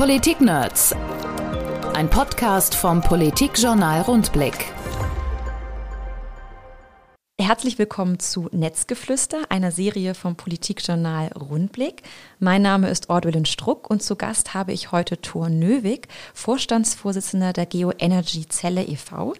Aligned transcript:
Politik-Nerds. 0.00 0.96
Ein 1.92 2.08
Podcast 2.08 2.74
vom 2.74 3.02
Politikjournal 3.02 4.00
Rundblick. 4.00 4.72
Herzlich 7.50 7.80
willkommen 7.80 8.20
zu 8.20 8.48
Netzgeflüster, 8.52 9.38
einer 9.48 9.72
Serie 9.72 10.14
vom 10.14 10.36
Politikjournal 10.36 11.32
Rundblick. 11.32 12.04
Mein 12.38 12.62
Name 12.62 12.88
ist 12.88 13.10
Ordwillen 13.10 13.44
Struck 13.44 13.90
und 13.90 14.04
zu 14.04 14.14
Gast 14.14 14.54
habe 14.54 14.70
ich 14.70 14.92
heute 14.92 15.20
Thor 15.20 15.48
Nöwig, 15.48 16.06
Vorstandsvorsitzender 16.32 17.52
der 17.52 17.66
Geoenergy 17.66 18.46
Zelle 18.46 18.84
e.V. 18.84 19.34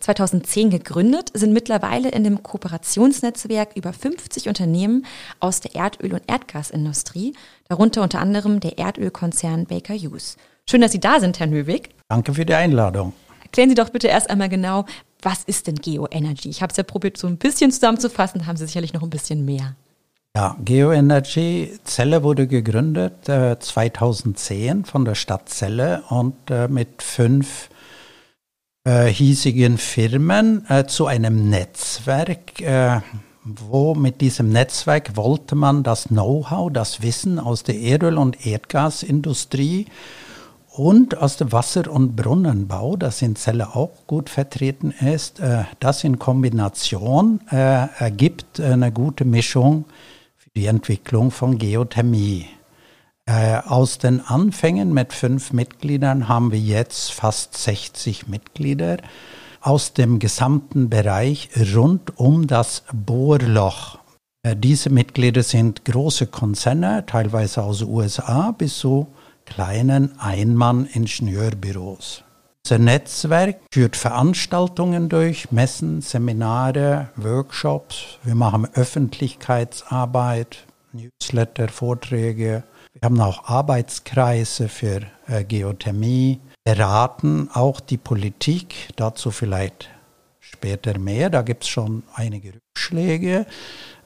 2010 0.00 0.68
gegründet, 0.68 1.30
sind 1.32 1.54
mittlerweile 1.54 2.10
in 2.10 2.22
dem 2.22 2.42
Kooperationsnetzwerk 2.42 3.70
über 3.76 3.94
50 3.94 4.46
Unternehmen 4.48 5.06
aus 5.40 5.62
der 5.62 5.74
Erdöl- 5.74 6.12
und 6.12 6.24
Erdgasindustrie, 6.26 7.32
darunter 7.70 8.02
unter 8.02 8.20
anderem 8.20 8.60
der 8.60 8.76
Erdölkonzern 8.76 9.64
Baker 9.64 9.94
Hughes. 9.94 10.36
Schön, 10.68 10.82
dass 10.82 10.92
Sie 10.92 11.00
da 11.00 11.18
sind, 11.18 11.40
Herr 11.40 11.46
Nöwig. 11.46 11.88
Danke 12.10 12.34
für 12.34 12.44
die 12.44 12.52
Einladung. 12.52 13.14
Erklären 13.54 13.68
Sie 13.68 13.76
doch 13.76 13.90
bitte 13.90 14.08
erst 14.08 14.30
einmal 14.30 14.48
genau, 14.48 14.84
was 15.22 15.44
ist 15.44 15.68
denn 15.68 15.76
Geoenergy? 15.76 16.48
Ich 16.48 16.60
habe 16.60 16.72
es 16.72 16.76
ja 16.76 16.82
probiert, 16.82 17.16
so 17.16 17.28
ein 17.28 17.36
bisschen 17.36 17.70
zusammenzufassen, 17.70 18.48
haben 18.48 18.56
Sie 18.56 18.66
sicherlich 18.66 18.92
noch 18.92 19.04
ein 19.04 19.10
bisschen 19.10 19.44
mehr. 19.44 19.76
Ja, 20.34 20.56
Geoenergy 20.64 21.78
Celle 21.84 22.24
wurde 22.24 22.48
gegründet 22.48 23.28
äh, 23.28 23.56
2010 23.56 24.84
von 24.86 25.04
der 25.04 25.14
Stadt 25.14 25.50
Celle 25.50 26.02
und 26.08 26.34
äh, 26.50 26.66
mit 26.66 27.00
fünf 27.00 27.68
äh, 28.82 29.04
hiesigen 29.04 29.78
Firmen 29.78 30.68
äh, 30.68 30.86
zu 30.86 31.06
einem 31.06 31.48
Netzwerk, 31.48 32.60
äh, 32.60 33.02
wo 33.44 33.94
mit 33.94 34.20
diesem 34.20 34.48
Netzwerk 34.48 35.14
wollte 35.14 35.54
man 35.54 35.84
das 35.84 36.08
Know-how, 36.08 36.72
das 36.72 37.02
Wissen 37.02 37.38
aus 37.38 37.62
der 37.62 37.76
Erdöl- 37.76 38.18
und 38.18 38.44
Erdgasindustrie 38.44 39.86
und 40.76 41.16
aus 41.18 41.36
dem 41.36 41.52
Wasser- 41.52 41.88
und 41.88 42.16
Brunnenbau, 42.16 42.96
das 42.96 43.22
in 43.22 43.36
Celle 43.36 43.76
auch 43.76 44.06
gut 44.08 44.28
vertreten 44.28 44.90
ist, 44.90 45.38
äh, 45.38 45.64
das 45.78 46.02
in 46.02 46.18
Kombination 46.18 47.40
äh, 47.52 47.86
ergibt 47.98 48.58
eine 48.58 48.90
gute 48.90 49.24
Mischung 49.24 49.84
für 50.36 50.50
die 50.56 50.66
Entwicklung 50.66 51.30
von 51.30 51.58
Geothermie. 51.58 52.46
Äh, 53.24 53.58
aus 53.58 53.98
den 53.98 54.20
Anfängen 54.20 54.92
mit 54.92 55.12
fünf 55.12 55.52
Mitgliedern 55.52 56.28
haben 56.28 56.50
wir 56.50 56.58
jetzt 56.58 57.12
fast 57.12 57.56
60 57.56 58.26
Mitglieder 58.26 58.96
aus 59.60 59.92
dem 59.92 60.18
gesamten 60.18 60.90
Bereich 60.90 61.50
rund 61.72 62.18
um 62.18 62.48
das 62.48 62.82
Bohrloch. 62.92 63.98
Äh, 64.42 64.56
diese 64.56 64.90
Mitglieder 64.90 65.44
sind 65.44 65.84
große 65.84 66.26
Konzerne, 66.26 67.04
teilweise 67.06 67.62
aus 67.62 67.78
den 67.78 67.88
USA 67.90 68.50
bis 68.50 68.76
zu 68.80 69.06
kleinen 69.46 70.18
Einmann-Ingenieurbüros. 70.18 72.24
Unser 72.66 72.78
Netzwerk 72.78 73.60
führt 73.72 73.96
Veranstaltungen 73.96 75.08
durch, 75.08 75.50
Messen, 75.50 76.00
Seminare, 76.00 77.08
Workshops. 77.16 78.18
Wir 78.22 78.34
machen 78.34 78.66
Öffentlichkeitsarbeit, 78.72 80.64
Newsletter, 80.92 81.68
Vorträge, 81.68 82.64
wir 82.94 83.06
haben 83.06 83.20
auch 83.20 83.44
Arbeitskreise 83.44 84.68
für 84.68 85.02
äh, 85.26 85.44
Geothermie, 85.44 86.40
beraten 86.64 87.50
auch 87.52 87.80
die 87.80 87.98
Politik, 87.98 88.90
dazu 88.96 89.30
vielleicht 89.30 89.90
später 90.38 90.98
mehr. 90.98 91.28
Da 91.28 91.42
gibt 91.42 91.64
es 91.64 91.68
schon 91.68 92.04
einige 92.14 92.54
Rückschläge, 92.54 93.46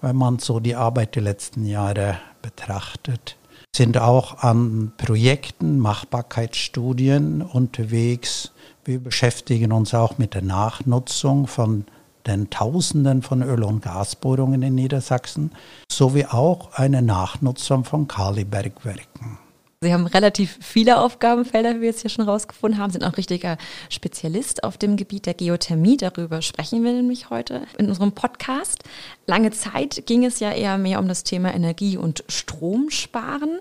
wenn 0.00 0.16
man 0.16 0.38
so 0.38 0.58
die 0.58 0.74
Arbeit 0.74 1.16
der 1.16 1.22
letzten 1.22 1.66
Jahre 1.66 2.18
betrachtet. 2.40 3.36
Sind 3.74 3.98
auch 3.98 4.42
an 4.42 4.92
Projekten, 4.96 5.78
Machbarkeitsstudien 5.78 7.42
unterwegs. 7.42 8.52
Wir 8.84 8.98
beschäftigen 8.98 9.72
uns 9.72 9.94
auch 9.94 10.18
mit 10.18 10.34
der 10.34 10.42
Nachnutzung 10.42 11.46
von 11.46 11.84
den 12.26 12.50
Tausenden 12.50 13.22
von 13.22 13.42
Öl- 13.42 13.64
und 13.64 13.82
Gasbohrungen 13.82 14.62
in 14.62 14.74
Niedersachsen, 14.74 15.52
sowie 15.90 16.26
auch 16.26 16.72
eine 16.74 17.02
Nachnutzung 17.02 17.84
von 17.84 18.08
Kalibergwerken. 18.08 19.38
Sie 19.80 19.92
haben 19.92 20.08
relativ 20.08 20.58
viele 20.60 20.98
Aufgabenfelder, 20.98 21.76
wie 21.76 21.82
wir 21.82 21.90
jetzt 21.90 22.00
hier 22.00 22.10
schon 22.10 22.24
rausgefunden 22.24 22.80
haben, 22.80 22.90
sind 22.90 23.04
auch 23.04 23.16
richtiger 23.16 23.56
Spezialist 23.90 24.64
auf 24.64 24.76
dem 24.76 24.96
Gebiet 24.96 25.24
der 25.24 25.34
Geothermie. 25.34 25.96
Darüber 25.96 26.42
sprechen 26.42 26.82
wir 26.82 26.92
nämlich 26.92 27.30
heute 27.30 27.62
in 27.78 27.86
unserem 27.86 28.10
Podcast. 28.10 28.82
Lange 29.28 29.52
Zeit 29.52 30.02
ging 30.06 30.24
es 30.24 30.40
ja 30.40 30.50
eher 30.50 30.78
mehr 30.78 30.98
um 30.98 31.06
das 31.06 31.22
Thema 31.22 31.54
Energie- 31.54 31.96
und 31.96 32.24
Stromsparen. 32.26 33.60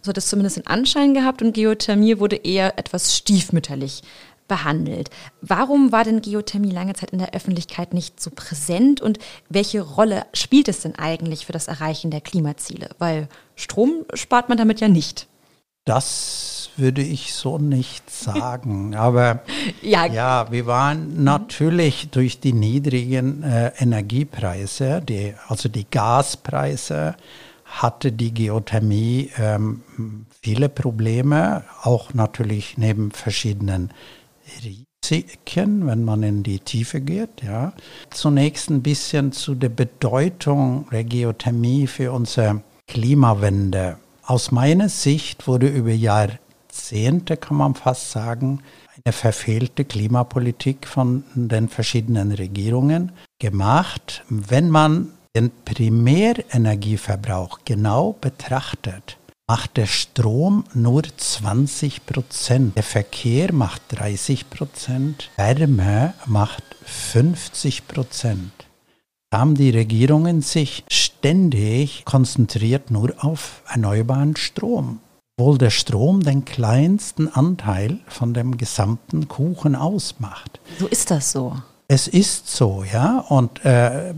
So 0.00 0.08
hat 0.08 0.16
es 0.16 0.28
zumindest 0.28 0.56
den 0.56 0.66
Anschein 0.66 1.12
gehabt 1.12 1.42
und 1.42 1.52
Geothermie 1.52 2.18
wurde 2.18 2.36
eher 2.36 2.78
etwas 2.78 3.14
stiefmütterlich 3.14 4.00
behandelt. 4.48 5.10
Warum 5.42 5.92
war 5.92 6.04
denn 6.04 6.22
Geothermie 6.22 6.70
lange 6.70 6.94
Zeit 6.94 7.10
in 7.10 7.18
der 7.18 7.34
Öffentlichkeit 7.34 7.92
nicht 7.92 8.22
so 8.22 8.30
präsent 8.34 9.02
und 9.02 9.18
welche 9.50 9.82
Rolle 9.82 10.24
spielt 10.32 10.68
es 10.68 10.80
denn 10.80 10.94
eigentlich 10.94 11.44
für 11.44 11.52
das 11.52 11.68
Erreichen 11.68 12.10
der 12.10 12.22
Klimaziele? 12.22 12.88
Weil 12.98 13.28
Strom 13.54 14.06
spart 14.14 14.48
man 14.48 14.56
damit 14.56 14.80
ja 14.80 14.88
nicht. 14.88 15.28
Das 15.88 16.68
würde 16.76 17.00
ich 17.00 17.32
so 17.32 17.56
nicht 17.56 18.10
sagen. 18.10 18.94
Aber 18.94 19.40
ja. 19.80 20.04
ja, 20.04 20.52
wir 20.52 20.66
waren 20.66 21.24
natürlich 21.24 22.10
durch 22.10 22.40
die 22.40 22.52
niedrigen 22.52 23.42
äh, 23.42 23.72
Energiepreise, 23.78 25.00
die, 25.00 25.32
also 25.48 25.70
die 25.70 25.86
Gaspreise, 25.90 27.16
hatte 27.64 28.12
die 28.12 28.34
Geothermie 28.34 29.30
ähm, 29.38 29.82
viele 30.42 30.68
Probleme, 30.68 31.64
auch 31.82 32.12
natürlich 32.12 32.76
neben 32.76 33.10
verschiedenen 33.10 33.90
Risiken, 34.62 35.86
wenn 35.86 36.04
man 36.04 36.22
in 36.22 36.42
die 36.42 36.60
Tiefe 36.60 37.00
geht. 37.00 37.42
Ja. 37.42 37.72
Zunächst 38.10 38.68
ein 38.68 38.82
bisschen 38.82 39.32
zu 39.32 39.54
der 39.54 39.70
Bedeutung 39.70 40.86
der 40.92 41.04
Geothermie 41.04 41.86
für 41.86 42.12
unsere 42.12 42.62
Klimawende. 42.86 43.98
Aus 44.28 44.50
meiner 44.50 44.90
Sicht 44.90 45.46
wurde 45.46 45.68
über 45.68 45.92
Jahrzehnte, 45.92 47.38
kann 47.38 47.56
man 47.56 47.74
fast 47.74 48.10
sagen, 48.10 48.60
eine 49.02 49.14
verfehlte 49.14 49.86
Klimapolitik 49.86 50.86
von 50.86 51.24
den 51.34 51.70
verschiedenen 51.70 52.32
Regierungen 52.32 53.12
gemacht. 53.38 54.22
Wenn 54.28 54.68
man 54.68 55.12
den 55.34 55.50
Primärenergieverbrauch 55.64 57.60
genau 57.64 58.16
betrachtet, 58.20 59.16
macht 59.46 59.78
der 59.78 59.86
Strom 59.86 60.64
nur 60.74 61.04
20 61.04 62.04
Prozent. 62.04 62.76
Der 62.76 62.82
Verkehr 62.82 63.54
macht 63.54 63.80
30 63.92 64.50
Prozent. 64.50 65.30
Wärme 65.36 66.12
macht 66.26 66.64
50 66.84 67.88
Prozent. 67.88 68.52
Haben 69.32 69.54
die 69.54 69.70
Regierungen 69.70 70.42
sich 70.42 70.84
ständig 71.18 72.04
konzentriert 72.04 72.90
nur 72.90 73.12
auf 73.18 73.62
erneuerbaren 73.68 74.36
Strom. 74.36 75.00
Obwohl 75.36 75.58
der 75.58 75.70
Strom 75.70 76.22
den 76.22 76.44
kleinsten 76.44 77.28
Anteil 77.28 77.98
von 78.06 78.34
dem 78.34 78.56
gesamten 78.56 79.28
Kuchen 79.28 79.76
ausmacht. 79.76 80.60
So 80.78 80.86
ist 80.86 81.10
das 81.10 81.32
so. 81.32 81.56
Es 81.88 82.06
ist 82.06 82.48
so, 82.48 82.84
ja. 82.84 83.24
Und 83.28 83.64
äh, 83.64 84.14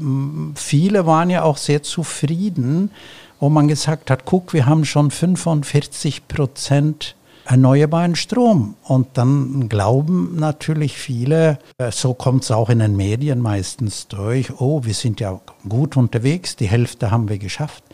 viele 0.54 1.06
waren 1.06 1.30
ja 1.30 1.42
auch 1.42 1.56
sehr 1.56 1.82
zufrieden, 1.82 2.90
wo 3.38 3.48
man 3.48 3.68
gesagt 3.68 4.10
hat, 4.10 4.24
guck, 4.24 4.52
wir 4.52 4.66
haben 4.66 4.84
schon 4.84 5.10
45 5.10 6.26
Prozent 6.26 7.16
erneuerbaren 7.44 8.16
Strom. 8.16 8.76
Und 8.82 9.08
dann 9.14 9.68
glauben 9.68 10.36
natürlich 10.36 10.96
viele, 10.98 11.58
äh, 11.78 11.90
so 11.90 12.14
kommt 12.14 12.44
es 12.44 12.50
auch 12.50 12.70
in 12.70 12.78
den 12.78 12.96
Medien 12.96 13.40
meistens 13.40 14.08
durch, 14.08 14.60
oh, 14.60 14.84
wir 14.84 14.94
sind 14.94 15.20
ja 15.20 15.40
gut 15.68 15.96
unterwegs, 15.96 16.56
die 16.56 16.68
Hälfte 16.68 17.10
haben 17.10 17.28
wir 17.28 17.38
geschafft. 17.38 17.84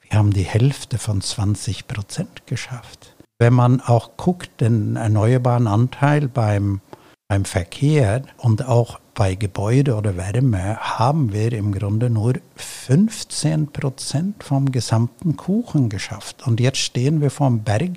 Wir 0.00 0.18
haben 0.18 0.32
die 0.32 0.42
Hälfte 0.42 0.98
von 0.98 1.20
20 1.20 1.88
Prozent 1.88 2.46
geschafft. 2.46 3.14
Wenn 3.38 3.54
man 3.54 3.80
auch 3.80 4.16
guckt, 4.16 4.60
den 4.60 4.96
erneuerbaren 4.96 5.66
Anteil 5.66 6.28
beim, 6.28 6.80
beim 7.28 7.44
Verkehr 7.44 8.22
und 8.36 8.68
auch 8.68 9.00
bei 9.14 9.34
Gebäude 9.34 9.94
oder 9.96 10.16
Wärme 10.16 10.78
haben 10.78 11.32
wir 11.32 11.52
im 11.52 11.72
Grunde 11.72 12.08
nur 12.08 12.34
15 12.56 13.68
Prozent 13.68 14.42
vom 14.42 14.72
gesamten 14.72 15.36
Kuchen 15.36 15.88
geschafft. 15.88 16.46
Und 16.46 16.60
jetzt 16.60 16.78
stehen 16.78 17.20
wir 17.20 17.30
vom 17.30 17.62
Berg 17.62 17.92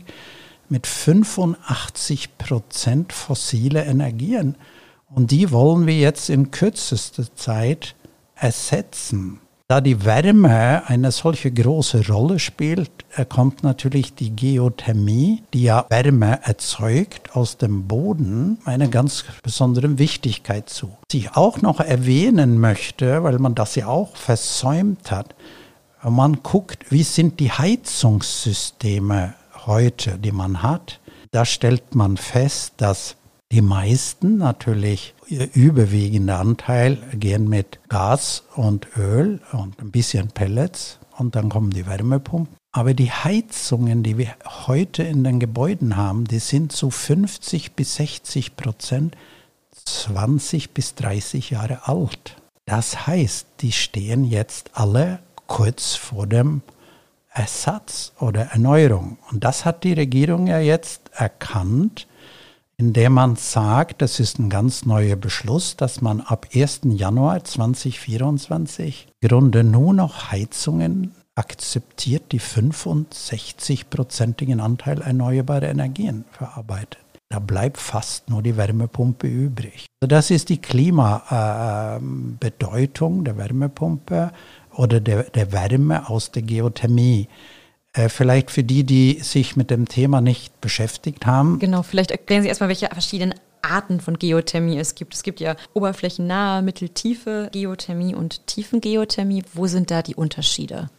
mit 0.75 0.87
85 0.87 2.37
Prozent 2.37 3.13
fossile 3.13 3.85
Energien. 3.85 4.57
Und 5.07 5.31
die 5.31 5.49
wollen 5.51 5.87
wir 5.87 5.97
jetzt 5.97 6.29
in 6.29 6.51
kürzester 6.51 7.33
Zeit 7.33 7.95
ersetzen. 8.35 9.39
Da 9.69 9.79
die 9.79 10.03
Wärme 10.03 10.83
eine 10.85 11.13
solche 11.13 11.49
große 11.49 12.09
Rolle 12.09 12.39
spielt, 12.39 12.91
kommt 13.29 13.63
natürlich 13.63 14.15
die 14.15 14.35
Geothermie, 14.35 15.43
die 15.53 15.63
ja 15.63 15.85
Wärme 15.87 16.41
erzeugt 16.43 17.37
aus 17.37 17.55
dem 17.55 17.87
Boden, 17.87 18.57
eine 18.65 18.89
ganz 18.89 19.23
besondere 19.43 19.97
Wichtigkeit 19.97 20.69
zu. 20.69 20.87
Was 20.87 21.13
ich 21.13 21.37
auch 21.37 21.61
noch 21.61 21.79
erwähnen 21.79 22.59
möchte, 22.59 23.23
weil 23.23 23.39
man 23.39 23.55
das 23.55 23.75
ja 23.75 23.87
auch 23.87 24.17
versäumt 24.17 25.09
hat, 25.09 25.35
man 26.03 26.43
guckt, 26.43 26.91
wie 26.91 27.03
sind 27.03 27.39
die 27.39 27.51
Heizungssysteme 27.51 29.35
heute, 29.65 30.17
die 30.17 30.31
man 30.31 30.61
hat, 30.61 30.99
da 31.31 31.45
stellt 31.45 31.95
man 31.95 32.17
fest, 32.17 32.73
dass 32.77 33.15
die 33.51 33.61
meisten 33.61 34.37
natürlich 34.37 35.13
überwiegende 35.27 36.35
Anteil 36.35 36.97
gehen 37.13 37.47
mit 37.47 37.79
Gas 37.89 38.43
und 38.55 38.87
Öl 38.97 39.39
und 39.51 39.79
ein 39.79 39.91
bisschen 39.91 40.29
Pellets 40.29 40.99
und 41.17 41.35
dann 41.35 41.49
kommen 41.49 41.69
die 41.71 41.85
Wärmepumpen. 41.85 42.55
Aber 42.71 42.93
die 42.93 43.11
Heizungen, 43.11 44.03
die 44.03 44.17
wir 44.17 44.35
heute 44.67 45.03
in 45.03 45.23
den 45.23 45.39
Gebäuden 45.39 45.95
haben, 45.95 46.25
die 46.25 46.39
sind 46.39 46.73
zu 46.73 46.89
50 46.89 47.73
bis 47.73 47.95
60 47.95 48.57
Prozent 48.57 49.15
20 49.85 50.71
bis 50.71 50.95
30 50.95 51.51
Jahre 51.51 51.87
alt. 51.87 52.35
Das 52.65 53.07
heißt, 53.07 53.47
die 53.61 53.71
stehen 53.71 54.25
jetzt 54.25 54.71
alle 54.73 55.19
kurz 55.47 55.95
vor 55.95 56.27
dem 56.27 56.61
Ersatz 57.35 58.13
oder 58.19 58.47
Erneuerung. 58.47 59.19
Und 59.31 59.43
das 59.43 59.65
hat 59.65 59.83
die 59.83 59.93
Regierung 59.93 60.47
ja 60.47 60.57
jetzt 60.59 61.11
erkannt, 61.13 62.07
indem 62.77 63.13
man 63.13 63.35
sagt, 63.35 64.01
das 64.01 64.19
ist 64.19 64.39
ein 64.39 64.49
ganz 64.49 64.83
neuer 64.85 65.15
Beschluss, 65.15 65.77
dass 65.77 66.01
man 66.01 66.21
ab 66.21 66.47
1. 66.53 66.81
Januar 66.85 67.43
2024 67.43 69.07
im 69.21 69.29
Grunde 69.29 69.63
nur 69.63 69.93
noch 69.93 70.31
Heizungen 70.31 71.13
akzeptiert, 71.35 72.31
die 72.31 72.39
65-prozentigen 72.39 74.61
Anteil 74.61 75.01
erneuerbarer 75.01 75.67
Energien 75.67 76.23
verarbeitet. 76.31 76.99
Da 77.29 77.39
bleibt 77.39 77.77
fast 77.77 78.29
nur 78.29 78.43
die 78.43 78.55
Wärmepumpe 78.55 79.27
übrig. 79.27 79.87
Also 80.01 80.07
das 80.07 80.31
ist 80.31 80.47
die 80.49 80.61
Klimabedeutung 80.61 83.25
der 83.25 83.37
Wärmepumpe 83.37 84.31
oder 84.77 84.99
der, 84.99 85.23
der 85.23 85.51
Wärme 85.51 86.09
aus 86.09 86.31
der 86.31 86.41
Geothermie. 86.41 87.27
Äh, 87.93 88.09
vielleicht 88.09 88.51
für 88.51 88.63
die, 88.63 88.83
die 88.83 89.19
sich 89.21 89.55
mit 89.55 89.71
dem 89.71 89.87
Thema 89.87 90.21
nicht 90.21 90.59
beschäftigt 90.61 91.25
haben. 91.25 91.59
Genau, 91.59 91.81
vielleicht 91.81 92.11
erklären 92.11 92.43
Sie 92.43 92.49
erstmal, 92.49 92.69
welche 92.69 92.87
verschiedenen 92.87 93.35
Arten 93.61 93.99
von 93.99 94.19
Geothermie 94.19 94.77
es 94.77 94.95
gibt. 94.95 95.15
Es 95.15 95.23
gibt 95.23 95.39
ja 95.39 95.55
oberflächennahe, 95.73 96.61
mitteltiefe 96.61 97.49
Geothermie 97.51 98.13
und 98.13 98.45
Tiefengeothermie. 98.47 99.43
Wo 99.53 99.67
sind 99.67 99.91
da 99.91 100.01
die 100.01 100.15
Unterschiede? 100.15 100.89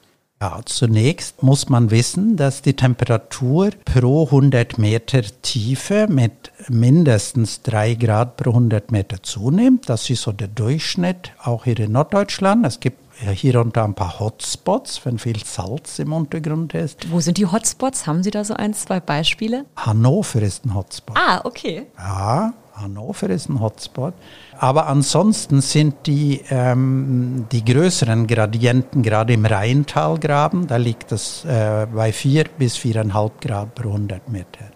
Ja, 0.40 0.60
zunächst 0.66 1.42
muss 1.42 1.70
man 1.70 1.90
wissen, 1.90 2.36
dass 2.36 2.60
die 2.60 2.74
Temperatur 2.74 3.70
pro 3.86 4.26
100 4.26 4.76
Meter 4.76 5.22
Tiefe 5.40 6.08
mit 6.10 6.52
mindestens 6.68 7.62
3 7.62 7.94
Grad 7.94 8.36
pro 8.36 8.50
100 8.50 8.92
Meter 8.92 9.22
zunimmt. 9.22 9.88
Das 9.88 10.10
ist 10.10 10.22
so 10.22 10.32
der 10.32 10.48
Durchschnitt, 10.48 11.32
auch 11.42 11.64
hier 11.64 11.80
in 11.80 11.92
Norddeutschland. 11.92 12.66
Es 12.66 12.80
gibt 12.80 13.05
hier 13.18 13.60
und 13.60 13.76
da 13.76 13.84
ein 13.84 13.94
paar 13.94 14.20
Hotspots, 14.20 15.04
wenn 15.04 15.18
viel 15.18 15.42
Salz 15.44 15.98
im 15.98 16.12
Untergrund 16.12 16.74
ist. 16.74 17.10
Wo 17.10 17.20
sind 17.20 17.38
die 17.38 17.46
Hotspots? 17.46 18.06
Haben 18.06 18.22
Sie 18.22 18.30
da 18.30 18.44
so 18.44 18.54
ein, 18.54 18.74
zwei 18.74 19.00
Beispiele? 19.00 19.64
Hannover 19.76 20.42
ist 20.42 20.64
ein 20.64 20.74
Hotspot. 20.74 21.16
Ah, 21.18 21.40
okay. 21.44 21.86
Ja, 21.98 22.52
Hannover 22.74 23.30
ist 23.30 23.48
ein 23.48 23.60
Hotspot. 23.60 24.14
Aber 24.58 24.86
ansonsten 24.86 25.60
sind 25.60 26.06
die, 26.06 26.42
ähm, 26.50 27.46
die 27.50 27.64
größeren 27.64 28.26
Gradienten 28.26 29.02
gerade 29.02 29.32
im 29.32 29.46
Rheintalgraben, 29.46 30.66
da 30.66 30.76
liegt 30.76 31.12
es 31.12 31.44
äh, 31.44 31.86
bei 31.92 32.12
4 32.12 32.44
bis 32.58 32.76
4,5 32.76 33.30
Grad 33.40 33.74
pro 33.74 33.88
100 33.88 34.28
Meter. 34.28 34.70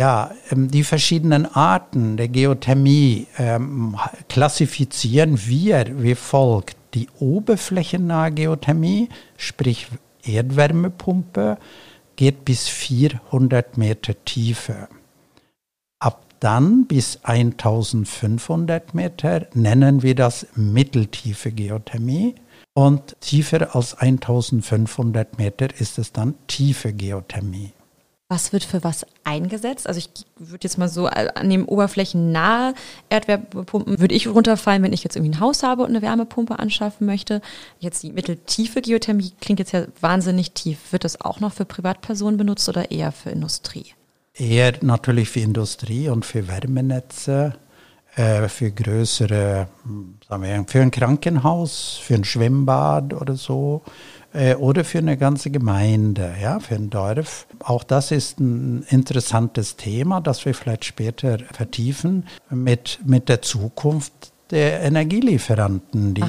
Ja, 0.00 0.30
ähm, 0.50 0.70
die 0.70 0.84
verschiedenen 0.84 1.46
Arten 1.46 2.16
der 2.16 2.28
Geothermie 2.28 3.26
ähm, 3.38 3.96
klassifizieren 4.28 5.38
wir 5.46 6.02
wie 6.02 6.14
folgt 6.14 6.76
die 6.94 7.08
oberflächennahe 7.18 8.32
Geothermie, 8.32 9.08
sprich 9.36 9.88
Erdwärmepumpe, 10.24 11.58
geht 12.16 12.44
bis 12.44 12.68
400 12.68 13.78
Meter 13.78 14.14
Tiefe. 14.24 14.88
Ab 15.98 16.24
dann 16.40 16.86
bis 16.86 17.20
1500 17.22 18.94
Meter 18.94 19.46
nennen 19.54 20.02
wir 20.02 20.14
das 20.14 20.46
mitteltiefe 20.54 21.52
Geothermie. 21.52 22.34
Und 22.74 23.20
tiefer 23.20 23.74
als 23.74 23.94
1500 23.94 25.38
Meter 25.38 25.68
ist 25.78 25.98
es 25.98 26.12
dann 26.12 26.34
tiefe 26.46 26.92
Geothermie. 26.92 27.72
Was 28.32 28.54
wird 28.54 28.64
für 28.64 28.82
was 28.82 29.04
eingesetzt? 29.24 29.86
Also 29.86 29.98
ich 29.98 30.08
würde 30.38 30.64
jetzt 30.64 30.78
mal 30.78 30.88
so 30.88 31.06
an 31.06 31.50
dem 31.50 31.68
oberflächennahe 31.68 32.72
Erdwärmepumpen 33.10 34.00
würde 34.00 34.14
ich 34.14 34.26
runterfallen, 34.26 34.82
wenn 34.82 34.94
ich 34.94 35.04
jetzt 35.04 35.16
irgendwie 35.16 35.36
ein 35.36 35.40
Haus 35.40 35.62
habe 35.62 35.82
und 35.82 35.90
eine 35.90 36.00
Wärmepumpe 36.00 36.58
anschaffen 36.58 37.06
möchte. 37.06 37.42
Jetzt 37.78 38.02
die 38.02 38.10
mitteltiefe 38.10 38.80
Geothermie 38.80 39.32
klingt 39.42 39.58
jetzt 39.58 39.72
ja 39.72 39.84
wahnsinnig 40.00 40.52
tief. 40.52 40.78
Wird 40.92 41.04
das 41.04 41.20
auch 41.20 41.40
noch 41.40 41.52
für 41.52 41.66
Privatpersonen 41.66 42.38
benutzt 42.38 42.66
oder 42.70 42.90
eher 42.90 43.12
für 43.12 43.28
Industrie? 43.28 43.92
Eher 44.32 44.72
natürlich 44.80 45.28
für 45.28 45.40
Industrie 45.40 46.08
und 46.08 46.24
für 46.24 46.48
Wärmenetze, 46.48 47.52
äh, 48.16 48.48
für 48.48 48.70
größere, 48.70 49.68
hm, 49.84 50.14
sagen 50.26 50.42
wir, 50.42 50.64
für 50.66 50.80
ein 50.80 50.90
Krankenhaus, 50.90 52.00
für 52.02 52.14
ein 52.14 52.24
Schwimmbad 52.24 53.12
oder 53.12 53.36
so 53.36 53.82
äh, 54.32 54.54
oder 54.54 54.84
für 54.84 54.98
eine 54.98 55.16
ganze 55.16 55.50
Gemeinde, 55.50 56.34
ja, 56.40 56.60
für 56.60 56.74
ein 56.74 56.90
Dorf. 56.90 57.46
Auch 57.60 57.84
das 57.84 58.10
ist 58.10 58.40
ein 58.40 58.84
interessantes 58.88 59.76
Thema, 59.76 60.20
das 60.20 60.44
wir 60.44 60.54
vielleicht 60.54 60.84
später 60.84 61.38
vertiefen 61.52 62.26
mit, 62.50 63.00
mit 63.04 63.28
der 63.28 63.42
Zukunft 63.42 64.12
der 64.50 64.82
Energielieferanten, 64.82 66.14
die, 66.14 66.24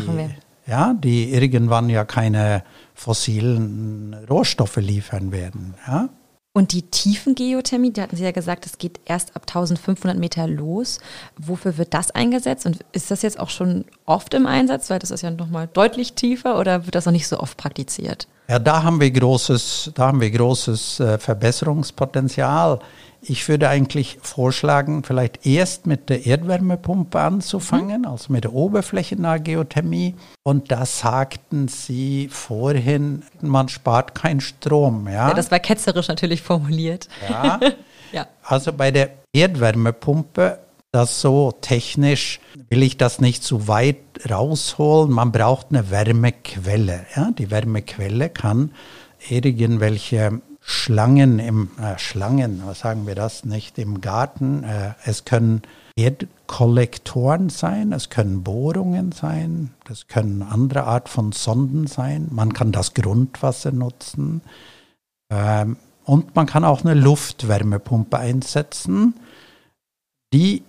ja, 0.65 0.93
die 0.93 1.33
irgendwann 1.33 1.89
ja 1.89 2.05
keine 2.05 2.63
fossilen 2.93 4.15
Rohstoffe 4.29 4.77
liefern 4.77 5.31
werden. 5.31 5.73
Ja. 5.87 6.09
Und 6.55 6.71
die 6.71 6.83
Tiefengeothermie, 6.83 7.91
da 7.91 8.03
hatten 8.03 8.15
Sie 8.15 8.23
ja 8.23 8.31
gesagt, 8.31 8.67
es 8.67 8.77
geht 8.77 8.99
erst 9.05 9.35
ab 9.35 9.41
1500 9.47 10.19
Meter 10.19 10.45
los. 10.47 10.99
Wofür 11.35 11.79
wird 11.79 11.95
das 11.95 12.11
eingesetzt? 12.11 12.67
Und 12.67 12.85
ist 12.91 13.09
das 13.09 13.23
jetzt 13.23 13.39
auch 13.39 13.49
schon 13.49 13.85
oft 14.05 14.35
im 14.35 14.45
Einsatz? 14.45 14.91
Weil 14.91 14.99
das 14.99 15.09
ist 15.09 15.23
ja 15.23 15.31
nochmal 15.31 15.67
deutlich 15.73 16.13
tiefer 16.13 16.59
oder 16.59 16.85
wird 16.85 16.93
das 16.93 17.05
noch 17.07 17.11
nicht 17.11 17.27
so 17.27 17.39
oft 17.39 17.57
praktiziert? 17.57 18.27
Ja, 18.47 18.59
da 18.59 18.83
haben 18.83 19.01
wir 19.01 19.09
großes, 19.09 19.93
da 19.95 20.07
haben 20.07 20.21
wir 20.21 20.29
großes 20.29 20.99
äh, 20.99 21.17
Verbesserungspotenzial. 21.17 22.79
Ich 23.25 23.47
würde 23.47 23.69
eigentlich 23.69 24.17
vorschlagen, 24.21 25.03
vielleicht 25.03 25.45
erst 25.45 25.87
mit 25.87 26.09
der 26.09 26.25
Erdwärmepumpe 26.25 27.19
anzufangen, 27.19 28.01
mhm. 28.01 28.07
also 28.07 28.33
mit 28.33 28.43
der 28.43 28.53
oberflächennahen 28.53 29.43
Geothermie. 29.43 30.15
Und 30.43 30.71
da 30.71 30.85
sagten 30.85 31.69
Sie 31.69 32.27
vorhin, 32.29 33.23
man 33.41 33.69
spart 33.69 34.13
keinen 34.13 34.41
Strom. 34.41 35.07
Ja, 35.07 35.29
ja 35.29 35.33
das 35.33 35.51
war 35.51 35.59
ketzerisch 35.59 36.09
natürlich 36.09 36.41
formuliert. 36.41 37.07
Ja. 37.29 37.59
ja. 38.11 38.27
Also 38.43 38.73
bei 38.73 38.91
der 38.91 39.11
Erdwärmepumpe, 39.31 40.59
das 40.91 41.21
so 41.21 41.53
technisch 41.61 42.41
will 42.69 42.83
ich 42.83 42.97
das 42.97 43.21
nicht 43.21 43.43
zu 43.43 43.67
weit 43.67 43.97
rausholen. 44.29 45.11
Man 45.11 45.31
braucht 45.31 45.67
eine 45.69 45.89
Wärmequelle. 45.89 47.05
Ja, 47.15 47.31
die 47.31 47.49
Wärmequelle 47.49 48.29
kann 48.29 48.71
irgendwelche 49.29 50.41
Schlangen 50.65 51.39
im 51.39 51.69
äh, 51.77 51.97
Schlangen, 51.99 52.61
was 52.65 52.79
sagen 52.79 53.05
wir 53.05 53.15
das 53.15 53.43
nicht 53.43 53.77
im 53.77 53.99
Garten. 53.99 54.63
Äh, 54.63 54.93
es 55.03 55.25
können 55.25 55.61
Erdkollektoren 55.97 57.49
sein, 57.49 57.91
es 57.91 58.09
können 58.09 58.43
Bohrungen 58.43 59.11
sein, 59.11 59.73
das 59.85 60.07
können 60.07 60.41
andere 60.41 60.85
Art 60.85 61.09
von 61.09 61.33
Sonden 61.33 61.85
sein. 61.85 62.29
Man 62.31 62.53
kann 62.53 62.71
das 62.71 62.93
Grundwasser 62.93 63.71
nutzen 63.73 64.41
ähm, 65.29 65.75
und 66.05 66.33
man 66.33 66.45
kann 66.45 66.63
auch 66.63 66.85
eine 66.85 66.93
Luftwärmepumpe 66.93 68.17
einsetzen. 68.17 69.15
Die 70.33 70.63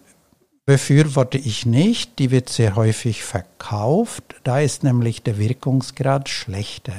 befürworte 0.66 1.38
ich 1.38 1.66
nicht, 1.66 2.18
die 2.18 2.32
wird 2.32 2.48
sehr 2.48 2.74
häufig 2.74 3.22
verkauft. 3.22 4.34
Da 4.42 4.58
ist 4.58 4.82
nämlich 4.82 5.22
der 5.22 5.38
Wirkungsgrad 5.38 6.28
schlechter. 6.28 6.92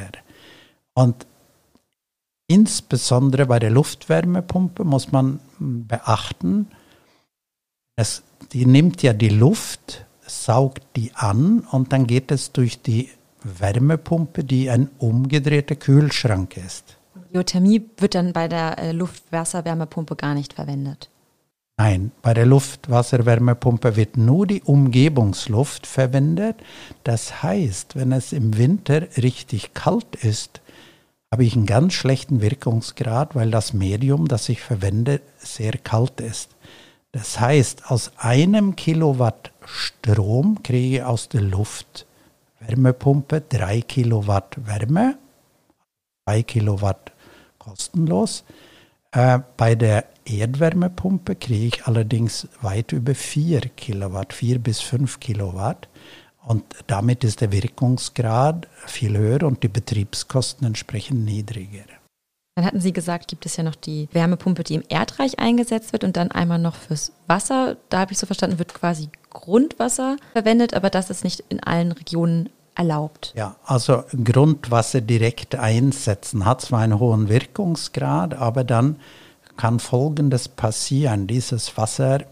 Und 0.94 1.28
Insbesondere 2.48 3.48
bei 3.48 3.60
der 3.60 3.72
Luftwärmepumpe 3.72 4.84
muss 4.84 5.12
man 5.12 5.40
beachten, 5.60 6.68
es, 7.96 8.24
die 8.52 8.66
nimmt 8.66 9.02
ja 9.02 9.14
die 9.14 9.30
Luft, 9.30 10.06
saugt 10.28 10.84
die 10.96 11.12
an 11.16 11.62
und 11.72 11.94
dann 11.94 12.08
geht 12.08 12.32
es 12.32 12.52
durch 12.52 12.82
die 12.82 13.10
Wärmepumpe, 13.44 14.44
die 14.44 14.70
ein 14.70 14.90
umgedrehter 15.00 15.76
Kühlschrank 15.76 16.58
ist. 16.58 16.98
Geothermie 17.32 17.90
wird 17.98 18.16
dann 18.16 18.34
bei 18.34 18.48
der 18.48 18.80
äh, 18.80 18.92
Luftwasserwärmepumpe 18.92 20.16
gar 20.16 20.34
nicht 20.34 20.54
verwendet. 20.54 21.10
Nein, 21.78 22.12
bei 22.22 22.34
der 22.34 22.46
Luftwasserwärmepumpe 22.46 23.98
wird 23.98 24.16
nur 24.16 24.48
die 24.48 24.62
Umgebungsluft 24.64 25.86
verwendet. 25.86 26.56
Das 27.04 27.44
heißt, 27.44 27.98
wenn 27.98 28.14
es 28.14 28.32
im 28.32 28.58
Winter 28.58 29.08
richtig 29.18 29.74
kalt 29.74 30.16
ist, 30.16 30.62
habe 31.36 31.44
ich 31.44 31.58
einen 31.58 31.66
ganz 31.66 31.92
schlechten 31.92 32.42
Wirkungsgrad, 32.42 33.36
weil 33.36 33.52
das 33.52 33.74
Medium, 33.74 34.30
das 34.30 34.48
ich 34.48 34.62
verwende, 34.62 35.20
sehr 35.38 35.74
kalt 35.74 36.22
ist. 36.22 36.56
Das 37.12 37.42
heißt, 37.42 37.92
aus 37.92 38.14
einem 38.16 38.78
Kilowatt 38.78 39.52
Strom 39.66 40.64
kriege 40.64 40.96
ich 40.96 41.04
aus 41.04 41.28
der 41.28 41.42
Luftwärmepumpe 41.42 43.42
drei 43.42 43.82
Kilowatt 43.82 44.66
Wärme, 44.66 45.18
zwei 46.24 46.42
Kilowatt 46.42 47.12
kostenlos. 47.60 48.46
Äh, 49.12 49.40
bei 49.58 49.76
der 49.76 50.06
Erdwärmepumpe 50.24 51.36
kriege 51.36 51.66
ich 51.66 51.86
allerdings 51.86 52.48
weit 52.62 52.94
über 52.94 53.14
4 53.14 53.60
Kilowatt, 53.76 54.32
4 54.32 54.60
bis 54.60 54.80
5 54.80 55.20
Kilowatt. 55.20 55.90
Und 56.46 56.64
damit 56.88 57.24
ist 57.24 57.42
der 57.42 57.52
Wirkungsgrad 57.52 58.68
viel 58.86 59.18
höher 59.18 59.44
und 59.44 59.64
die 59.64 59.68
Betriebskosten 59.68 60.68
entsprechend 60.68 61.26
niedriger. 61.26 61.86
Dann 62.56 62.66
hatten 62.66 62.80
Sie 62.80 62.94
gesagt, 62.94 63.28
gibt 63.28 63.46
es 63.46 63.58
ja 63.58 63.64
noch 63.64 63.76
die 63.76 64.08
Wärmepumpe, 64.14 64.64
die 64.64 64.76
im 64.76 64.84
Erdreich 64.88 65.40
eingesetzt 65.40 65.92
wird 65.92 66.06
und 66.06 66.16
dann 66.16 66.32
einmal 66.32 66.60
noch 66.60 66.76
fürs 66.76 67.12
Wasser. 67.28 67.76
Da 67.90 68.00
habe 68.00 68.14
ich 68.14 68.18
so 68.18 68.26
verstanden, 68.26 68.60
wird 68.60 68.74
quasi 68.74 69.10
Grundwasser 69.30 70.16
verwendet, 70.32 70.74
aber 70.74 70.90
das 70.90 71.10
ist 71.10 71.26
nicht 71.26 71.44
in 71.50 71.62
allen 71.62 71.92
Regionen 71.92 72.50
erlaubt. 72.76 73.34
Ja, 73.36 73.58
also 73.66 74.04
Grundwasser 74.24 75.02
direkt 75.02 75.56
einsetzen 75.56 76.46
hat 76.46 76.62
zwar 76.62 76.80
einen 76.80 77.00
hohen 77.00 77.28
Wirkungsgrad, 77.28 78.36
aber 78.36 78.64
dann 78.64 78.98
kann 79.58 79.80
Folgendes 79.80 80.48
passieren. 80.48 81.28
Dieses 81.28 81.76
Wasser 81.78 82.26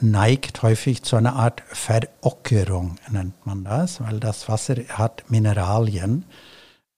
neigt 0.00 0.62
häufig 0.62 1.02
zu 1.02 1.16
einer 1.16 1.34
Art 1.34 1.62
Verockerung, 1.66 2.96
nennt 3.10 3.46
man 3.46 3.64
das, 3.64 4.00
weil 4.00 4.20
das 4.20 4.48
Wasser 4.48 4.76
hat 4.88 5.24
Mineralien, 5.30 6.24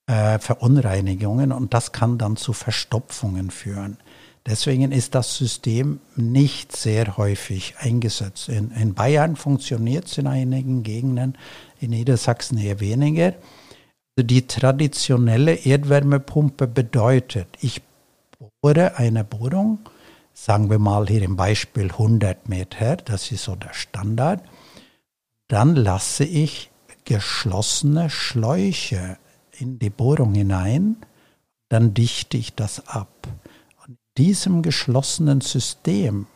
äh, 0.07 0.37
Verunreinigungen 0.39 1.51
und 1.51 1.73
das 1.73 1.91
kann 1.91 2.17
dann 2.17 2.37
zu 2.37 2.53
Verstopfungen 2.53 3.51
führen. 3.51 3.97
Deswegen 4.45 4.91
ist 4.91 5.15
das 5.15 5.37
System 5.37 6.01
nicht 6.15 6.75
sehr 6.75 7.15
häufig 7.15 7.75
eingesetzt. 7.79 8.49
In, 8.49 8.71
in 8.71 8.93
Bayern 8.93 9.37
funktioniert 9.37 10.05
es 10.05 10.17
in 10.17 10.27
einigen 10.27 10.83
Gegenden, 10.83 11.37
in 11.79 11.91
Niedersachsen 11.91 12.57
eher 12.57 12.81
weniger. 12.81 13.33
Die 14.19 14.45
traditionelle 14.45 15.53
Erdwärmepumpe 15.55 16.67
bedeutet, 16.67 17.47
ich 17.61 17.81
bohre 18.61 18.97
eine 18.97 19.23
Bohrung, 19.23 19.79
sagen 20.33 20.69
wir 20.69 20.79
mal 20.79 21.07
hier 21.07 21.21
im 21.21 21.35
Beispiel 21.35 21.91
100 21.91 22.49
Meter, 22.49 22.97
das 22.97 23.31
ist 23.31 23.43
so 23.43 23.55
der 23.55 23.73
Standard, 23.73 24.43
dann 25.47 25.75
lasse 25.75 26.25
ich 26.25 26.71
geschlossene 27.05 28.09
Schläuche 28.09 29.17
in 29.51 29.79
die 29.79 29.89
Bohrung 29.89 30.33
hinein, 30.33 30.97
dann 31.69 31.93
dichte 31.93 32.37
ich 32.37 32.55
das 32.55 32.87
ab. 32.87 33.27
Und 33.85 33.89
in 33.89 33.97
diesem 34.17 34.61
geschlossenen 34.61 35.41
System 35.41 36.27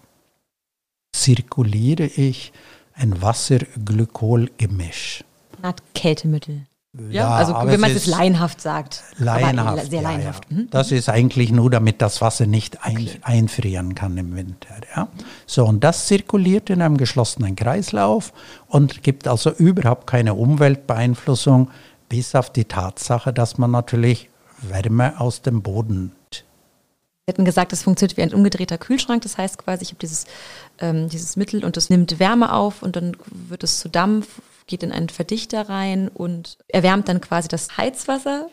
zirkuliere 1.11 2.05
ich 2.05 2.51
ein 2.93 3.21
Wasser-Glykol-Gemisch. 3.21 5.23
Eine 5.57 5.67
Art 5.67 5.83
Kältemittel. 5.93 6.65
Ja, 7.09 7.29
also 7.29 7.53
wenn 7.63 7.79
man 7.79 7.91
es 7.91 8.05
laienhaft 8.05 8.61
sagt. 8.61 9.03
Laienhaft, 9.17 9.91
sehr 9.91 10.01
laienhaft. 10.01 10.45
Ja, 10.49 10.57
ja. 10.57 10.63
Mhm. 10.63 10.69
Das 10.69 10.91
ist 10.91 11.09
eigentlich 11.09 11.51
nur, 11.51 11.69
damit 11.69 12.01
das 12.01 12.21
Wasser 12.21 12.45
nicht 12.47 12.83
ein, 12.85 12.97
okay. 12.97 13.19
einfrieren 13.21 13.95
kann 13.95 14.17
im 14.17 14.35
Winter. 14.35 14.75
Ja. 14.95 15.07
So, 15.45 15.65
und 15.65 15.83
das 15.83 16.07
zirkuliert 16.07 16.69
in 16.69 16.81
einem 16.81 16.97
geschlossenen 16.97 17.55
Kreislauf 17.55 18.33
und 18.67 19.03
gibt 19.03 19.27
also 19.27 19.51
überhaupt 19.51 20.07
keine 20.07 20.33
Umweltbeeinflussung, 20.33 21.69
bis 22.09 22.35
auf 22.35 22.49
die 22.51 22.65
Tatsache, 22.65 23.33
dass 23.33 23.57
man 23.57 23.71
natürlich 23.71 24.29
Wärme 24.61 25.19
aus 25.19 25.41
dem 25.41 25.61
Boden 25.61 26.13
Sie 27.27 27.33
hätten 27.33 27.43
gesagt, 27.43 27.73
das 27.73 27.83
funktioniert 27.83 28.15
wie 28.15 28.21
ein 28.21 28.33
umgedrehter 28.33 28.77
Kühlschrank. 28.77 29.21
Das 29.23 29.37
heißt 29.37 29.57
quasi, 29.57 29.83
ich 29.83 29.89
habe 29.89 29.99
dieses, 29.99 30.27
ähm, 30.79 31.09
dieses 31.09 31.35
Mittel 31.35 31.65
und 31.65 31.75
das 31.75 31.89
nimmt 31.89 32.21
Wärme 32.21 32.53
auf 32.53 32.81
und 32.81 32.95
dann 32.95 33.17
wird 33.25 33.65
es 33.65 33.81
zu 33.81 33.89
Dampf 33.89 34.41
geht 34.67 34.83
in 34.83 34.91
einen 34.91 35.09
Verdichter 35.09 35.69
rein 35.69 36.09
und 36.09 36.57
erwärmt 36.67 37.09
dann 37.09 37.21
quasi 37.21 37.47
das 37.47 37.77
Heizwasser. 37.77 38.49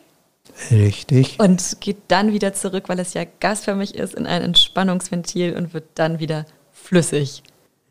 Richtig. 0.71 1.39
Und 1.39 1.77
geht 1.81 1.97
dann 2.07 2.31
wieder 2.31 2.53
zurück, 2.53 2.87
weil 2.87 2.99
es 2.99 3.13
ja 3.13 3.23
gasförmig 3.39 3.95
ist, 3.95 4.13
in 4.13 4.25
ein 4.25 4.41
Entspannungsventil 4.41 5.55
und 5.55 5.73
wird 5.73 5.85
dann 5.95 6.19
wieder 6.19 6.45
flüssig. 6.71 7.43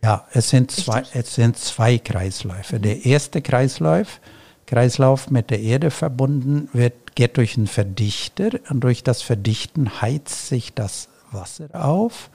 Ja, 0.02 0.26
es 0.32 0.50
sind 0.50 0.70
zwei, 0.70 1.02
es 1.14 1.34
sind 1.34 1.56
zwei 1.56 1.98
Kreisläufe. 1.98 2.78
Der 2.78 3.04
erste 3.06 3.42
Kreislauf, 3.42 4.20
Kreislauf 4.66 5.30
mit 5.30 5.50
der 5.50 5.60
Erde 5.60 5.90
verbunden, 5.90 6.68
wird, 6.72 7.16
geht 7.16 7.36
durch 7.36 7.56
einen 7.56 7.66
Verdichter 7.66 8.50
und 8.70 8.80
durch 8.80 9.02
das 9.02 9.22
Verdichten 9.22 10.02
heizt 10.02 10.48
sich 10.48 10.74
das 10.74 11.08
Wasser 11.32 11.68
auf. 11.72 12.30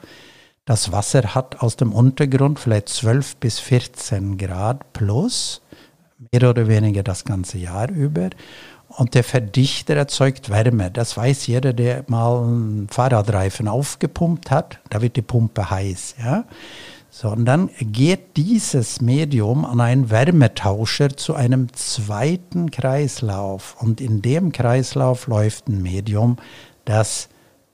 Das 0.64 0.92
Wasser 0.92 1.34
hat 1.34 1.62
aus 1.62 1.76
dem 1.76 1.92
Untergrund 1.92 2.58
vielleicht 2.58 2.88
12 2.88 3.36
bis 3.36 3.58
14 3.58 4.36
Grad 4.36 4.92
plus 4.92 5.62
mehr 6.32 6.50
oder 6.50 6.68
weniger 6.68 7.02
das 7.02 7.24
ganze 7.24 7.58
Jahr 7.58 7.90
über. 7.90 8.30
Und 8.88 9.14
der 9.14 9.22
Verdichter 9.22 9.94
erzeugt 9.94 10.50
Wärme. 10.50 10.90
Das 10.90 11.16
weiß 11.16 11.46
jeder, 11.46 11.72
der 11.72 12.04
mal 12.08 12.42
einen 12.42 12.88
Fahrradreifen 12.88 13.68
aufgepumpt 13.68 14.50
hat. 14.50 14.80
Da 14.90 15.00
wird 15.00 15.16
die 15.16 15.22
Pumpe 15.22 15.70
heiß. 15.70 16.16
Ja? 16.22 16.44
Dann 17.36 17.70
geht 17.80 18.36
dieses 18.36 19.00
Medium 19.00 19.64
an 19.64 19.80
einen 19.80 20.10
Wärmetauscher 20.10 21.16
zu 21.16 21.34
einem 21.34 21.72
zweiten 21.72 22.70
Kreislauf. 22.70 23.76
Und 23.80 24.00
in 24.00 24.22
dem 24.22 24.52
Kreislauf 24.52 25.26
läuft 25.28 25.68
ein 25.68 25.82
Medium, 25.82 26.36
das 26.84 27.28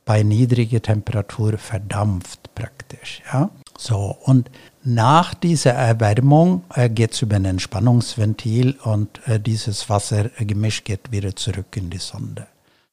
bei 0.04 0.22
niedriger 0.22 0.82
Temperatur 0.82 1.56
verdampft 1.58 2.54
praktisch. 2.54 3.22
Ja? 3.32 3.50
So, 3.78 4.16
und 4.24 4.50
nach 4.86 5.34
dieser 5.34 5.72
Erwärmung 5.72 6.64
äh, 6.74 6.88
geht 6.88 7.12
es 7.12 7.22
über 7.22 7.36
ein 7.36 7.44
Entspannungsventil 7.44 8.76
und 8.84 9.20
äh, 9.26 9.40
dieses 9.40 9.90
Wassergemisch 9.90 10.84
geht 10.84 11.10
wieder 11.10 11.34
zurück 11.34 11.76
in 11.76 11.90
die 11.90 11.98
Sonde. 11.98 12.46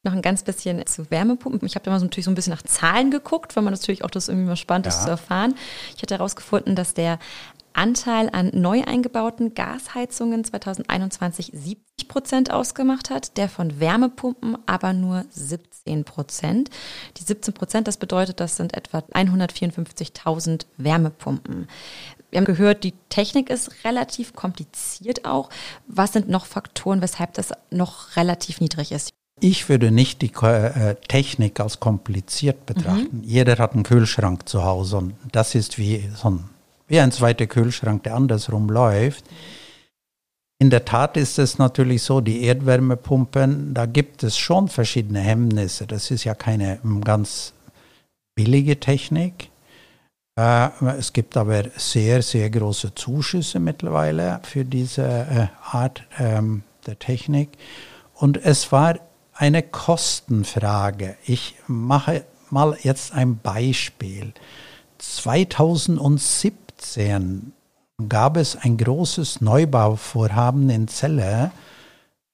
Noch 0.03 0.11
ein 0.11 0.21
ganz 0.21 0.43
bisschen 0.43 0.85
zu 0.85 1.09
Wärmepumpen. 1.09 1.65
Ich 1.65 1.75
habe 1.75 1.85
da 1.85 1.91
mal 1.91 1.99
so 1.99 2.05
natürlich 2.05 2.25
so 2.25 2.31
ein 2.31 2.35
bisschen 2.35 2.51
nach 2.51 2.63
Zahlen 2.63 3.09
geguckt, 3.09 3.55
weil 3.55 3.63
man 3.63 3.73
natürlich 3.73 4.03
auch 4.03 4.09
das 4.09 4.27
irgendwie 4.27 4.47
mal 4.47 4.57
spannend 4.57 4.87
ist 4.87 5.03
zu 5.03 5.09
erfahren. 5.09 5.55
Ich 5.95 6.01
hatte 6.01 6.15
herausgefunden, 6.15 6.75
dass 6.75 6.93
der 6.93 7.19
Anteil 7.73 8.29
an 8.31 8.51
neu 8.53 8.83
eingebauten 8.83 9.53
Gasheizungen 9.53 10.43
2021 10.43 11.51
70 11.53 12.07
Prozent 12.07 12.51
ausgemacht 12.51 13.09
hat, 13.09 13.37
der 13.37 13.49
von 13.49 13.79
Wärmepumpen 13.79 14.57
aber 14.65 14.93
nur 14.93 15.25
17 15.29 15.72
Prozent. 16.05 16.69
Die 17.17 17.23
17 17.23 17.53
Prozent, 17.53 17.87
das 17.87 17.97
bedeutet, 17.97 18.39
das 18.39 18.55
sind 18.55 18.75
etwa 18.75 18.99
154.000 18.99 20.65
Wärmepumpen. 20.77 21.67
Wir 22.31 22.37
haben 22.37 22.45
gehört, 22.45 22.83
die 22.83 22.93
Technik 23.09 23.49
ist 23.49 23.83
relativ 23.83 24.33
kompliziert 24.33 25.25
auch. 25.25 25.49
Was 25.87 26.13
sind 26.13 26.29
noch 26.29 26.45
Faktoren, 26.45 27.01
weshalb 27.01 27.33
das 27.33 27.51
noch 27.69 28.15
relativ 28.15 28.61
niedrig 28.61 28.91
ist? 28.91 29.09
Ich 29.39 29.67
würde 29.67 29.91
nicht 29.91 30.21
die 30.21 30.31
äh, 30.41 30.95
Technik 31.07 31.59
als 31.59 31.79
kompliziert 31.79 32.65
betrachten. 32.65 33.17
Mhm. 33.17 33.23
Jeder 33.23 33.57
hat 33.57 33.73
einen 33.73 33.83
Kühlschrank 33.83 34.47
zu 34.47 34.63
Hause 34.63 34.97
und 34.97 35.15
das 35.31 35.53
ist 35.53 35.77
wie 35.77 36.09
so 36.15 36.29
ein 36.29 36.49
wie 36.87 36.99
ein 36.99 37.11
zweiter 37.11 37.47
Kühlschrank, 37.47 38.03
der 38.03 38.15
andersrum 38.15 38.69
läuft. 38.69 39.25
In 40.59 40.69
der 40.69 40.85
Tat 40.85 41.17
ist 41.17 41.39
es 41.39 41.57
natürlich 41.57 42.03
so, 42.03 42.21
die 42.21 42.43
Erdwärmepumpen, 42.43 43.73
da 43.73 43.85
gibt 43.85 44.23
es 44.23 44.37
schon 44.37 44.69
verschiedene 44.69 45.19
Hemmnisse. 45.19 45.87
Das 45.87 46.11
ist 46.11 46.23
ja 46.23 46.35
keine 46.35 46.79
ganz 47.03 47.53
billige 48.35 48.79
Technik. 48.79 49.49
Äh, 50.39 50.69
es 50.97 51.11
gibt 51.11 51.35
aber 51.35 51.65
sehr, 51.75 52.21
sehr 52.21 52.49
große 52.49 52.95
Zuschüsse 52.95 53.59
mittlerweile 53.59 54.39
für 54.43 54.63
diese 54.63 55.03
äh, 55.03 55.47
Art 55.75 56.03
ähm, 56.17 56.63
der 56.87 56.97
Technik. 56.97 57.49
Und 58.13 58.37
es 58.37 58.71
war 58.71 58.99
eine 59.33 59.63
Kostenfrage. 59.63 61.17
Ich 61.25 61.55
mache 61.67 62.23
mal 62.49 62.77
jetzt 62.81 63.13
ein 63.13 63.37
Beispiel. 63.37 64.33
2017 64.99 66.63
2017 66.83 67.53
gab 68.09 68.37
es 68.37 68.55
ein 68.55 68.77
großes 68.77 69.41
Neubauvorhaben 69.41 70.69
in 70.69 70.87
Celle. 70.87 71.51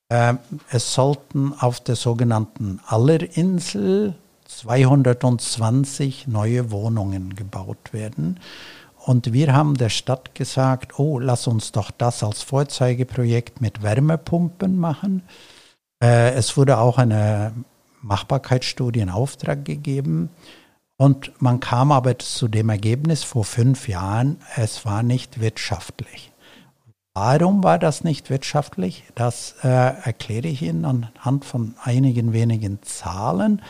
Ähm, 0.10 0.40
es 0.72 0.94
sollten 0.94 1.54
auf 1.58 1.80
der 1.80 1.96
sogenannten 1.96 2.80
Allerinsel 2.88 4.16
220 4.46 6.28
neue 6.28 6.72
Wohnungen 6.72 7.36
gebaut 7.36 7.94
werden. 7.94 8.40
Und 9.06 9.34
wir 9.34 9.54
haben 9.54 9.76
der 9.76 9.90
Stadt 9.90 10.36
gesagt, 10.36 11.00
oh, 11.00 11.20
lass 11.20 11.48
uns 11.48 11.72
doch 11.72 11.92
das 11.92 12.24
als 12.24 12.42
Vorzeigeprojekt 12.42 13.62
mit 13.62 13.82
Wärmepumpen 13.82 14.78
machen. 14.78 15.24
Äh, 16.04 16.34
es 16.34 16.58
wurde 16.58 16.78
auch 16.78 16.98
eine 16.98 17.54
Machbarkeitsstudie 18.02 19.02
in 19.02 19.10
Auftrag 19.10 19.66
gegeben. 19.66 20.30
Und 21.02 21.32
man 21.42 21.62
kam 21.62 21.94
aber 21.94 22.20
zu 22.20 22.50
dem 22.50 22.68
Ergebnis 22.68 23.24
vor 23.24 23.46
fünf 23.46 23.88
Jahren, 23.88 24.42
es 24.58 24.86
war 24.86 25.02
nicht 25.02 25.40
wirtschaftlich. 25.40 26.34
Warum 27.14 27.64
war 27.64 27.80
das 27.80 28.04
nicht 28.04 28.30
wirtschaftlich? 28.30 29.06
Das 29.16 29.56
äh, 29.64 29.68
erkläre 29.68 30.50
ich 30.50 30.62
Ihnen 30.62 30.84
anhand 30.84 31.46
von 31.46 31.76
einigen 31.82 32.34
wenigen 32.34 32.84
Zahlen. 32.84 33.62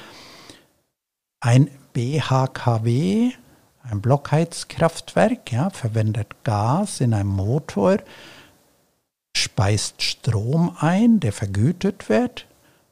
Ein 1.40 1.70
BHKW, 1.94 3.32
ein 3.84 4.02
Blockheizkraftwerk, 4.02 5.52
ja, 5.52 5.70
verwendet 5.70 6.44
Gas 6.44 7.00
in 7.00 7.14
einem 7.14 7.30
Motor, 7.30 7.98
speist 9.38 10.02
Strom 10.02 10.76
ein, 10.80 11.20
der 11.20 11.32
vergütet 11.32 12.10
wird 12.10 12.49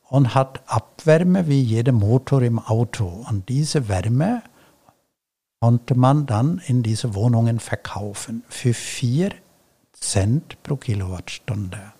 und 0.10 0.36
hat 0.36 0.62
Abwärme 0.68 1.48
wie 1.48 1.62
jeder 1.62 1.92
Motor 1.92 2.42
im 2.42 2.60
Auto. 2.60 3.26
Und 3.30 3.50
diese 3.50 3.88
Wärme 3.90 4.44
konnte 5.60 5.96
man 5.96 6.26
dann 6.26 6.62
in 6.68 6.84
diese 6.84 7.16
Wohnungen 7.16 7.60
verkaufen 7.60 8.44
für 8.48 8.74
4 8.74 9.32
Cent 9.94 10.62
pro 10.64 10.76
Kilowattstunde. 10.76 11.94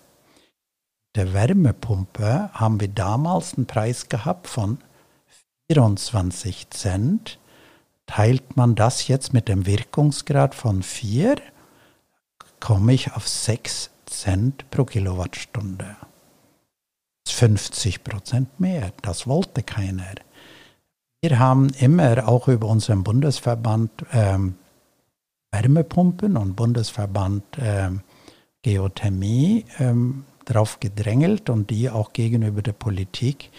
Der 1.16 1.34
Wärmepumpe 1.34 2.52
haben 2.54 2.80
wir 2.80 2.90
damals 2.90 3.56
einen 3.56 3.66
Preis 3.66 4.08
gehabt 4.08 4.48
von 4.48 4.78
24 5.72 6.70
Cent. 6.70 7.40
Teilt 8.06 8.56
man 8.56 8.76
das 8.76 9.08
jetzt 9.08 9.34
mit 9.34 9.48
dem 9.48 9.66
Wirkungsgrad 9.66 10.56
von 10.56 10.84
4, 10.84 11.38
komme 12.60 12.94
ich 12.94 13.14
auf 13.14 13.28
6 13.28 13.90
Cent 14.06 14.70
pro 14.70 14.86
Kilowattstunde. 14.86 15.98
50 17.32 18.04
Prozent 18.04 18.60
mehr. 18.60 18.92
Das 19.02 19.28
wollte 19.28 19.64
keiner. 19.64 20.16
Wir 21.22 21.40
haben 21.40 21.70
immer 21.80 22.28
auch 22.28 22.48
über 22.48 22.68
unseren 22.68 23.04
Bundesverband 23.04 23.92
ähm, 24.14 24.56
Wärmepumpen 25.52 26.38
und 26.38 26.56
Bundesverband 26.56 27.44
ähm, 27.60 28.02
Geothermie 28.62 29.66
ähm, 29.80 30.26
darauf 30.46 30.80
gedrängelt 30.80 31.50
und 31.50 31.70
die 31.70 31.90
auch 31.90 32.14
gegenüber 32.14 32.62
der 32.62 32.74
Politik, 32.74 33.50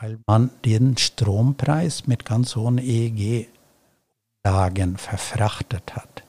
weil 0.00 0.18
man 0.26 0.50
den 0.64 0.96
Strompreis 0.96 2.06
mit 2.06 2.24
ganz 2.24 2.56
hohen 2.56 2.78
EEG-Lagen 2.78 3.46
verfrachtet 4.96 5.94
hat. 5.94 6.24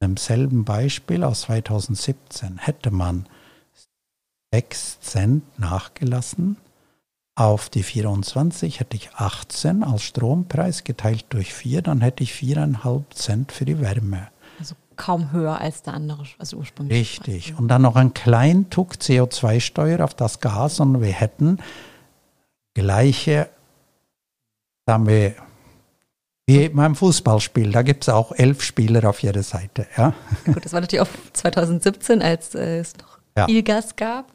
Im 0.00 0.16
selben 0.16 0.64
Beispiel 0.64 1.24
aus 1.24 1.42
2017 1.42 2.58
hätte 2.58 2.90
man 2.90 3.26
6 4.52 5.00
Cent 5.00 5.58
nachgelassen. 5.58 6.56
Auf 7.36 7.70
die 7.70 7.82
24 7.82 8.80
hätte 8.80 8.96
ich 8.96 9.14
18 9.14 9.82
als 9.82 10.02
Strompreis 10.02 10.84
geteilt 10.84 11.26
durch 11.30 11.54
4, 11.54 11.82
dann 11.82 12.00
hätte 12.00 12.22
ich 12.22 12.32
4,5 12.32 13.14
Cent 13.14 13.52
für 13.52 13.64
die 13.64 13.80
Wärme. 13.80 14.28
Also 14.58 14.74
kaum 14.96 15.32
höher 15.32 15.58
als 15.58 15.82
der 15.82 15.94
andere, 15.94 16.24
also 16.38 16.58
ursprünglich. 16.58 16.98
Richtig. 16.98 17.58
Und 17.58 17.68
dann 17.68 17.82
noch 17.82 17.96
ein 17.96 18.12
kleinen 18.12 18.68
Tuck 18.68 18.94
CO2-Steuer 18.94 20.04
auf 20.04 20.14
das 20.14 20.40
Gas 20.40 20.80
und 20.80 21.00
wir 21.00 21.12
hätten 21.12 21.58
gleiche, 22.74 23.48
sagen 24.86 25.06
wir, 25.06 25.34
wie 26.46 26.68
beim 26.68 26.96
Fußballspiel, 26.96 27.70
da 27.70 27.82
gibt 27.82 28.02
es 28.02 28.08
auch 28.08 28.32
elf 28.32 28.62
Spieler 28.62 29.08
auf 29.08 29.22
jeder 29.22 29.44
Seite. 29.44 29.86
Ja? 29.96 30.12
Gut, 30.44 30.64
das 30.64 30.72
war 30.72 30.80
natürlich 30.80 31.00
auch 31.00 31.12
2017, 31.32 32.20
als 32.20 32.54
äh, 32.54 32.80
es 32.80 32.96
noch 32.98 33.18
ja. 33.36 33.46
viel 33.46 33.62
Gas 33.62 33.94
gab. 33.96 34.26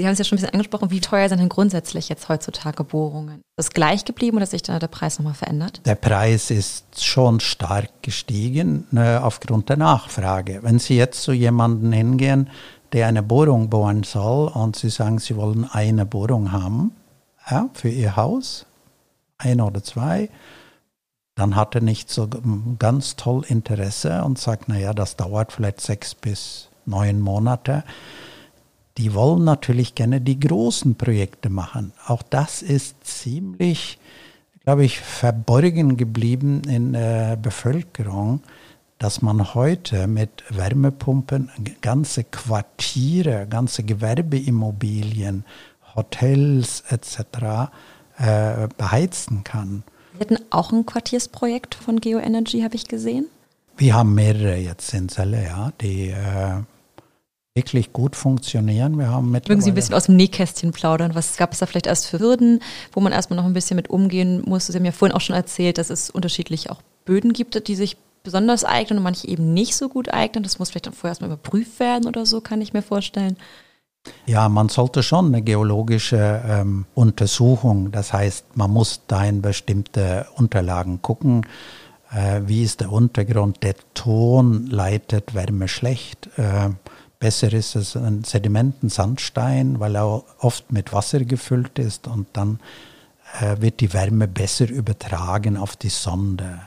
Sie 0.00 0.06
haben 0.06 0.14
es 0.14 0.18
ja 0.18 0.24
schon 0.24 0.38
ein 0.38 0.40
bisschen 0.40 0.54
angesprochen, 0.54 0.90
wie 0.90 1.00
teuer 1.00 1.28
sind 1.28 1.40
denn 1.40 1.50
grundsätzlich 1.50 2.08
jetzt 2.08 2.30
heutzutage 2.30 2.84
Bohrungen? 2.84 3.42
Ist 3.58 3.68
das 3.68 3.70
gleich 3.70 4.06
geblieben 4.06 4.38
oder 4.38 4.44
hat 4.44 4.50
sich 4.50 4.62
da 4.62 4.78
der 4.78 4.88
Preis 4.88 5.18
nochmal 5.18 5.34
verändert? 5.34 5.82
Der 5.84 5.94
Preis 5.94 6.50
ist 6.50 7.04
schon 7.04 7.40
stark 7.40 7.90
gestiegen 8.00 8.86
ne, 8.92 9.22
aufgrund 9.22 9.68
der 9.68 9.76
Nachfrage. 9.76 10.60
Wenn 10.62 10.78
Sie 10.78 10.96
jetzt 10.96 11.22
zu 11.22 11.32
jemandem 11.32 11.92
hingehen, 11.92 12.48
der 12.92 13.08
eine 13.08 13.22
Bohrung 13.22 13.68
bohren 13.68 14.02
soll 14.02 14.48
und 14.48 14.74
Sie 14.74 14.88
sagen, 14.88 15.18
Sie 15.18 15.36
wollen 15.36 15.68
eine 15.70 16.06
Bohrung 16.06 16.50
haben 16.50 16.92
ja, 17.50 17.68
für 17.74 17.90
Ihr 17.90 18.16
Haus, 18.16 18.64
eine 19.36 19.66
oder 19.66 19.82
zwei, 19.82 20.30
dann 21.34 21.56
hat 21.56 21.74
er 21.74 21.82
nicht 21.82 22.08
so 22.08 22.26
ganz 22.78 23.16
toll 23.16 23.44
Interesse 23.46 24.24
und 24.24 24.38
sagt, 24.38 24.68
naja, 24.68 24.94
das 24.94 25.16
dauert 25.16 25.52
vielleicht 25.52 25.82
sechs 25.82 26.14
bis 26.14 26.70
neun 26.86 27.20
Monate 27.20 27.84
die 28.98 29.14
wollen 29.14 29.44
natürlich 29.44 29.94
gerne 29.94 30.20
die 30.20 30.38
großen 30.38 30.96
Projekte 30.96 31.50
machen. 31.50 31.92
Auch 32.06 32.22
das 32.22 32.62
ist 32.62 33.04
ziemlich, 33.04 33.98
glaube 34.64 34.84
ich, 34.84 35.00
verborgen 35.00 35.96
geblieben 35.96 36.62
in 36.68 36.92
der 36.92 37.36
Bevölkerung, 37.36 38.42
dass 38.98 39.22
man 39.22 39.54
heute 39.54 40.06
mit 40.06 40.44
Wärmepumpen 40.50 41.50
ganze 41.80 42.24
Quartiere, 42.24 43.46
ganze 43.48 43.82
Gewerbeimmobilien, 43.82 45.44
Hotels 45.94 46.84
etc. 46.88 47.70
Äh, 48.18 48.68
beheizen 48.76 49.44
kann. 49.44 49.82
Wir 50.12 50.20
hatten 50.20 50.44
auch 50.50 50.72
ein 50.72 50.84
Quartiersprojekt 50.84 51.74
von 51.74 52.00
GeoEnergy, 52.00 52.60
habe 52.60 52.74
ich 52.74 52.86
gesehen. 52.86 53.26
Wir 53.78 53.94
haben 53.94 54.14
mehrere 54.14 54.56
jetzt 54.56 54.92
in 54.92 55.08
Celle, 55.08 55.42
ja, 55.42 55.72
die 55.80 56.10
äh, 56.10 56.60
wirklich 57.60 57.92
gut 57.92 58.16
funktionieren. 58.16 58.98
Wir 58.98 59.08
haben 59.08 59.30
Mögen 59.30 59.60
Sie 59.60 59.70
ein 59.70 59.74
bisschen 59.74 59.94
aus 59.94 60.06
dem 60.06 60.16
Nähkästchen 60.16 60.72
plaudern? 60.72 61.14
Was 61.14 61.36
gab 61.36 61.52
es 61.52 61.58
da 61.58 61.66
vielleicht 61.66 61.86
erst 61.86 62.06
für 62.06 62.18
Hürden, 62.18 62.62
wo 62.92 63.00
man 63.00 63.12
erstmal 63.12 63.36
noch 63.36 63.44
ein 63.44 63.52
bisschen 63.52 63.76
mit 63.76 63.90
umgehen 63.90 64.42
musste? 64.46 64.72
Sie 64.72 64.78
haben 64.78 64.86
ja 64.86 64.92
vorhin 64.92 65.14
auch 65.14 65.20
schon 65.20 65.36
erzählt, 65.36 65.76
dass 65.76 65.90
es 65.90 66.08
unterschiedlich 66.08 66.70
auch 66.70 66.80
Böden 67.04 67.34
gibt, 67.34 67.68
die 67.68 67.74
sich 67.74 67.98
besonders 68.22 68.64
eignen 68.64 68.98
und 68.98 69.02
manche 69.04 69.28
eben 69.28 69.52
nicht 69.52 69.76
so 69.76 69.90
gut 69.90 70.10
eignen. 70.10 70.42
Das 70.42 70.58
muss 70.58 70.70
vielleicht 70.70 70.86
dann 70.86 70.94
vorher 70.94 71.10
erstmal 71.10 71.30
überprüft 71.30 71.78
werden 71.80 72.08
oder 72.08 72.24
so, 72.24 72.40
kann 72.40 72.62
ich 72.62 72.72
mir 72.72 72.82
vorstellen. 72.82 73.36
Ja, 74.24 74.48
man 74.48 74.70
sollte 74.70 75.02
schon 75.02 75.26
eine 75.26 75.42
geologische 75.42 76.42
ähm, 76.48 76.86
Untersuchung, 76.94 77.92
das 77.92 78.14
heißt, 78.14 78.56
man 78.56 78.70
muss 78.70 79.02
da 79.06 79.22
in 79.24 79.42
bestimmte 79.42 80.26
Unterlagen 80.36 81.02
gucken. 81.02 81.44
Äh, 82.10 82.40
wie 82.46 82.62
ist 82.62 82.80
der 82.80 82.90
Untergrund? 82.90 83.62
Der 83.62 83.74
Ton 83.92 84.66
leitet 84.66 85.34
Wärme 85.34 85.68
schlecht. 85.68 86.30
Äh, 86.38 86.70
Besser 87.20 87.52
ist 87.52 87.76
es 87.76 87.96
ein 87.96 88.24
Sedimentensandstein, 88.24 89.78
weil 89.78 89.94
er 89.94 90.24
oft 90.38 90.72
mit 90.72 90.94
Wasser 90.94 91.20
gefüllt 91.26 91.78
ist 91.78 92.08
und 92.08 92.26
dann 92.32 92.60
äh, 93.40 93.60
wird 93.60 93.80
die 93.80 93.92
Wärme 93.92 94.26
besser 94.26 94.70
übertragen 94.70 95.58
auf 95.58 95.76
die 95.76 95.90
Sonde. 95.90 96.60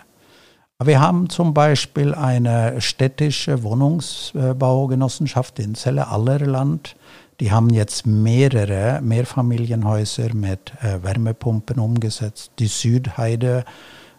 Wir 0.79 1.01
haben 1.01 1.27
zum 1.29 1.55
Beispiel 1.55 2.13
eine 2.13 2.79
städtische 2.81 3.63
Wohnungsbaugenossenschaft 3.63 5.57
in 5.57 5.73
Celle 5.73 6.09
Allerland. 6.09 6.97
Die 7.39 7.51
haben 7.51 7.71
jetzt 7.71 8.05
mehrere 8.05 9.01
Mehrfamilienhäuser 9.01 10.35
mit 10.35 10.71
äh, 10.83 11.01
Wärmepumpen 11.01 11.79
umgesetzt. 11.79 12.51
Die 12.59 12.67
Südheide 12.67 13.65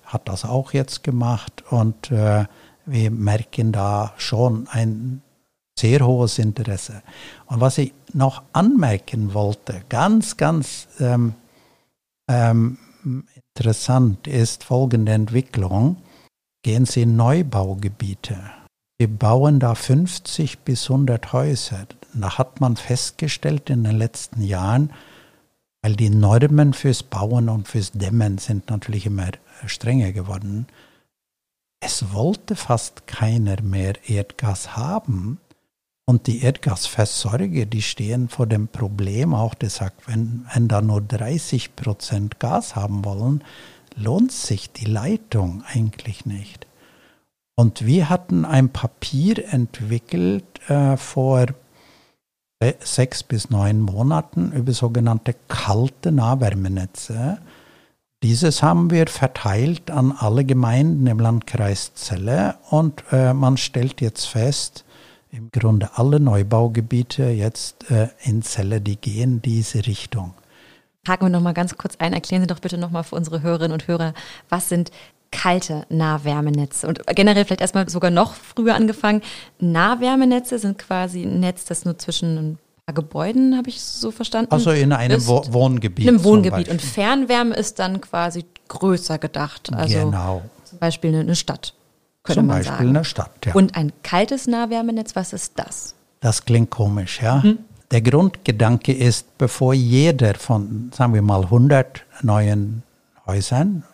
hat 0.05 0.29
das 0.29 0.45
auch 0.45 0.73
jetzt 0.73 1.05
gemacht 1.05 1.63
und 1.71 2.11
äh, 2.11 2.47
wir 2.87 3.11
merken 3.13 3.71
da 3.71 4.13
schon 4.17 4.67
ein 4.69 5.23
sehr 5.79 6.07
hohes 6.07 6.39
Interesse. 6.39 7.03
Und 7.47 7.61
was 7.61 7.79
ich 7.79 7.93
noch 8.13 8.43
anmerken 8.53 9.35
wollte, 9.35 9.83
ganz, 9.89 10.37
ganz 10.37 10.89
ähm, 11.01 11.35
ähm, 12.29 12.79
interessant 13.55 14.27
ist 14.27 14.65
folgende 14.65 15.13
Entwicklung. 15.13 15.97
Gehen 16.63 16.87
Sie 16.87 17.03
in 17.03 17.17
Neubaugebiete. 17.17 18.39
Wir 18.99 19.09
bauen 19.09 19.59
da 19.59 19.75
50 19.75 20.61
bis 20.61 20.89
100 20.89 21.33
Häuser. 21.33 21.87
Da 22.15 22.39
hat 22.39 22.61
man 22.61 22.77
festgestellt 22.77 23.69
in 23.69 23.85
den 23.85 23.99
letzten 23.99 24.41
Jahren, 24.41 24.93
weil 25.83 25.97
die 25.97 26.11
Normen 26.11 26.73
fürs 26.73 27.03
Bauen 27.03 27.49
und 27.49 27.69
fürs 27.69 27.91
Dämmen 27.93 28.39
sind 28.39 28.71
natürlich 28.71 29.07
immer 29.07 29.33
strenger 29.67 30.13
geworden. 30.13 30.67
Es 31.81 32.15
wollte 32.15 32.57
fast 32.57 33.07
keiner 33.07 33.61
mehr 33.61 33.95
Erdgas 34.09 34.77
haben, 34.77 35.39
und 36.07 36.27
die 36.27 36.43
Erdgasversorger, 36.43 37.65
die 37.67 37.83
stehen 37.83 38.29
vor 38.29 38.47
dem 38.47 38.69
Problem 38.69 39.35
auch, 39.35 39.55
der 39.55 39.71
sagt, 39.71 40.07
wenn, 40.07 40.47
wenn 40.53 40.69
da 40.69 40.83
nur 40.83 41.01
30 41.01 41.77
Prozent 41.77 42.39
Gas 42.41 42.77
haben 42.77 43.05
wollen, 43.05 43.43
lohnt 43.97 44.33
sich 44.33 44.71
die 44.71 44.85
Leitung 44.85 45.65
eigentlich 45.67 46.27
nicht. 46.27 46.67
Und 47.57 47.87
wir 47.87 48.11
hatten 48.11 48.45
ein 48.45 48.71
Papier 48.71 49.53
entwickelt 49.53 50.45
äh, 50.69 50.97
vor 50.97 51.47
sechs 52.81 53.23
bis 53.23 53.51
neun 53.51 53.81
Monaten 53.81 54.53
über 54.53 54.73
sogenannte 54.73 55.35
kalte 55.49 56.13
Nahwärmenetze. 56.13 57.39
Dieses 58.23 58.63
haben 58.63 58.91
wir 58.91 59.07
verteilt 59.07 59.91
an 59.91 60.13
alle 60.13 60.45
Gemeinden 60.45 61.07
im 61.07 61.21
Landkreis 61.21 61.93
Celle 61.95 62.57
und 62.71 63.05
äh, 63.13 63.35
man 63.35 63.59
stellt 63.59 64.01
jetzt 64.01 64.25
fest, 64.25 64.85
im 65.35 65.51
Grunde 65.51 65.91
alle 65.95 66.21
Neubaugebiete 66.21 67.25
jetzt 67.25 67.91
äh, 67.91 68.09
in 68.23 68.43
Celle, 68.43 68.81
die 68.81 68.97
gehen 68.97 69.43
diese 69.43 69.87
Richtung. 69.87 70.35
Haken 71.07 71.27
wir 71.27 71.31
noch 71.31 71.41
mal 71.41 71.53
ganz 71.53 71.77
kurz 71.77 71.97
ein. 71.97 72.13
Erklären 72.13 72.43
Sie 72.43 72.47
doch 72.47 72.61
bitte 72.61 72.79
noch 72.79 72.91
mal 72.91 73.03
für 73.03 73.17
unsere 73.17 73.43
Hörerinnen 73.43 73.73
und 73.73 73.89
Hörer, 73.89 74.15
was 74.49 74.69
sind 74.69 74.91
kalte 75.31 75.85
Nahwärmenetze 75.89 76.87
und 76.87 77.05
generell 77.09 77.45
vielleicht 77.45 77.61
erstmal 77.61 77.89
sogar 77.89 78.13
noch 78.13 78.35
früher 78.35 78.77
angefangen. 78.77 79.21
Nahwärmenetze 79.59 80.61
sind 80.61 80.79
quasi 80.79 81.25
ein 81.25 81.41
Netz, 81.41 81.65
das 81.65 81.85
nur 81.85 81.99
zwischen 81.99 82.39
ein 82.39 82.59
paar 82.87 82.95
Gebäuden, 82.95 83.57
habe 83.57 83.69
ich 83.69 83.83
so 83.83 84.13
verstanden. 84.13 84.53
Also 84.53 84.71
in 84.71 84.93
einem 84.93 85.19
ist, 85.19 85.27
Wohngebiet. 85.27 86.07
In 86.07 86.15
einem 86.15 86.25
Wohngebiet. 86.25 86.69
Und 86.69 86.81
Fernwärme 86.81 87.57
ist 87.57 87.81
dann 87.81 88.01
quasi 88.01 88.45
größer 88.69 89.19
gedacht. 89.19 89.73
Also 89.75 89.99
genau. 89.99 90.43
zum 90.63 90.79
Beispiel 90.79 91.17
eine 91.17 91.35
Stadt 91.35 91.75
könnte 92.25 92.41
Zum 92.41 92.47
man 92.47 92.57
Beispiel 92.57 92.73
sagen. 92.73 92.89
eine 92.89 93.05
Stadt, 93.05 93.47
ja. 93.47 93.55
Und 93.55 93.77
ein 93.77 93.93
kaltes 94.03 94.47
Nahwärmenetz, 94.47 95.15
was 95.15 95.33
ist 95.33 95.53
das? 95.57 95.95
Das 96.21 96.45
klingt 96.45 96.71
komisch, 96.71 97.21
ja. 97.23 97.43
Hm. 97.43 97.59
Der 97.91 98.01
Grundgedanke 98.01 98.93
ist, 98.93 99.37
bevor 99.39 99.75
jeder 99.75 100.35
von, 100.35 100.91
sagen 100.93 101.15
wir 101.15 101.23
mal, 101.23 101.43
100 101.43 102.05
neuen 102.23 102.83
Häusern 103.27 103.85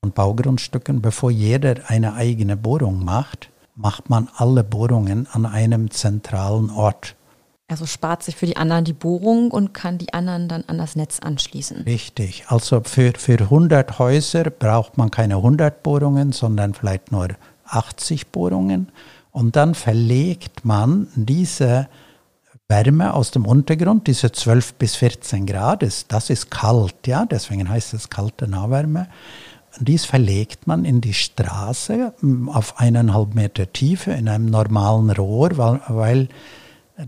und 0.00 0.14
Baugrundstücken, 0.14 1.02
bevor 1.02 1.30
jeder 1.30 1.76
eine 1.88 2.14
eigene 2.14 2.56
Bohrung 2.56 3.04
macht, 3.04 3.50
macht 3.74 4.08
man 4.08 4.28
alle 4.34 4.64
Bohrungen 4.64 5.28
an 5.30 5.46
einem 5.46 5.90
zentralen 5.90 6.70
Ort. 6.70 7.14
Also 7.70 7.84
spart 7.84 8.22
sich 8.22 8.34
für 8.34 8.46
die 8.46 8.56
anderen 8.56 8.84
die 8.84 8.94
Bohrung 8.94 9.50
und 9.50 9.74
kann 9.74 9.98
die 9.98 10.14
anderen 10.14 10.48
dann 10.48 10.64
an 10.68 10.78
das 10.78 10.96
Netz 10.96 11.20
anschließen. 11.20 11.82
Richtig. 11.82 12.46
Also 12.48 12.80
für, 12.82 13.12
für 13.12 13.38
100 13.38 13.98
Häuser 13.98 14.44
braucht 14.44 14.96
man 14.96 15.10
keine 15.10 15.36
100 15.36 15.82
Bohrungen, 15.82 16.32
sondern 16.32 16.72
vielleicht 16.72 17.12
nur 17.12 17.28
80 17.68 18.28
Bohrungen. 18.28 18.88
Und 19.30 19.56
dann 19.56 19.74
verlegt 19.74 20.64
man 20.64 21.08
diese 21.14 21.88
Wärme 22.68 23.14
aus 23.14 23.30
dem 23.30 23.46
Untergrund, 23.46 24.06
diese 24.06 24.30
12 24.30 24.74
bis 24.74 24.96
14 24.96 25.46
Grad, 25.46 25.82
ist, 25.82 26.12
das 26.12 26.28
ist 26.28 26.50
kalt, 26.50 27.06
ja, 27.06 27.24
deswegen 27.24 27.68
heißt 27.68 27.94
es 27.94 28.10
kalte 28.10 28.46
Nahwärme. 28.46 29.08
Dies 29.80 30.04
verlegt 30.04 30.66
man 30.66 30.84
in 30.84 31.00
die 31.00 31.14
Straße 31.14 32.12
auf 32.48 32.78
eineinhalb 32.78 33.34
Meter 33.34 33.72
Tiefe 33.72 34.10
in 34.10 34.28
einem 34.28 34.46
normalen 34.46 35.10
Rohr, 35.10 35.56
weil, 35.56 35.80
weil 35.88 36.28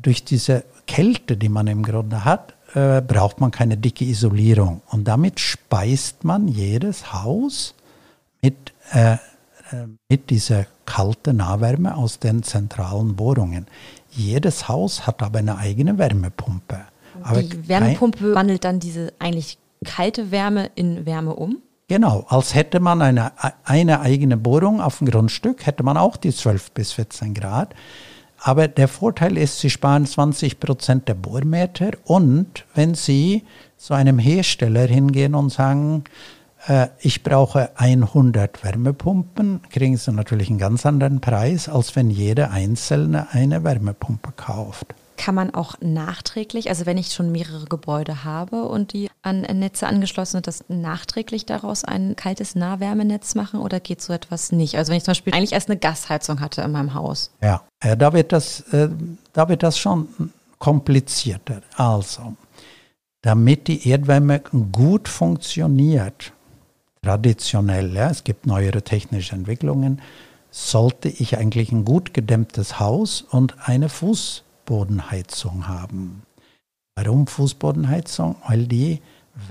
durch 0.00 0.24
diese 0.24 0.64
Kälte, 0.86 1.36
die 1.36 1.48
man 1.48 1.66
im 1.66 1.82
Grunde 1.82 2.24
hat, 2.24 2.54
äh, 2.74 3.02
braucht 3.02 3.40
man 3.40 3.50
keine 3.50 3.76
dicke 3.76 4.04
Isolierung. 4.04 4.82
Und 4.88 5.04
damit 5.04 5.40
speist 5.40 6.24
man 6.24 6.48
jedes 6.48 7.12
Haus 7.12 7.74
mit, 8.40 8.72
äh 8.92 9.16
mit 10.08 10.30
dieser 10.30 10.66
kalten 10.86 11.36
Nahwärme 11.36 11.96
aus 11.96 12.18
den 12.18 12.42
zentralen 12.42 13.16
Bohrungen. 13.16 13.66
Jedes 14.10 14.68
Haus 14.68 15.06
hat 15.06 15.22
aber 15.22 15.38
eine 15.38 15.58
eigene 15.58 15.98
Wärmepumpe. 15.98 16.80
Aber 17.22 17.42
die 17.42 17.68
Wärmepumpe 17.68 18.34
wandelt 18.34 18.64
dann 18.64 18.80
diese 18.80 19.12
eigentlich 19.18 19.58
kalte 19.84 20.30
Wärme 20.30 20.70
in 20.74 21.06
Wärme 21.06 21.34
um? 21.34 21.58
Genau, 21.88 22.24
als 22.28 22.54
hätte 22.54 22.78
man 22.78 23.02
eine, 23.02 23.32
eine 23.64 24.00
eigene 24.00 24.36
Bohrung 24.36 24.80
auf 24.80 24.98
dem 24.98 25.08
Grundstück, 25.08 25.66
hätte 25.66 25.82
man 25.82 25.96
auch 25.96 26.16
die 26.16 26.32
12 26.32 26.70
bis 26.70 26.92
14 26.92 27.34
Grad. 27.34 27.74
Aber 28.38 28.68
der 28.68 28.88
Vorteil 28.88 29.36
ist, 29.36 29.58
Sie 29.58 29.70
sparen 29.70 30.06
20 30.06 30.60
Prozent 30.60 31.08
der 31.08 31.14
Bohrmeter 31.14 31.90
und 32.04 32.64
wenn 32.74 32.94
Sie 32.94 33.42
zu 33.76 33.92
einem 33.92 34.18
Hersteller 34.18 34.86
hingehen 34.86 35.34
und 35.34 35.50
sagen, 35.50 36.04
ich 37.00 37.22
brauche 37.22 37.70
100 37.76 38.62
Wärmepumpen, 38.62 39.62
kriegen 39.70 39.96
Sie 39.96 40.12
natürlich 40.12 40.50
einen 40.50 40.58
ganz 40.58 40.84
anderen 40.84 41.20
Preis, 41.20 41.68
als 41.68 41.96
wenn 41.96 42.10
jeder 42.10 42.50
Einzelne 42.50 43.28
eine 43.32 43.64
Wärmepumpe 43.64 44.32
kauft. 44.36 44.94
Kann 45.16 45.34
man 45.34 45.54
auch 45.54 45.74
nachträglich, 45.80 46.70
also 46.70 46.86
wenn 46.86 46.96
ich 46.96 47.12
schon 47.12 47.30
mehrere 47.30 47.66
Gebäude 47.66 48.24
habe 48.24 48.64
und 48.64 48.94
die 48.94 49.10
an 49.20 49.42
Netze 49.42 49.86
angeschlossen 49.86 50.32
sind, 50.32 50.46
das 50.46 50.64
nachträglich 50.68 51.44
daraus 51.44 51.84
ein 51.84 52.16
kaltes 52.16 52.54
Nahwärmenetz 52.54 53.34
machen 53.34 53.60
oder 53.60 53.80
geht 53.80 54.00
so 54.00 54.14
etwas 54.14 54.50
nicht? 54.50 54.76
Also 54.76 54.90
wenn 54.90 54.96
ich 54.96 55.04
zum 55.04 55.12
Beispiel 55.12 55.34
eigentlich 55.34 55.52
erst 55.52 55.68
eine 55.68 55.78
Gasheizung 55.78 56.40
hatte 56.40 56.62
in 56.62 56.72
meinem 56.72 56.94
Haus. 56.94 57.30
Ja, 57.42 57.62
äh, 57.80 57.96
da 57.98 58.14
wird 58.14 58.32
das, 58.32 58.60
äh, 58.72 58.88
da 59.34 59.48
wird 59.48 59.62
das 59.62 59.78
schon 59.78 60.08
komplizierter. 60.58 61.60
Also, 61.76 62.34
damit 63.20 63.68
die 63.68 63.88
Erdwärme 63.88 64.40
gut 64.72 65.06
funktioniert, 65.06 66.32
traditionell, 67.02 67.94
ja, 67.94 68.10
es 68.10 68.24
gibt 68.24 68.46
neuere 68.46 68.82
technische 68.82 69.34
Entwicklungen, 69.34 70.00
sollte 70.50 71.08
ich 71.08 71.38
eigentlich 71.38 71.72
ein 71.72 71.84
gut 71.84 72.12
gedämmtes 72.14 72.80
Haus 72.80 73.22
und 73.22 73.68
eine 73.68 73.88
Fuß 73.88 74.44
Fußbodenheizung 74.70 75.66
haben. 75.66 76.22
Warum 76.94 77.26
Fußbodenheizung? 77.26 78.36
Weil 78.46 78.68
die 78.68 79.00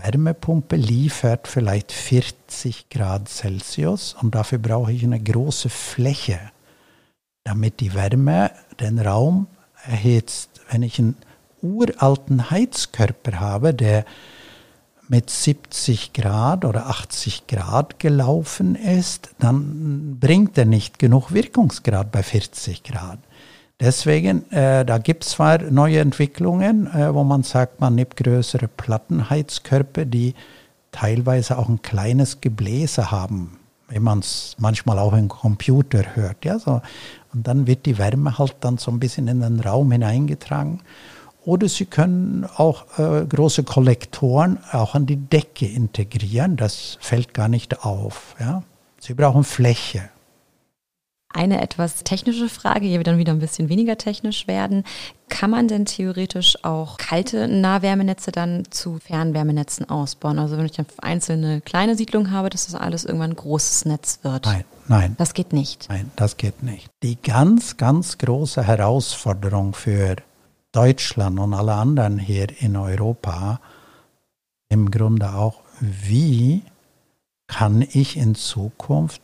Wärmepumpe 0.01 0.77
liefert 0.77 1.49
vielleicht 1.49 1.91
40 1.91 2.89
Grad 2.89 3.27
Celsius 3.27 4.15
und 4.21 4.33
dafür 4.33 4.59
brauche 4.59 4.93
ich 4.93 5.03
eine 5.03 5.19
große 5.19 5.67
Fläche, 5.67 6.39
damit 7.43 7.81
die 7.81 7.93
Wärme 7.93 8.51
den 8.79 8.97
Raum 8.97 9.47
erhitzt. 9.83 10.61
Wenn 10.71 10.83
ich 10.83 10.99
einen 10.99 11.17
uralten 11.61 12.49
Heizkörper 12.49 13.41
habe, 13.41 13.73
der 13.73 14.05
mit 15.09 15.29
70 15.31 16.13
Grad 16.13 16.63
oder 16.63 16.87
80 16.87 17.47
Grad 17.47 17.99
gelaufen 17.99 18.75
ist, 18.75 19.31
dann 19.39 20.17
bringt 20.19 20.57
er 20.57 20.65
nicht 20.65 20.99
genug 20.99 21.33
Wirkungsgrad 21.33 22.11
bei 22.11 22.21
40 22.21 22.83
Grad. 22.83 23.17
Deswegen, 23.79 24.49
äh, 24.51 24.85
da 24.85 24.99
gibt 24.99 25.23
es 25.23 25.31
zwar 25.31 25.57
neue 25.63 25.99
Entwicklungen, 25.99 26.87
äh, 26.93 27.13
wo 27.13 27.23
man 27.23 27.41
sagt, 27.43 27.81
man 27.81 27.95
nimmt 27.95 28.17
größere 28.17 28.67
Plattenheizkörper, 28.67 30.05
die 30.05 30.35
teilweise 30.91 31.57
auch 31.57 31.69
ein 31.69 31.81
kleines 31.81 32.39
Gebläse 32.39 33.09
haben, 33.09 33.57
wie 33.87 33.99
man 33.99 34.19
es 34.19 34.55
manchmal 34.59 34.99
auch 34.99 35.13
im 35.13 35.27
Computer 35.29 36.03
hört. 36.15 36.45
Ja, 36.45 36.59
so. 36.59 36.81
Und 37.33 37.47
dann 37.47 37.65
wird 37.65 37.87
die 37.87 37.97
Wärme 37.97 38.37
halt 38.37 38.57
dann 38.59 38.77
so 38.77 38.91
ein 38.91 38.99
bisschen 38.99 39.27
in 39.27 39.39
den 39.39 39.59
Raum 39.59 39.91
hineingetragen. 39.91 40.81
Oder 41.49 41.67
Sie 41.67 41.85
können 41.85 42.47
auch 42.57 42.99
äh, 42.99 43.25
große 43.25 43.63
Kollektoren 43.63 44.59
auch 44.71 44.93
an 44.93 45.07
die 45.07 45.15
Decke 45.15 45.65
integrieren. 45.65 46.57
Das 46.57 46.99
fällt 47.01 47.33
gar 47.33 47.47
nicht 47.47 47.83
auf. 47.83 48.35
Ja? 48.39 48.61
Sie 48.99 49.15
brauchen 49.15 49.43
Fläche. 49.43 50.09
Eine 51.33 51.59
etwas 51.59 52.03
technische 52.03 52.49
Frage, 52.49 52.85
hier 52.85 52.97
wird 52.97 53.07
dann 53.07 53.17
wieder 53.17 53.33
ein 53.33 53.39
bisschen 53.39 53.67
weniger 53.67 53.97
technisch 53.97 54.47
werden. 54.47 54.83
Kann 55.27 55.49
man 55.49 55.67
denn 55.67 55.85
theoretisch 55.85 56.63
auch 56.63 56.97
kalte 56.97 57.47
Nahwärmenetze 57.47 58.31
dann 58.31 58.65
zu 58.69 58.99
Fernwärmenetzen 58.99 59.89
ausbauen? 59.89 60.37
Also 60.37 60.55
wenn 60.55 60.67
ich 60.67 60.77
eine 60.77 60.87
einzelne 61.01 61.61
kleine 61.61 61.95
Siedlung 61.95 62.29
habe, 62.29 62.51
dass 62.51 62.67
das 62.67 62.75
alles 62.75 63.05
irgendwann 63.05 63.31
ein 63.31 63.35
großes 63.35 63.85
Netz 63.85 64.19
wird? 64.21 64.45
Nein, 64.45 64.65
nein. 64.87 65.15
Das 65.17 65.33
geht 65.33 65.51
nicht. 65.51 65.87
Nein, 65.89 66.11
das 66.15 66.37
geht 66.37 66.61
nicht. 66.61 66.89
Die 67.01 67.19
ganz, 67.19 67.77
ganz 67.77 68.19
große 68.19 68.63
Herausforderung 68.63 69.73
für 69.73 70.15
Deutschland 70.71 71.39
und 71.39 71.53
alle 71.53 71.73
anderen 71.73 72.19
hier 72.19 72.47
in 72.61 72.75
Europa, 72.75 73.59
im 74.69 74.91
Grunde 74.91 75.33
auch, 75.33 75.61
wie 75.79 76.63
kann 77.47 77.81
ich 77.81 78.17
in 78.17 78.35
Zukunft 78.35 79.21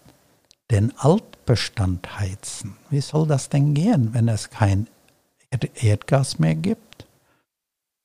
den 0.72 0.98
Altbestand 0.98 2.20
heizen. 2.20 2.76
Wie 2.90 3.02
soll 3.02 3.28
das 3.28 3.50
denn 3.50 3.74
gehen, 3.74 4.14
wenn 4.14 4.28
es 4.28 4.50
kein 4.50 4.88
Erdgas 5.76 6.40
mehr 6.40 6.56
gibt? 6.56 7.06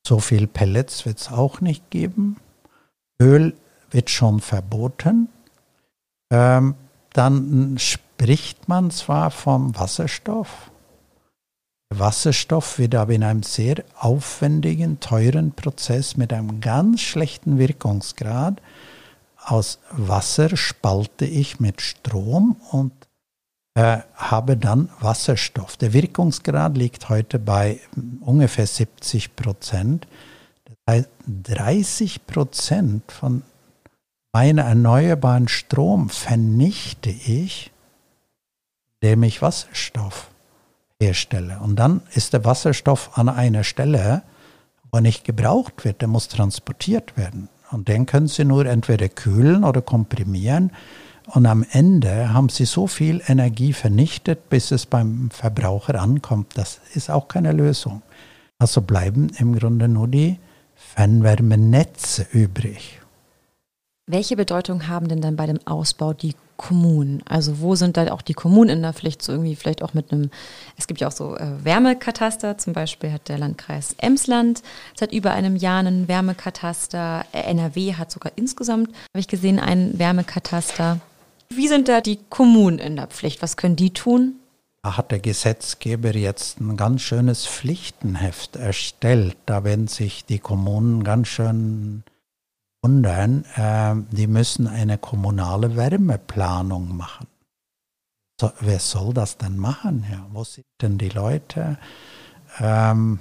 So 0.07 0.19
viel 0.19 0.47
Pellets 0.47 1.07
wird 1.07 1.19
es 1.19 1.31
auch 1.31 1.61
nicht 1.61 1.91
geben. 1.91 2.37
Öl 3.21 3.55
wird 3.91 4.11
schon 4.11 4.41
verboten. 4.41 5.29
Ähm, 6.31 6.75
dann 7.13 7.77
spricht 7.79 8.69
man 8.69 8.91
zwar 8.91 9.31
vom 9.31 9.77
Wasserstoff. 9.77 10.70
Wasserstoff 11.93 12.79
wird 12.79 12.95
aber 12.95 13.13
in 13.13 13.25
einem 13.25 13.43
sehr 13.43 13.85
aufwendigen, 13.99 15.01
teuren 15.01 15.53
Prozess 15.53 16.17
mit 16.17 16.33
einem 16.33 16.61
ganz 16.61 17.01
schlechten 17.01 17.59
Wirkungsgrad 17.59 18.61
aus 19.45 19.79
Wasser 19.91 20.57
spalte 20.57 21.25
ich 21.25 21.61
mit 21.61 21.81
Strom 21.81 22.57
und 22.71 22.93
äh, 23.75 23.99
habe 24.15 24.57
dann 24.57 24.91
Wasserstoff. 25.01 25.77
Der 25.77 25.93
Wirkungsgrad 25.93 26.77
liegt 26.77 27.09
heute 27.09 27.39
bei 27.39 27.81
ungefähr 28.21 28.67
70 28.67 29.37
Prozent. 29.37 30.07
Das 30.65 30.77
heißt, 30.89 31.09
30 31.27 32.27
Prozent 32.27 33.11
von 33.11 33.43
meinem 34.33 34.59
erneuerbaren 34.59 35.49
Strom 35.49 36.11
vernichte 36.11 37.11
ich, 37.11 37.73
indem 39.01 39.23
ich 39.25 39.43
Wasserstoff 39.43 40.30
herstelle. 41.01 41.59
Und 41.61 41.77
dann 41.77 42.03
ist 42.13 42.33
der 42.33 42.45
Wasserstoff 42.45 43.19
an 43.19 43.29
einer 43.29 43.65
Stelle, 43.65 44.23
wo 44.91 44.99
er 44.99 45.03
nicht 45.03 45.25
gebraucht 45.25 45.85
wird, 45.85 46.01
der 46.01 46.09
muss 46.09 46.29
transportiert 46.29 47.17
werden. 47.17 47.49
Und 47.71 47.89
den 47.89 48.07
können 48.07 48.27
Sie 48.27 48.45
nur 48.45 48.67
entweder 48.67 49.09
kühlen 49.09 49.65
oder 49.65 49.81
komprimieren. 49.81 50.73
Und 51.27 51.47
am 51.47 51.65
Ende 51.71 52.33
haben 52.33 52.49
Sie 52.49 52.65
so 52.65 52.87
viel 52.87 53.23
Energie 53.27 53.73
vernichtet, 53.73 54.49
bis 54.49 54.73
es 54.73 54.87
beim 54.87 55.31
Verbraucher 55.31 56.01
ankommt. 56.01 56.59
Das 56.59 56.81
ist 56.95 57.11
auch 57.11 57.29
keine 57.29 57.53
Lösung. 57.53 58.03
Also 58.59 58.83
bleiben 58.83 59.31
im 59.39 59.57
Grunde 59.57 59.89
nur 59.89 60.09
die 60.09 60.39
Fernwärmenetze 60.75 62.27
übrig. 62.33 63.01
Welche 64.07 64.35
Bedeutung 64.35 64.89
haben 64.89 65.07
denn 65.07 65.21
dann 65.21 65.37
bei 65.37 65.47
dem 65.47 65.61
Ausbau 65.67 66.13
die 66.13 66.35
Kommunen? 66.61 67.23
Also 67.27 67.61
wo 67.61 67.75
sind 67.75 67.97
da 67.97 68.13
auch 68.13 68.21
die 68.21 68.35
Kommunen 68.35 68.69
in 68.69 68.83
der 68.83 68.93
Pflicht, 68.93 69.23
so 69.23 69.33
irgendwie 69.33 69.57
vielleicht 69.57 69.83
auch 69.83 69.95
mit 69.95 70.13
einem, 70.13 70.31
es 70.77 70.87
gibt 70.87 71.01
ja 71.01 71.09
auch 71.09 71.13
so 71.13 71.35
äh, 71.35 71.65
Wärmekataster, 71.65 72.59
zum 72.59 72.75
Beispiel 72.75 73.11
hat 73.11 73.31
der 73.31 73.39
Landkreis 73.39 73.95
Emsland 73.97 74.63
seit 74.95 75.11
über 75.15 75.31
einem 75.31 75.57
Jahr 75.57 75.79
einen 75.79 76.07
Wärmekataster, 76.07 77.25
äh, 77.33 77.41
NRW 77.51 77.95
hat 77.95 78.11
sogar 78.11 78.33
insgesamt, 78.37 78.89
habe 78.89 79.21
ich 79.21 79.27
gesehen, 79.27 79.59
einen 79.59 79.99
Wärmekataster. 79.99 81.01
Wie 81.49 81.67
sind 81.67 81.89
da 81.89 82.03
die 82.03 82.19
Kommunen 82.29 82.79
in 82.79 82.97
der 82.97 83.07
Pflicht? 83.07 83.41
Was 83.41 83.57
können 83.57 83.77
die 83.77 83.95
tun? 83.95 84.35
Da 84.83 84.99
hat 84.99 85.13
der 85.13 85.21
Gesetzgeber 85.21 86.15
jetzt 86.15 86.61
ein 86.61 86.77
ganz 86.77 87.01
schönes 87.01 87.47
Pflichtenheft 87.47 88.57
erstellt. 88.57 89.37
Da 89.47 89.65
werden 89.65 89.89
sich 89.89 90.27
die 90.27 90.39
Kommunen 90.39 91.05
ganz 91.05 91.29
schön 91.29 92.03
sondern 92.83 93.45
äh, 93.57 93.95
die 94.15 94.27
müssen 94.27 94.67
eine 94.67 94.99
kommunale 94.99 95.77
Wärmeplanung 95.77 96.97
machen. 96.97 97.27
So, 98.41 98.51
wer 98.61 98.79
soll 98.79 99.13
das 99.13 99.37
denn 99.37 99.59
machen? 99.59 100.07
Ja, 100.11 100.27
wo 100.33 100.45
sind 100.45 100.65
denn 100.81 100.97
die 100.97 101.11
Leute? 101.11 101.79
Ähm, 102.59 103.19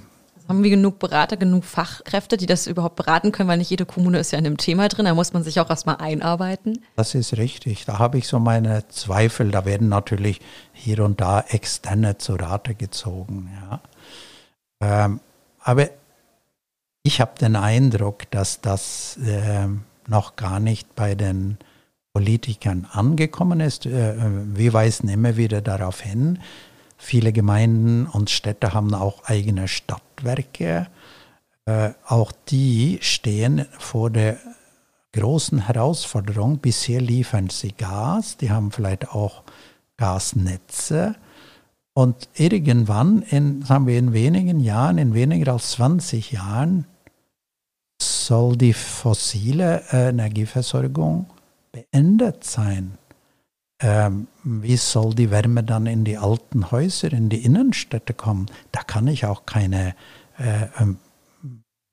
haben 0.50 0.64
wir 0.64 0.70
genug 0.70 0.98
Berater, 0.98 1.36
genug 1.36 1.64
Fachkräfte, 1.64 2.36
die 2.36 2.46
das 2.46 2.66
überhaupt 2.66 2.96
beraten 2.96 3.30
können, 3.30 3.48
weil 3.48 3.58
nicht 3.58 3.70
jede 3.70 3.86
Kommune 3.86 4.18
ist 4.18 4.32
ja 4.32 4.38
in 4.38 4.42
dem 4.42 4.56
Thema 4.56 4.88
drin, 4.88 5.04
da 5.04 5.14
muss 5.14 5.32
man 5.32 5.44
sich 5.44 5.60
auch 5.60 5.70
erstmal 5.70 5.98
einarbeiten. 5.98 6.82
Das 6.96 7.14
ist 7.14 7.36
richtig. 7.36 7.84
Da 7.84 8.00
habe 8.00 8.18
ich 8.18 8.26
so 8.26 8.40
meine 8.40 8.88
Zweifel. 8.88 9.52
Da 9.52 9.64
werden 9.64 9.88
natürlich 9.88 10.40
hier 10.72 11.04
und 11.04 11.20
da 11.20 11.40
Externe 11.40 12.18
zu 12.18 12.34
Rate 12.34 12.74
gezogen. 12.74 13.48
Ja. 13.70 13.80
Ähm, 14.80 15.20
aber 15.60 15.90
ich 17.02 17.20
habe 17.20 17.38
den 17.38 17.56
Eindruck, 17.56 18.30
dass 18.30 18.60
das 18.60 19.18
äh, 19.18 19.66
noch 20.06 20.36
gar 20.36 20.60
nicht 20.60 20.94
bei 20.94 21.14
den 21.14 21.58
Politikern 22.12 22.86
angekommen 22.90 23.60
ist. 23.60 23.86
Äh, 23.86 24.16
wir 24.54 24.72
weisen 24.72 25.08
immer 25.08 25.36
wieder 25.36 25.60
darauf 25.62 26.00
hin, 26.00 26.38
Viele 27.02 27.32
Gemeinden 27.32 28.06
und 28.06 28.28
Städte 28.28 28.74
haben 28.74 28.92
auch 28.92 29.24
eigene 29.24 29.68
Stadtwerke. 29.68 30.86
Äh, 31.64 31.90
auch 32.06 32.30
die 32.48 32.98
stehen 33.00 33.64
vor 33.78 34.10
der 34.10 34.36
großen 35.14 35.66
Herausforderung. 35.66 36.58
Bisher 36.58 37.00
liefern 37.00 37.48
sie 37.48 37.72
Gas, 37.72 38.36
die 38.36 38.50
haben 38.50 38.70
vielleicht 38.70 39.08
auch 39.08 39.44
Gasnetze. 39.96 41.16
Und 41.94 42.28
irgendwann, 42.34 43.22
in, 43.22 43.62
sagen 43.62 43.86
wir 43.86 43.98
in 43.98 44.12
wenigen 44.12 44.60
Jahren, 44.60 44.98
in 44.98 45.14
weniger 45.14 45.54
als 45.54 45.70
20 45.72 46.32
Jahren, 46.32 46.84
soll 48.00 48.56
die 48.56 48.72
fossile 48.72 49.82
äh, 49.92 50.10
Energieversorgung 50.10 51.26
beendet 51.72 52.44
sein. 52.44 52.96
Ähm, 53.82 54.28
wie 54.44 54.76
soll 54.76 55.14
die 55.14 55.30
Wärme 55.30 55.64
dann 55.64 55.86
in 55.86 56.04
die 56.04 56.18
alten 56.18 56.70
Häuser, 56.70 57.12
in 57.12 57.28
die 57.28 57.44
Innenstädte 57.44 58.14
kommen? 58.14 58.46
Da 58.72 58.82
kann 58.82 59.08
ich 59.08 59.26
auch 59.26 59.46
keine 59.46 59.94
äh, 60.38 60.66
ähm, 60.78 60.98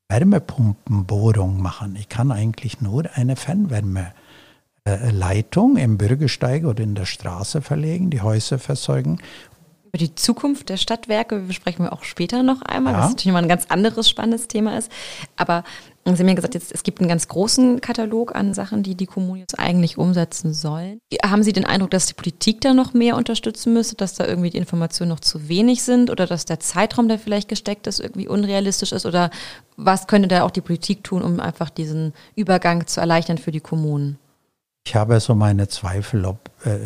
Wärmepumpenbohrung 0.09 1.61
machen. 1.61 1.95
Ich 1.95 2.07
kann 2.07 2.31
eigentlich 2.31 2.79
nur 2.81 3.09
eine 3.15 3.35
Fernwärmeleitung 3.35 5.77
im 5.77 5.97
Bürgersteig 5.97 6.65
oder 6.65 6.83
in 6.83 6.93
der 6.95 7.05
Straße 7.05 7.61
verlegen, 7.61 8.09
die 8.09 8.21
Häuser 8.21 8.59
versorgen 8.59 9.19
über 9.97 10.05
die 10.05 10.15
Zukunft 10.15 10.69
der 10.69 10.77
Stadtwerke 10.77 11.39
besprechen 11.39 11.85
wir 11.85 11.93
auch 11.93 12.03
später 12.03 12.43
noch 12.43 12.61
einmal, 12.61 12.93
ja. 12.93 12.99
was 12.99 13.09
natürlich 13.09 13.33
mal 13.33 13.41
ein 13.41 13.49
ganz 13.49 13.65
anderes 13.69 14.07
spannendes 14.09 14.47
Thema 14.47 14.77
ist. 14.77 14.91
Aber 15.35 15.63
Sie 16.05 16.13
haben 16.13 16.29
ja 16.29 16.35
gesagt, 16.35 16.53
jetzt, 16.53 16.71
es 16.71 16.83
gibt 16.83 17.01
einen 17.01 17.09
ganz 17.09 17.27
großen 17.27 17.81
Katalog 17.81 18.33
an 18.33 18.53
Sachen, 18.53 18.81
die 18.81 18.95
die 18.95 19.07
Kommunen 19.07 19.41
jetzt 19.41 19.59
eigentlich 19.59 19.97
umsetzen 19.97 20.53
sollen. 20.53 21.01
Haben 21.21 21.43
Sie 21.43 21.51
den 21.51 21.65
Eindruck, 21.65 21.91
dass 21.91 22.05
die 22.05 22.13
Politik 22.13 22.61
da 22.61 22.73
noch 22.73 22.93
mehr 22.93 23.17
unterstützen 23.17 23.73
müsste, 23.73 23.95
dass 23.95 24.13
da 24.13 24.25
irgendwie 24.25 24.51
die 24.51 24.57
Informationen 24.57 25.09
noch 25.09 25.19
zu 25.19 25.49
wenig 25.49 25.83
sind 25.83 26.09
oder 26.09 26.25
dass 26.25 26.45
der 26.45 26.61
Zeitraum, 26.61 27.09
der 27.09 27.19
vielleicht 27.19 27.49
gesteckt 27.49 27.87
ist, 27.87 27.99
irgendwie 27.99 28.29
unrealistisch 28.29 28.93
ist? 28.93 29.05
Oder 29.05 29.31
was 29.75 30.07
könnte 30.07 30.29
da 30.29 30.43
auch 30.43 30.51
die 30.51 30.61
Politik 30.61 31.03
tun, 31.03 31.21
um 31.23 31.41
einfach 31.41 31.69
diesen 31.69 32.13
Übergang 32.35 32.87
zu 32.87 33.01
erleichtern 33.01 33.37
für 33.37 33.51
die 33.51 33.59
Kommunen? 33.59 34.17
Ich 34.87 34.95
habe 34.95 35.19
so 35.19 35.35
meine 35.35 35.67
Zweifel, 35.67 36.23
ob 36.23 36.49
äh, 36.63 36.77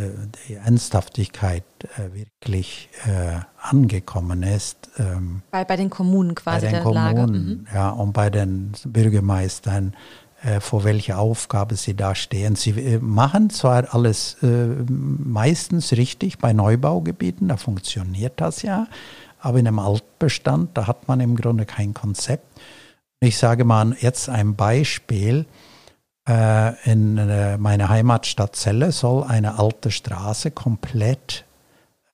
die 0.49 0.55
Ernsthaftigkeit 0.55 1.63
äh, 1.97 2.17
wirklich 2.17 2.89
äh, 3.05 3.41
angekommen 3.61 4.41
ist. 4.41 4.89
Ähm, 4.97 5.43
bei, 5.51 5.63
bei 5.65 5.75
den 5.75 5.91
Kommunen 5.91 6.33
quasi 6.33 6.65
bei 6.65 6.71
den 6.71 6.71
der 6.71 6.81
Kommunen. 6.81 7.45
Mhm. 7.45 7.67
Ja, 7.71 7.91
und 7.91 8.13
bei 8.13 8.31
den 8.31 8.71
Bürgermeistern, 8.85 9.93
äh, 10.41 10.59
vor 10.59 10.83
welcher 10.83 11.19
Aufgabe 11.19 11.75
sie 11.75 11.95
da 11.95 12.15
stehen. 12.15 12.55
Sie 12.55 12.71
äh, 12.71 12.97
machen 12.97 13.51
zwar 13.51 13.93
alles 13.93 14.35
äh, 14.41 14.47
meistens 14.87 15.91
richtig 15.91 16.39
bei 16.39 16.53
Neubaugebieten, 16.53 17.49
da 17.49 17.57
funktioniert 17.57 18.33
das 18.41 18.63
ja, 18.63 18.87
aber 19.39 19.59
in 19.59 19.67
einem 19.67 19.77
Altbestand, 19.77 20.71
da 20.73 20.87
hat 20.87 21.07
man 21.07 21.19
im 21.19 21.35
Grunde 21.35 21.67
kein 21.67 21.93
Konzept. 21.93 22.47
Ich 23.19 23.37
sage 23.37 23.63
mal 23.63 23.95
jetzt 23.99 24.27
ein 24.27 24.55
Beispiel 24.55 25.45
äh, 26.27 26.91
in 26.91 27.17
äh, 27.17 27.57
meiner 27.57 27.89
Heimatstadt 27.89 28.55
Celle 28.55 28.91
soll 28.91 29.23
eine 29.23 29.59
alte 29.59 29.91
Straße 29.91 30.51
komplett 30.51 31.45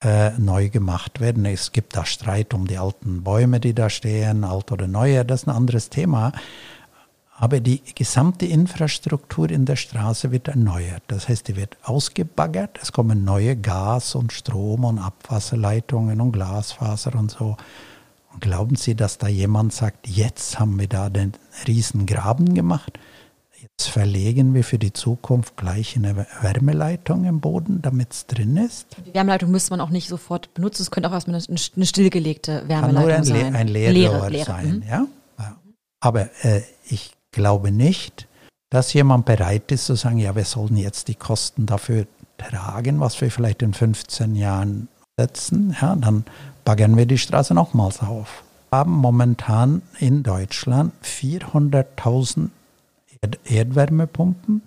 äh, 0.01 0.31
neu 0.37 0.69
gemacht 0.69 1.19
werden. 1.19 1.45
Es 1.45 1.71
gibt 1.71 1.95
da 1.95 2.05
Streit 2.05 2.53
um 2.53 2.67
die 2.67 2.77
alten 2.77 3.23
Bäume, 3.23 3.59
die 3.59 3.73
da 3.73 3.89
stehen, 3.89 4.43
alt 4.43 4.71
oder 4.71 4.87
neu, 4.87 5.23
das 5.23 5.41
ist 5.41 5.47
ein 5.47 5.55
anderes 5.55 5.89
Thema. 5.89 6.31
Aber 7.39 7.59
die 7.59 7.81
gesamte 7.93 8.47
Infrastruktur 8.47 9.51
in 9.51 9.65
der 9.65 9.75
Straße 9.75 10.31
wird 10.31 10.47
erneuert. 10.47 11.03
Das 11.07 11.29
heißt, 11.29 11.47
die 11.47 11.55
wird 11.55 11.77
ausgebaggert. 11.83 12.79
Es 12.81 12.91
kommen 12.91 13.23
neue 13.23 13.55
Gas- 13.55 14.15
und 14.15 14.33
Strom- 14.33 14.85
und 14.85 14.97
Abwasserleitungen 14.97 16.19
und 16.19 16.31
Glasfaser 16.31 17.13
und 17.13 17.29
so. 17.29 17.55
Und 18.33 18.41
glauben 18.41 18.75
Sie, 18.75 18.95
dass 18.95 19.19
da 19.19 19.27
jemand 19.27 19.71
sagt, 19.71 20.07
jetzt 20.07 20.59
haben 20.59 20.79
wir 20.79 20.87
da 20.87 21.09
den 21.09 21.33
riesen 21.67 22.07
Graben 22.07 22.55
gemacht? 22.55 22.97
Jetzt 23.79 23.89
verlegen 23.89 24.55
wir 24.55 24.63
für 24.63 24.79
die 24.79 24.91
Zukunft 24.91 25.55
gleich 25.55 25.95
eine 25.95 26.25
Wärmeleitung 26.41 27.25
im 27.25 27.39
Boden, 27.39 27.79
damit 27.83 28.11
es 28.11 28.25
drin 28.25 28.57
ist. 28.57 28.87
Die 29.05 29.13
Wärmeleitung 29.13 29.51
müsste 29.51 29.69
man 29.69 29.81
auch 29.81 29.91
nicht 29.91 30.09
sofort 30.09 30.51
benutzen. 30.55 30.81
Es 30.81 30.89
könnte 30.89 31.07
auch 31.09 31.13
erstmal 31.13 31.39
eine 31.47 31.85
stillgelegte 31.85 32.63
Wärmeleitung 32.67 32.95
Kann 32.95 33.05
nur 33.05 33.13
ein, 33.13 33.23
sein. 33.23 33.55
ein 33.55 33.67
Leerrohr 33.67 34.31
Leere, 34.31 34.45
sein. 34.45 34.77
Mhm. 34.77 34.83
Ja? 34.89 35.07
Aber 35.99 36.29
äh, 36.43 36.61
ich 36.89 37.11
glaube 37.31 37.71
nicht, 37.71 38.27
dass 38.71 38.93
jemand 38.93 39.25
bereit 39.25 39.71
ist 39.71 39.85
zu 39.85 39.93
sagen, 39.93 40.17
ja, 40.17 40.35
wir 40.35 40.45
sollen 40.45 40.77
jetzt 40.77 41.07
die 41.07 41.15
Kosten 41.15 41.67
dafür 41.67 42.07
tragen, 42.39 42.99
was 42.99 43.21
wir 43.21 43.29
vielleicht 43.29 43.61
in 43.61 43.75
15 43.75 44.33
Jahren 44.33 44.87
setzen. 45.17 45.75
Ja, 45.79 45.95
dann 45.95 46.25
baggern 46.65 46.97
wir 46.97 47.05
die 47.05 47.19
Straße 47.19 47.53
nochmals 47.53 48.01
auf. 48.01 48.43
Wir 48.71 48.79
haben 48.79 48.93
momentan 48.93 49.83
in 49.99 50.23
Deutschland 50.23 50.93
400.000 51.03 52.49
Erdwärmepumpen, 53.45 54.61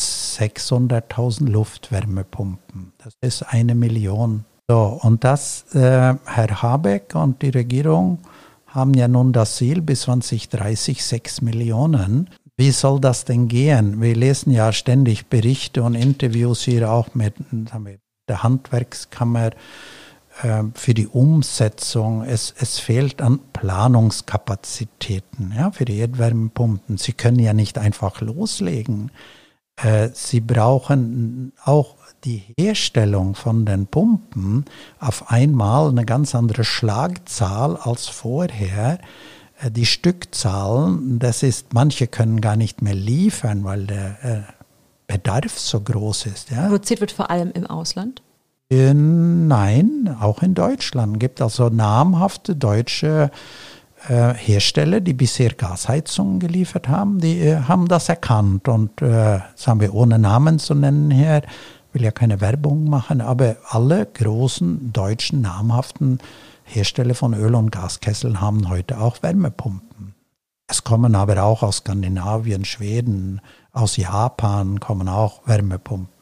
600.000 0.00 1.48
Luftwärmepumpen. 1.48 2.92
Das 2.98 3.14
ist 3.20 3.42
eine 3.42 3.74
Million. 3.74 4.44
So, 4.68 5.00
und 5.02 5.24
das, 5.24 5.64
äh, 5.74 6.14
Herr 6.24 6.62
Habeck 6.62 7.14
und 7.14 7.42
die 7.42 7.50
Regierung 7.50 8.18
haben 8.66 8.94
ja 8.94 9.08
nun 9.08 9.32
das 9.32 9.56
Ziel 9.56 9.82
bis 9.82 10.02
2030 10.02 11.04
6 11.04 11.42
Millionen. 11.42 12.30
Wie 12.56 12.70
soll 12.70 13.00
das 13.00 13.24
denn 13.24 13.48
gehen? 13.48 14.00
Wir 14.00 14.14
lesen 14.14 14.52
ja 14.52 14.72
ständig 14.72 15.26
Berichte 15.26 15.82
und 15.82 15.94
Interviews 15.94 16.62
hier 16.62 16.90
auch 16.90 17.14
mit 17.14 17.34
der 18.28 18.42
Handwerkskammer 18.42 19.50
für 20.74 20.94
die 20.94 21.06
Umsetzung, 21.06 22.24
es, 22.24 22.54
es 22.58 22.78
fehlt 22.78 23.20
an 23.20 23.40
Planungskapazitäten 23.52 25.52
ja, 25.56 25.70
für 25.70 25.84
die 25.84 25.98
Erdwärmepumpen. 25.98 26.98
Sie 26.98 27.12
können 27.12 27.38
ja 27.38 27.52
nicht 27.52 27.78
einfach 27.78 28.20
loslegen. 28.20 29.10
Äh, 29.76 30.10
Sie 30.12 30.40
brauchen 30.40 31.52
auch 31.64 31.96
die 32.24 32.42
Herstellung 32.58 33.34
von 33.34 33.64
den 33.64 33.86
Pumpen 33.86 34.64
auf 34.98 35.30
einmal 35.30 35.88
eine 35.88 36.04
ganz 36.04 36.34
andere 36.34 36.64
Schlagzahl 36.64 37.76
als 37.76 38.08
vorher. 38.08 38.98
Äh, 39.60 39.70
die 39.70 39.86
Stückzahlen, 39.86 41.18
das 41.18 41.42
ist, 41.42 41.72
manche 41.72 42.06
können 42.06 42.40
gar 42.40 42.56
nicht 42.56 42.82
mehr 42.82 42.94
liefern, 42.94 43.64
weil 43.64 43.86
der 43.86 44.24
äh, 44.24 44.42
Bedarf 45.06 45.58
so 45.58 45.80
groß 45.80 46.26
ist. 46.26 46.50
Ja. 46.50 46.66
Produziert 46.66 47.00
wird 47.00 47.12
vor 47.12 47.30
allem 47.30 47.50
im 47.52 47.66
Ausland? 47.66 48.22
Nein, 48.72 50.16
auch 50.20 50.42
in 50.42 50.54
Deutschland 50.54 51.18
gibt 51.18 51.42
also 51.42 51.70
namhafte 51.70 52.54
deutsche 52.54 53.32
äh, 54.08 54.32
Hersteller, 54.32 55.00
die 55.00 55.12
bisher 55.12 55.50
Gasheizungen 55.50 56.38
geliefert 56.38 56.86
haben, 56.86 57.18
die 57.18 57.40
äh, 57.40 57.62
haben 57.62 57.88
das 57.88 58.08
erkannt 58.08 58.68
und 58.68 59.02
äh, 59.02 59.40
sagen 59.56 59.80
wir 59.80 59.92
ohne 59.92 60.20
Namen 60.20 60.60
zu 60.60 60.74
nennen 60.74 61.10
her, 61.10 61.42
will 61.92 62.02
ja 62.02 62.12
keine 62.12 62.40
Werbung 62.40 62.88
machen, 62.88 63.20
aber 63.20 63.56
alle 63.68 64.06
großen 64.06 64.92
deutschen 64.92 65.40
namhaften 65.40 66.20
Hersteller 66.62 67.16
von 67.16 67.34
Öl- 67.34 67.56
und 67.56 67.72
Gaskesseln 67.72 68.40
haben 68.40 68.68
heute 68.68 69.00
auch 69.00 69.20
Wärmepumpen. 69.20 70.14
Es 70.68 70.84
kommen 70.84 71.16
aber 71.16 71.42
auch 71.42 71.64
aus 71.64 71.78
Skandinavien, 71.78 72.64
Schweden, 72.64 73.40
aus 73.72 73.96
Japan 73.96 74.78
kommen 74.78 75.08
auch 75.08 75.40
Wärmepumpen. 75.46 76.19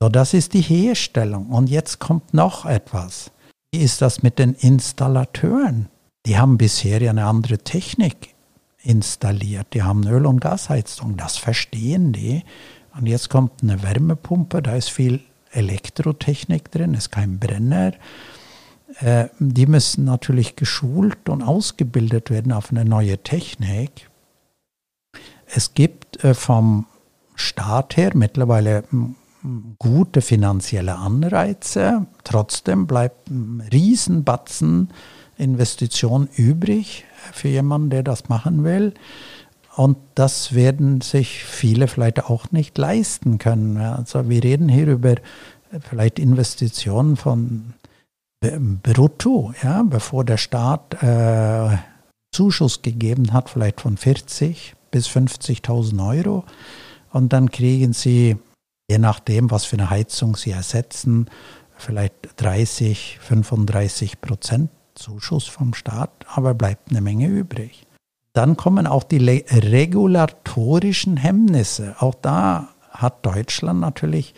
So, 0.00 0.08
das 0.08 0.34
ist 0.34 0.52
die 0.54 0.60
Herstellung. 0.60 1.46
Und 1.46 1.70
jetzt 1.70 1.98
kommt 1.98 2.34
noch 2.34 2.66
etwas. 2.66 3.30
Wie 3.72 3.80
ist 3.80 4.02
das 4.02 4.22
mit 4.22 4.38
den 4.38 4.54
Installateuren? 4.54 5.88
Die 6.26 6.38
haben 6.38 6.58
bisher 6.58 7.02
ja 7.02 7.10
eine 7.10 7.26
andere 7.26 7.58
Technik 7.58 8.34
installiert. 8.82 9.68
Die 9.74 9.82
haben 9.82 10.06
Öl- 10.06 10.26
und 10.26 10.40
Gasheizung. 10.40 11.16
Das 11.16 11.36
verstehen 11.36 12.12
die. 12.12 12.42
Und 12.96 13.06
jetzt 13.06 13.30
kommt 13.30 13.62
eine 13.62 13.82
Wärmepumpe. 13.82 14.62
Da 14.62 14.76
ist 14.76 14.90
viel 14.90 15.20
Elektrotechnik 15.50 16.70
drin, 16.70 16.94
ist 16.94 17.10
kein 17.10 17.38
Brenner. 17.38 17.92
Äh, 19.00 19.28
die 19.38 19.66
müssen 19.66 20.04
natürlich 20.04 20.56
geschult 20.56 21.28
und 21.28 21.42
ausgebildet 21.42 22.30
werden 22.30 22.52
auf 22.52 22.70
eine 22.70 22.84
neue 22.84 23.18
Technik. 23.18 24.08
es 25.46 25.74
gibt 25.74 26.22
äh, 26.24 26.34
vom 26.34 26.86
Staat 27.34 27.96
her 27.96 28.12
mittlerweile 28.14 28.84
gute 29.78 30.20
finanzielle 30.20 30.96
Anreize. 30.96 32.06
Trotzdem 32.24 32.86
bleibt 32.86 33.30
ein 33.30 33.62
Riesenbatzen 33.72 34.88
Investition 35.36 36.28
übrig 36.36 37.04
für 37.32 37.48
jemanden, 37.48 37.90
der 37.90 38.02
das 38.02 38.28
machen 38.28 38.64
will. 38.64 38.94
Und 39.76 39.96
das 40.14 40.54
werden 40.54 41.00
sich 41.00 41.44
viele 41.44 41.88
vielleicht 41.88 42.24
auch 42.24 42.52
nicht 42.52 42.78
leisten 42.78 43.38
können. 43.38 43.76
Also 43.76 44.28
wir 44.28 44.42
reden 44.42 44.68
hier 44.68 44.86
über 44.86 45.16
vielleicht 45.80 46.18
Investitionen 46.18 47.16
von 47.16 47.74
brutto, 48.40 49.52
ja, 49.62 49.82
bevor 49.82 50.24
der 50.24 50.36
Staat 50.36 51.02
äh, 51.02 51.76
Zuschuss 52.32 52.82
gegeben 52.82 53.32
hat, 53.32 53.48
vielleicht 53.48 53.80
von 53.80 53.96
40 53.96 54.74
bis 54.90 55.08
50.000 55.08 56.06
Euro. 56.06 56.44
Und 57.12 57.32
dann 57.32 57.50
kriegen 57.50 57.92
sie, 57.92 58.36
je 58.88 58.98
nachdem, 58.98 59.50
was 59.50 59.64
für 59.64 59.76
eine 59.76 59.90
Heizung 59.90 60.36
sie 60.36 60.50
ersetzen, 60.50 61.30
vielleicht 61.76 62.14
30, 62.36 63.18
35 63.20 64.20
Prozent 64.20 64.70
Zuschuss 64.94 65.46
vom 65.46 65.74
Staat, 65.74 66.10
aber 66.28 66.54
bleibt 66.54 66.90
eine 66.90 67.00
Menge 67.00 67.26
übrig. 67.26 67.86
Dann 68.32 68.56
kommen 68.56 68.86
auch 68.86 69.02
die 69.02 69.18
regulatorischen 69.18 71.16
Hemmnisse. 71.16 71.96
Auch 71.98 72.14
da 72.14 72.68
hat 72.90 73.24
Deutschland 73.26 73.80
natürlich 73.80 74.34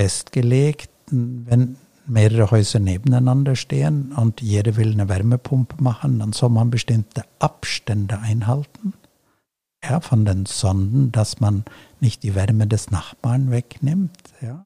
festgelegt, 0.00 0.90
wenn 1.10 1.76
mehrere 2.06 2.50
Häuser 2.50 2.78
nebeneinander 2.78 3.54
stehen 3.54 4.12
und 4.12 4.40
jeder 4.40 4.76
will 4.76 4.92
eine 4.92 5.08
Wärmepumpe 5.08 5.82
machen, 5.82 6.18
dann 6.18 6.32
soll 6.32 6.48
man 6.48 6.70
bestimmte 6.70 7.22
Abstände 7.38 8.18
einhalten 8.18 8.94
ja, 9.84 10.00
von 10.00 10.24
den 10.24 10.46
Sonden, 10.46 11.12
dass 11.12 11.40
man 11.40 11.64
nicht 12.02 12.22
die 12.22 12.34
Wärme 12.34 12.66
des 12.66 12.90
Nachbarn 12.90 13.50
wegnimmt. 13.50 14.16
Ja. 14.40 14.64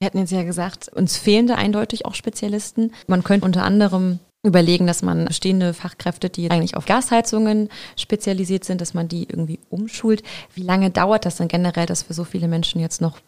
Wir 0.00 0.06
hatten 0.06 0.18
jetzt 0.18 0.32
ja 0.32 0.44
gesagt, 0.44 0.88
uns 0.88 1.18
fehlen 1.18 1.46
da 1.46 1.56
eindeutig 1.56 2.06
auch 2.06 2.14
Spezialisten. 2.14 2.92
Man 3.06 3.22
könnte 3.22 3.44
unter 3.44 3.64
anderem 3.64 4.18
überlegen, 4.42 4.86
dass 4.86 5.02
man 5.02 5.26
bestehende 5.26 5.74
Fachkräfte, 5.74 6.30
die 6.30 6.50
eigentlich 6.50 6.76
auf 6.76 6.86
Gasheizungen 6.86 7.68
spezialisiert 7.96 8.64
sind, 8.64 8.80
dass 8.80 8.94
man 8.94 9.08
die 9.08 9.24
irgendwie 9.24 9.60
umschult. 9.68 10.22
Wie 10.54 10.62
lange 10.62 10.90
dauert 10.90 11.26
das 11.26 11.36
denn 11.36 11.48
generell, 11.48 11.84
dass 11.84 12.08
wir 12.08 12.14
so 12.14 12.24
viele 12.24 12.48
Menschen 12.48 12.80
jetzt 12.80 13.02
noch 13.02 13.18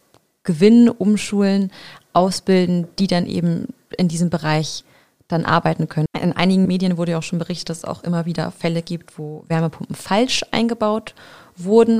gewinnen, 0.41 0.89
umschulen, 0.89 1.71
ausbilden, 2.13 2.87
die 2.97 3.07
dann 3.07 3.27
eben 3.27 3.67
in 3.95 4.07
diesem 4.07 4.31
Bereich 4.31 4.83
dann 5.27 5.45
arbeiten 5.45 5.87
können. 5.87 6.07
In 6.19 6.33
einigen 6.33 6.65
Medien 6.65 6.97
wurde 6.97 7.11
ja 7.11 7.19
auch 7.19 7.23
schon 7.23 7.39
berichtet, 7.39 7.69
dass 7.69 7.77
es 7.79 7.85
auch 7.85 8.03
immer 8.03 8.25
wieder 8.25 8.51
Fälle 8.51 8.81
gibt, 8.81 9.17
wo 9.19 9.45
Wärmepumpen 9.47 9.95
falsch 9.95 10.43
eingebaut 10.51 11.13
wurden 11.13 11.42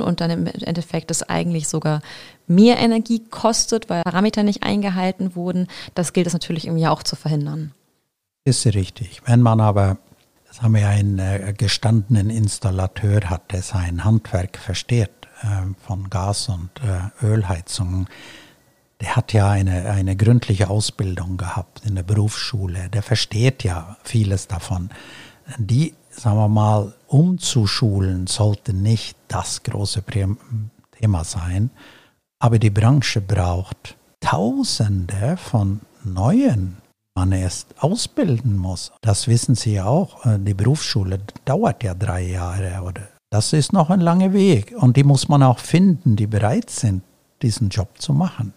und 0.00 0.20
dann 0.20 0.30
im 0.30 0.46
Endeffekt 0.46 1.10
es 1.10 1.22
eigentlich 1.22 1.68
sogar 1.68 2.02
mehr 2.46 2.78
Energie 2.78 3.22
kostet, 3.30 3.88
weil 3.88 4.02
Parameter 4.02 4.42
nicht 4.42 4.62
eingehalten 4.62 5.34
wurden. 5.34 5.68
Das 5.94 6.12
gilt 6.12 6.26
es 6.26 6.32
natürlich 6.32 6.66
irgendwie 6.66 6.86
auch 6.86 7.02
zu 7.02 7.16
verhindern. 7.16 7.72
Ist 8.44 8.66
richtig. 8.66 9.22
Wenn 9.24 9.40
man 9.40 9.60
aber, 9.60 9.98
das 10.46 10.60
haben 10.60 10.74
wir 10.74 10.88
einen 10.88 11.18
äh, 11.18 11.54
gestandenen 11.56 12.30
Installateur 12.30 13.30
hat, 13.30 13.52
der 13.52 13.62
sein 13.62 14.04
Handwerk 14.04 14.58
versteht 14.58 15.10
äh, 15.42 15.46
von 15.86 16.10
Gas- 16.10 16.48
und 16.48 16.70
äh, 16.82 17.24
Ölheizungen, 17.24 18.06
der 19.00 19.16
hat 19.16 19.32
ja 19.32 19.50
eine, 19.50 19.90
eine 19.90 20.16
gründliche 20.16 20.68
Ausbildung 20.70 21.36
gehabt 21.36 21.82
in 21.84 21.94
der 21.94 22.04
Berufsschule. 22.04 22.88
Der 22.90 23.02
versteht 23.02 23.64
ja 23.64 23.96
vieles 24.04 24.46
davon. 24.46 24.90
Die, 25.58 25.94
sagen 26.10 26.36
wir 26.36 26.48
mal, 26.48 26.94
umzuschulen 27.06 28.26
sollte 28.26 28.72
nicht 28.72 29.16
das 29.28 29.62
große 29.62 30.02
Thema 30.98 31.24
sein. 31.24 31.70
Aber 32.38 32.58
die 32.58 32.70
Branche 32.70 33.20
braucht 33.20 33.96
Tausende 34.20 35.36
von 35.36 35.80
neuen 36.02 36.78
man 37.14 37.32
erst 37.32 37.74
ausbilden 37.78 38.56
muss. 38.56 38.92
Das 39.00 39.28
wissen 39.28 39.54
Sie 39.54 39.74
ja 39.74 39.86
auch. 39.86 40.26
Äh, 40.26 40.38
die 40.38 40.54
Berufsschule 40.54 41.20
dauert 41.44 41.82
ja 41.84 41.94
drei 41.94 42.22
Jahre 42.22 42.82
oder 42.82 43.02
das 43.30 43.52
ist 43.52 43.72
noch 43.72 43.90
ein 43.90 44.00
langer 44.00 44.32
Weg 44.32 44.74
und 44.76 44.96
die 44.96 45.04
muss 45.04 45.28
man 45.28 45.42
auch 45.42 45.58
finden, 45.58 46.16
die 46.16 46.26
bereit 46.26 46.70
sind, 46.70 47.02
diesen 47.42 47.68
Job 47.68 47.88
zu 48.00 48.12
machen. 48.12 48.52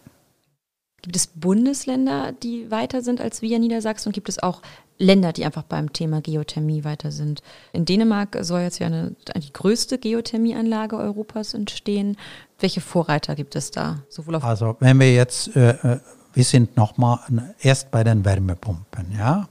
Gibt 1.02 1.16
es 1.16 1.26
Bundesländer, 1.28 2.32
die 2.32 2.70
weiter 2.70 3.02
sind 3.02 3.20
als 3.20 3.42
wir 3.42 3.56
in 3.56 3.62
Niedersachsen 3.62 4.08
und 4.08 4.12
gibt 4.12 4.28
es 4.28 4.42
auch 4.42 4.62
Länder, 4.98 5.32
die 5.32 5.44
einfach 5.44 5.62
beim 5.62 5.92
Thema 5.92 6.20
Geothermie 6.20 6.82
weiter 6.82 7.12
sind? 7.12 7.40
In 7.72 7.84
Dänemark 7.84 8.36
soll 8.40 8.62
jetzt 8.62 8.80
ja 8.80 8.88
eine, 8.88 9.14
die 9.36 9.52
größte 9.52 9.98
Geothermieanlage 9.98 10.96
Europas 10.96 11.54
entstehen. 11.54 12.16
Welche 12.58 12.80
Vorreiter 12.80 13.36
gibt 13.36 13.54
es 13.54 13.70
da? 13.70 14.02
Also 14.42 14.76
wenn 14.80 14.98
wir 14.98 15.14
jetzt 15.14 15.54
äh, 15.54 15.70
äh 15.70 16.00
wir 16.38 16.44
sind 16.44 16.76
nochmal 16.76 17.18
erst 17.60 17.90
bei 17.90 18.04
den 18.04 18.24
Wärmepumpen. 18.24 19.12
Ja? 19.16 19.48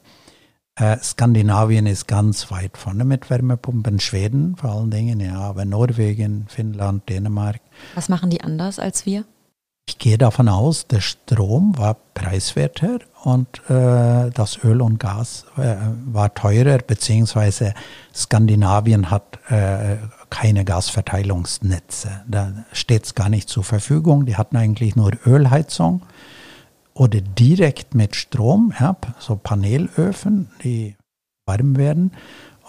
Äh, 0.76 0.98
Skandinavien 1.00 1.86
ist 1.86 2.08
ganz 2.08 2.50
weit 2.52 2.78
vorne 2.78 3.04
mit 3.04 3.30
Wärmepumpen, 3.30 4.00
Schweden 4.00 4.56
vor 4.56 4.72
allen 4.72 4.92
Dingen, 4.92 5.20
ja, 5.20 5.40
aber 5.40 5.66
Norwegen, 5.66 6.46
Finnland, 6.48 7.10
Dänemark. 7.10 7.60
Was 7.96 8.08
machen 8.10 8.30
die 8.30 8.42
anders 8.42 8.80
als 8.80 9.06
wir? 9.06 9.26
Ich 9.90 9.98
gehe 9.98 10.18
davon 10.18 10.50
aus, 10.50 10.86
der 10.88 11.00
Strom 11.00 11.78
war 11.78 11.96
preiswerter 12.14 13.00
und 13.24 13.48
äh, 13.70 14.30
das 14.32 14.62
Öl 14.64 14.82
und 14.82 15.00
Gas 15.00 15.46
äh, 15.58 15.76
war 16.06 16.34
teurer, 16.34 16.80
beziehungsweise 16.80 17.74
Skandinavien 18.14 19.10
hat 19.10 19.40
äh, 19.50 19.96
keine 20.30 20.66
Gasverteilungsnetze. 20.66 22.22
Da 22.28 22.66
steht 22.74 23.06
es 23.06 23.16
gar 23.16 23.30
nicht 23.30 23.48
zur 23.48 23.64
Verfügung. 23.64 24.26
Die 24.26 24.36
hatten 24.36 24.58
eigentlich 24.58 24.98
nur 24.98 25.14
Ölheizung 25.26 26.02
oder 26.94 27.22
direkt 27.22 27.96
mit 27.96 28.18
Strom, 28.18 28.74
ja, 28.78 28.98
so 29.20 29.38
Panelöfen, 29.38 30.50
die 30.64 30.98
warm 31.46 31.78
werden. 31.78 32.12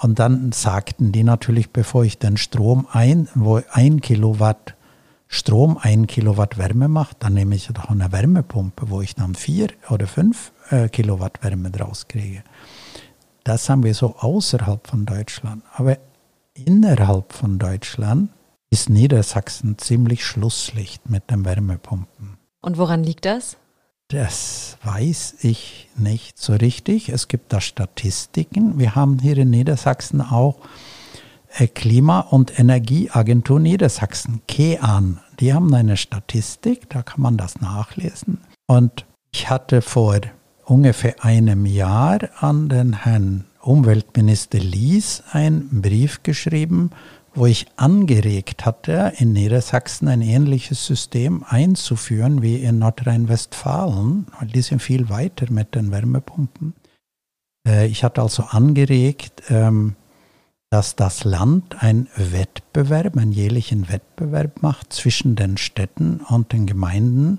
Und 0.00 0.20
dann 0.20 0.52
sagten 0.52 1.10
die 1.10 1.24
natürlich, 1.24 1.70
bevor 1.70 2.04
ich 2.04 2.18
den 2.18 2.36
Strom 2.36 2.86
ein, 2.92 3.28
wo 3.34 3.60
ein 3.72 4.00
Kilowatt 4.00 4.76
Strom 5.28 5.78
ein 5.80 6.06
Kilowatt 6.06 6.56
Wärme 6.56 6.88
macht, 6.88 7.18
dann 7.20 7.34
nehme 7.34 7.54
ich 7.54 7.66
doch 7.68 7.90
eine 7.90 8.10
Wärmepumpe, 8.10 8.88
wo 8.88 9.02
ich 9.02 9.14
dann 9.14 9.34
vier 9.34 9.68
oder 9.90 10.06
fünf 10.06 10.52
äh, 10.70 10.88
Kilowatt 10.88 11.42
Wärme 11.42 11.70
draus 11.70 12.08
kriege. 12.08 12.42
Das 13.44 13.68
haben 13.68 13.82
wir 13.82 13.94
so 13.94 14.16
außerhalb 14.16 14.86
von 14.86 15.04
Deutschland. 15.04 15.62
Aber 15.74 15.98
innerhalb 16.54 17.32
von 17.32 17.58
Deutschland 17.58 18.30
ist 18.70 18.88
Niedersachsen 18.88 19.78
ziemlich 19.78 20.24
Schlusslicht 20.24 21.08
mit 21.08 21.30
den 21.30 21.44
Wärmepumpen. 21.44 22.38
Und 22.60 22.78
woran 22.78 23.04
liegt 23.04 23.24
das? 23.26 23.56
Das 24.08 24.78
weiß 24.84 25.36
ich 25.42 25.88
nicht 25.96 26.38
so 26.38 26.54
richtig. 26.54 27.10
Es 27.10 27.28
gibt 27.28 27.52
da 27.52 27.60
Statistiken. 27.60 28.78
Wir 28.78 28.94
haben 28.94 29.18
hier 29.18 29.36
in 29.36 29.50
Niedersachsen 29.50 30.22
auch 30.22 30.56
Klima- 31.66 32.20
und 32.20 32.58
Energieagentur 32.58 33.58
Niedersachsen, 33.58 34.42
KEAN. 34.46 35.18
Die 35.40 35.52
haben 35.52 35.74
eine 35.74 35.96
Statistik, 35.96 36.88
da 36.90 37.02
kann 37.02 37.22
man 37.22 37.36
das 37.36 37.60
nachlesen. 37.60 38.38
Und 38.66 39.06
ich 39.32 39.50
hatte 39.50 39.82
vor 39.82 40.20
ungefähr 40.64 41.24
einem 41.24 41.66
Jahr 41.66 42.20
an 42.38 42.68
den 42.68 43.04
Herrn 43.04 43.46
Umweltminister 43.60 44.58
Lies 44.58 45.24
einen 45.32 45.82
Brief 45.82 46.22
geschrieben 46.22 46.90
wo 47.38 47.46
ich 47.46 47.66
angeregt 47.76 48.66
hatte, 48.66 49.12
in 49.16 49.32
Niedersachsen 49.32 50.08
ein 50.08 50.22
ähnliches 50.22 50.84
System 50.84 51.44
einzuführen 51.48 52.42
wie 52.42 52.56
in 52.56 52.80
Nordrhein-Westfalen, 52.80 54.26
die 54.52 54.62
sind 54.62 54.82
viel 54.82 55.08
weiter 55.08 55.50
mit 55.50 55.74
den 55.74 55.92
Wärmepumpen. 55.92 56.74
Äh, 57.66 57.86
ich 57.86 58.02
hatte 58.02 58.22
also 58.22 58.42
angeregt, 58.42 59.44
ähm, 59.50 59.94
dass 60.70 60.96
das 60.96 61.24
Land 61.24 61.82
einen 61.82 62.08
Wettbewerb, 62.14 63.16
einen 63.16 63.32
jährlichen 63.32 63.88
Wettbewerb 63.88 64.62
macht 64.62 64.92
zwischen 64.92 65.34
den 65.34 65.56
Städten 65.56 66.20
und 66.20 66.52
den 66.52 66.66
Gemeinden, 66.66 67.38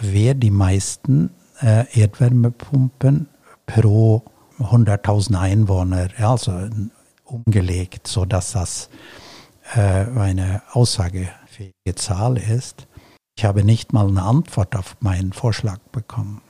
wer 0.00 0.34
die 0.34 0.50
meisten 0.50 1.30
äh, 1.60 1.84
Erdwärmepumpen 1.98 3.28
pro 3.66 4.22
100.000 4.58 5.38
Einwohner, 5.38 6.08
also 6.18 6.68
umgelegt, 7.24 8.06
sodass 8.06 8.52
das 8.52 8.88
äh, 9.74 9.80
eine 9.80 10.62
aussagefähige 10.72 11.94
Zahl 11.96 12.38
ist. 12.38 12.86
Ich 13.36 13.44
habe 13.44 13.64
nicht 13.64 13.92
mal 13.92 14.08
eine 14.08 14.22
Antwort 14.22 14.76
auf 14.76 14.96
meinen 15.00 15.32
Vorschlag 15.32 15.78
bekommen. 15.92 16.40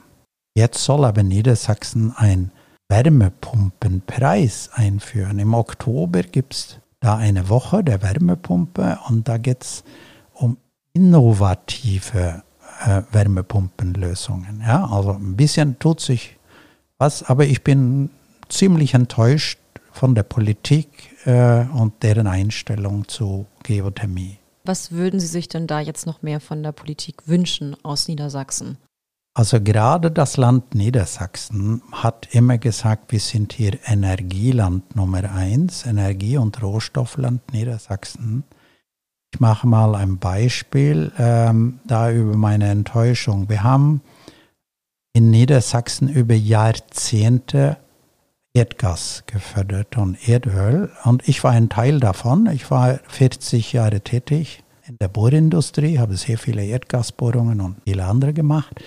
Jetzt 0.57 0.85
soll 0.85 1.05
aber 1.05 1.23
Niedersachsen 1.23 2.13
ein 2.17 2.53
Wärmepumpenpreis 2.89 4.71
einführen. 4.73 5.39
Im 5.39 5.55
Oktober 5.55 6.23
gibt 6.23 6.55
es 6.55 6.79
da 7.01 7.17
eine 7.17 7.49
Woche 7.49 7.85
der 7.85 8.03
Wärmepumpe 8.03 8.99
und 9.09 9.29
da 9.29 9.39
geht 9.39 9.63
es 9.63 9.85
um 10.33 10.57
innovative 10.93 12.43
äh, 12.85 13.03
Wärmepumpenlösungen. 13.11 14.61
Ja, 14.61 14.87
also 14.87 15.13
ein 15.13 15.37
bisschen 15.37 15.79
tut 15.79 16.01
sich 16.01 16.37
was, 16.99 17.23
aber 17.23 17.47
ich 17.47 17.65
bin 17.65 18.11
ziemlich 18.49 18.95
enttäuscht 18.95 19.59
von 19.93 20.15
der 20.15 20.23
Politik 20.23 21.27
äh, 21.27 21.65
und 21.67 22.03
deren 22.03 22.27
Einstellung 22.27 23.09
zu 23.09 23.47
Geothermie. 23.63 24.39
Was 24.65 24.93
würden 24.93 25.21
Sie 25.21 25.27
sich 25.27 25.49
denn 25.49 25.67
da 25.67 25.81
jetzt 25.81 26.07
noch 26.07 26.23
mehr 26.23 26.41
von 26.41 26.63
der 26.63 26.73
Politik 26.73 27.29
wünschen 27.29 27.77
aus 27.85 28.09
Niedersachsen? 28.09 28.79
Also 29.37 29.61
gerade 29.61 30.13
das 30.13 30.37
Land 30.37 30.77
Niedersachsen 30.77 31.83
hat 31.91 32.29
immer 32.31 32.57
gesagt, 32.57 33.11
wir 33.11 33.19
sind 33.19 33.53
hier 33.53 33.77
Energieland 33.85 34.95
Nummer 34.95 35.29
eins, 35.29 35.85
Energie- 35.85 36.37
und 36.37 36.63
Rohstoffland 36.63 37.53
Niedersachsen. 37.53 38.45
Ich 39.33 39.41
mache 39.41 39.67
mal 39.67 39.97
ein 39.97 40.19
Beispiel 40.19 41.11
ähm, 41.19 41.81
da 41.85 42.13
über 42.13 42.37
meine 42.37 42.69
Enttäuschung. 42.69 43.49
Wir 43.49 43.65
haben 43.65 44.03
in 45.13 45.33
Niedersachsen 45.33 46.09
über 46.09 46.35
Jahrzehnte 46.35 47.79
Erdgas 48.53 49.25
gefördert 49.27 49.97
und 49.97 50.29
Erdöl. 50.29 50.93
Und 51.03 51.29
ich 51.29 51.43
war 51.43 51.51
ein 51.51 51.69
Teil 51.69 51.99
davon. 51.99 52.47
Ich 52.47 52.71
war 52.71 53.01
40 53.09 53.73
Jahre 53.73 54.01
tätig 54.01 54.63
in 54.87 54.97
der 54.99 55.09
Bohrindustrie, 55.09 55.99
habe 55.99 56.17
sehr 56.17 56.39
viele 56.39 56.65
Erdgasbohrungen 56.65 57.61
und 57.61 57.79
viele 57.83 58.05
andere 58.05 58.33
gemacht. 58.33 58.81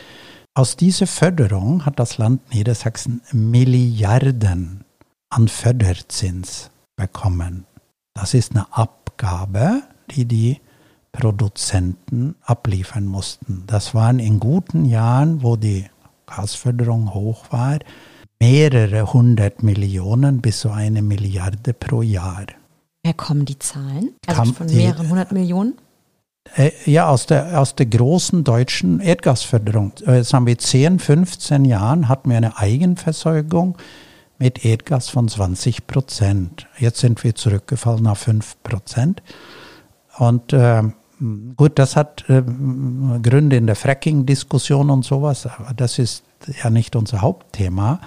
Aus 0.58 0.76
dieser 0.76 1.06
Förderung 1.06 1.86
hat 1.86 2.00
das 2.00 2.18
Land 2.18 2.52
Niedersachsen 2.52 3.22
Milliarden 3.32 4.86
an 5.30 5.50
Förderzins 5.50 6.72
bekommen. 6.96 7.68
Das 8.16 8.34
ist 8.34 8.56
eine 8.56 8.66
Abgabe, 8.76 9.84
die 10.10 10.26
die 10.26 10.60
Produzenten 11.12 12.34
abliefern 12.42 13.06
mussten. 13.06 13.66
Das 13.68 13.94
waren 13.94 14.18
in 14.18 14.40
guten 14.40 14.86
Jahren, 14.86 15.44
wo 15.44 15.58
die 15.58 15.86
Gasförderung 16.26 17.14
hoch 17.14 17.52
war, 17.52 17.78
mehrere 18.40 19.14
hundert 19.14 19.62
Millionen 19.62 20.42
bis 20.42 20.62
zu 20.62 20.72
eine 20.72 21.04
Milliarde 21.04 21.76
pro 21.76 22.02
Jahr. 22.02 22.48
Woher 23.04 23.14
kommen 23.14 23.46
die 23.46 23.60
Zahlen? 23.60 24.16
Also 24.26 24.54
von 24.54 24.66
mehreren 24.66 25.08
hundert 25.08 25.32
Millionen? 25.32 25.76
Äh, 26.56 26.72
ja, 26.86 27.08
aus 27.08 27.26
der, 27.26 27.60
aus 27.60 27.76
der 27.76 27.86
großen 27.86 28.44
deutschen 28.44 29.00
Erdgasförderung. 29.00 29.94
Jetzt 30.06 30.34
haben 30.34 30.48
wir 30.48 30.58
10, 30.58 31.00
15 31.00 31.66
Jahren 31.66 32.08
hatten 32.08 32.30
wir 32.30 32.38
eine 32.38 32.58
Eigenversorgung 32.58 33.78
mit 34.40 34.64
Erdgas 34.64 35.10
von 35.10 35.28
20 35.28 35.88
Prozent. 35.88 36.68
Jetzt 36.78 37.00
sind 37.00 37.24
wir 37.24 37.36
zurückgefallen 37.36 38.08
auf 38.08 38.20
5 38.20 38.64
Prozent. 38.64 39.24
Und 40.18 40.54
äh, 40.54 40.84
gut, 41.56 41.80
das 41.80 41.96
hat 41.96 42.26
äh, 42.30 42.42
Gründe 42.42 43.58
in 43.58 43.68
der 43.68 43.76
Fracking-Diskussion 43.76 44.90
und 44.90 45.06
sowas, 45.06 45.46
aber 45.46 45.74
das 45.74 46.00
ist 46.00 46.24
ja 46.64 46.70
nicht 46.70 46.96
unser 46.96 47.22
Hauptthema. 47.22 48.00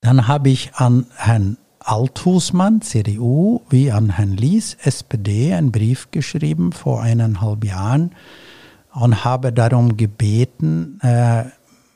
Dann 0.00 0.28
habe 0.28 0.50
ich 0.50 0.74
an 0.74 1.06
Herrn 1.16 1.58
Althusmann, 1.80 2.80
CDU, 2.82 3.62
wie 3.70 3.90
an 3.92 4.10
Herrn 4.10 4.36
Lies, 4.36 4.76
SPD, 4.82 5.54
einen 5.54 5.72
Brief 5.72 6.10
geschrieben 6.10 6.72
vor 6.72 7.02
eineinhalb 7.02 7.64
Jahren 7.64 8.12
und 8.92 9.24
habe 9.24 9.52
darum 9.52 9.96
gebeten, 9.96 11.00
äh, 11.02 11.44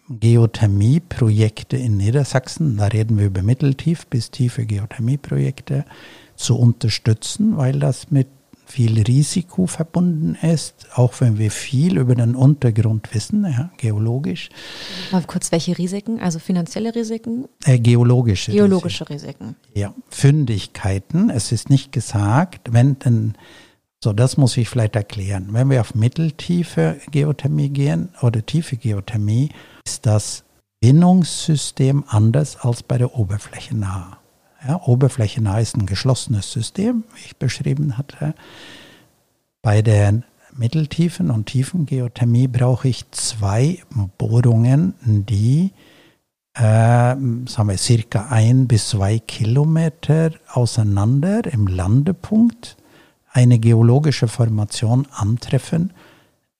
Geothermieprojekte 0.08 1.76
in 1.76 1.96
Niedersachsen, 1.96 2.76
da 2.76 2.86
reden 2.86 3.18
wir 3.18 3.26
über 3.26 3.42
mitteltief 3.42 4.06
bis 4.06 4.30
tiefe 4.30 4.66
Geothermieprojekte, 4.66 5.84
zu 6.36 6.58
unterstützen, 6.58 7.56
weil 7.56 7.78
das 7.78 8.10
mit 8.10 8.28
viel 8.72 9.02
Risiko 9.02 9.66
verbunden 9.66 10.34
ist, 10.34 10.86
auch 10.94 11.20
wenn 11.20 11.38
wir 11.38 11.50
viel 11.50 11.98
über 11.98 12.14
den 12.14 12.34
Untergrund 12.34 13.14
wissen, 13.14 13.44
ja, 13.44 13.70
geologisch. 13.76 14.48
Mal 15.10 15.22
kurz, 15.26 15.52
welche 15.52 15.76
Risiken? 15.76 16.20
Also 16.20 16.38
finanzielle 16.38 16.94
Risiken? 16.94 17.48
Äh, 17.64 17.78
geologische. 17.78 18.50
Geologische 18.52 19.08
Risiken. 19.08 19.12
Risiken. 19.12 19.56
Ja, 19.74 19.94
Fündigkeiten. 20.08 21.30
Es 21.30 21.52
ist 21.52 21.70
nicht 21.70 21.92
gesagt, 21.92 22.72
wenn 22.72 22.98
denn, 22.98 23.34
so 24.02 24.12
das 24.12 24.36
muss 24.36 24.56
ich 24.56 24.68
vielleicht 24.68 24.96
erklären. 24.96 25.48
Wenn 25.50 25.70
wir 25.70 25.80
auf 25.80 25.94
mitteltiefe 25.94 26.96
Geothermie 27.10 27.68
gehen 27.68 28.08
oder 28.22 28.44
tiefe 28.44 28.76
Geothermie, 28.76 29.50
ist 29.86 30.06
das 30.06 30.44
Bindungssystem 30.80 32.04
anders 32.08 32.56
als 32.56 32.82
bei 32.82 32.98
der 32.98 33.14
Oberfläche 33.14 33.76
nah. 33.76 34.21
Ja, 34.66 34.80
oberflächennah 34.84 35.58
ist 35.58 35.76
ein 35.76 35.86
geschlossenes 35.86 36.52
System, 36.52 37.04
wie 37.14 37.26
ich 37.26 37.36
beschrieben 37.36 37.98
hatte. 37.98 38.34
Bei 39.60 39.82
der 39.82 40.22
mitteltiefen 40.56 41.30
und 41.30 41.46
tiefen 41.46 41.86
Geothermie 41.86 42.46
brauche 42.46 42.88
ich 42.88 43.10
zwei 43.10 43.78
Bohrungen, 44.18 44.94
die 45.04 45.72
äh, 46.54 46.60
sagen 46.60 47.68
wir, 47.68 47.78
circa 47.78 48.26
ein 48.28 48.68
bis 48.68 48.90
zwei 48.90 49.18
Kilometer 49.18 50.32
auseinander 50.52 51.52
im 51.52 51.66
Landepunkt 51.66 52.76
eine 53.32 53.58
geologische 53.58 54.28
Formation 54.28 55.06
antreffen, 55.10 55.92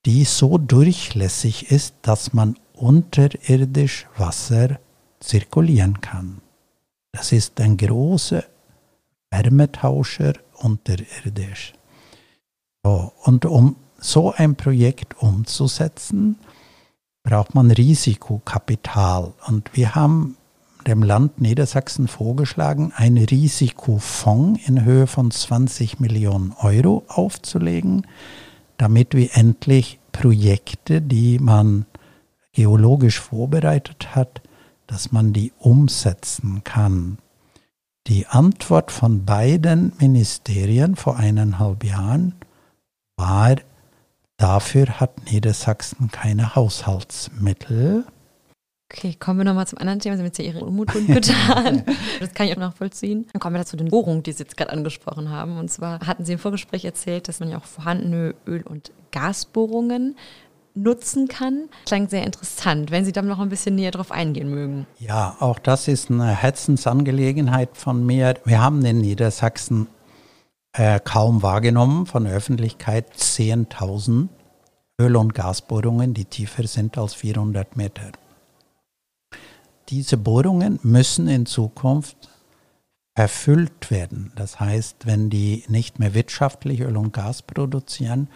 die 0.05 0.23
so 0.25 0.57
durchlässig 0.57 1.71
ist, 1.71 1.95
dass 2.01 2.33
man 2.33 2.57
unterirdisch 2.73 4.07
Wasser 4.17 4.79
zirkulieren 5.19 6.01
kann. 6.01 6.41
Das 7.13 7.31
ist 7.31 7.61
ein 7.61 7.77
großer 7.77 8.43
Wärmetauscher 9.31 10.33
unterirdisch. 10.57 11.73
So, 12.83 13.13
und 13.23 13.45
um 13.45 13.77
so 13.97 14.33
ein 14.33 14.55
Projekt 14.55 15.21
umzusetzen, 15.21 16.37
braucht 17.23 17.55
man 17.55 17.71
Risikokapital. 17.71 19.33
Und 19.47 19.75
wir 19.75 19.95
haben 19.95 20.35
dem 20.85 21.01
Land 21.01 21.39
Niedersachsen 21.39 22.07
vorgeschlagen, 22.07 22.91
einen 22.95 23.23
Risikofonds 23.23 24.67
in 24.67 24.83
Höhe 24.83 25.07
von 25.07 25.31
20 25.31 25.99
Millionen 25.99 26.53
Euro 26.59 27.05
aufzulegen, 27.07 28.05
damit 28.77 29.13
wir 29.13 29.29
endlich 29.37 29.99
Projekte, 30.11 31.01
die 31.01 31.39
man 31.39 31.85
geologisch 32.51 33.19
vorbereitet 33.19 34.15
hat, 34.15 34.41
dass 34.87 35.11
man 35.11 35.33
die 35.33 35.51
umsetzen 35.59 36.63
kann. 36.63 37.17
Die 38.07 38.27
Antwort 38.27 38.91
von 38.91 39.25
beiden 39.25 39.93
Ministerien 39.99 40.95
vor 40.95 41.17
eineinhalb 41.17 41.83
Jahren 41.83 42.35
war, 43.15 43.55
dafür 44.37 44.99
hat 44.99 45.31
Niedersachsen 45.31 46.11
keine 46.11 46.55
Haushaltsmittel. 46.55 48.05
Okay, 48.91 49.15
kommen 49.17 49.39
wir 49.39 49.45
nochmal 49.45 49.65
zum 49.65 49.79
anderen 49.79 49.99
Thema. 49.99 50.15
Sie 50.15 50.19
haben 50.19 50.27
jetzt 50.27 50.37
ja 50.37 50.45
Ihre 50.45 50.65
Unmut 50.65 50.91
getan. 51.07 51.83
das 52.19 52.33
kann 52.33 52.45
ich 52.45 52.53
auch 52.53 52.59
nachvollziehen. 52.59 53.25
Dann 53.33 53.39
kommen 53.39 53.55
wir 53.55 53.65
zu 53.65 53.75
den 53.77 53.89
Bohrungen, 53.89 54.21
die 54.21 54.33
Sie 54.33 54.43
jetzt 54.43 54.55
gerade 54.55 54.71
angesprochen 54.71 55.29
haben. 55.29 55.57
Und 55.57 55.71
zwar 55.71 56.01
hatten 56.01 56.25
Sie 56.25 56.33
im 56.33 56.39
Vorgespräch 56.39 56.85
erzählt, 56.85 57.27
dass 57.27 57.39
man 57.39 57.49
ja 57.49 57.57
auch 57.57 57.65
vorhandene 57.65 58.35
Öl- 58.45 58.67
und 58.67 58.91
Gasbohrungen 59.11 60.15
nutzen 60.75 61.27
kann. 61.27 61.69
Klang 61.85 62.09
sehr 62.09 62.23
interessant, 62.23 62.91
wenn 62.91 63.05
Sie 63.05 63.11
da 63.11 63.21
noch 63.21 63.39
ein 63.39 63.49
bisschen 63.49 63.75
näher 63.75 63.91
drauf 63.91 64.11
eingehen 64.11 64.49
mögen. 64.49 64.87
Ja, 64.99 65.35
auch 65.39 65.59
das 65.59 65.87
ist 65.87 66.09
eine 66.09 66.27
Herzensangelegenheit 66.27 67.77
von 67.77 68.05
mir. 68.05 68.35
Wir 68.45 68.61
haben 68.61 68.83
in 68.85 68.99
Niedersachsen 68.99 69.87
äh, 70.73 70.99
kaum 70.99 71.43
wahrgenommen 71.43 72.05
von 72.05 72.23
der 72.25 72.33
Öffentlichkeit 72.33 73.13
10.000 73.15 74.29
Öl- 74.99 75.15
und 75.15 75.33
Gasbohrungen, 75.33 76.13
die 76.13 76.25
tiefer 76.25 76.67
sind 76.67 76.97
als 76.97 77.13
400 77.13 77.75
Meter. 77.75 78.11
Diese 79.89 80.17
Bohrungen 80.17 80.79
müssen 80.83 81.27
in 81.27 81.45
Zukunft 81.45 82.29
erfüllt 83.15 83.91
werden. 83.91 84.31
Das 84.35 84.59
heißt, 84.59 85.05
wenn 85.05 85.29
die 85.29 85.63
nicht 85.67 85.99
mehr 85.99 86.13
wirtschaftlich 86.13 86.81
Öl 86.81 86.97
und 86.97 87.13
Gas 87.13 87.41
produzieren, 87.43 88.27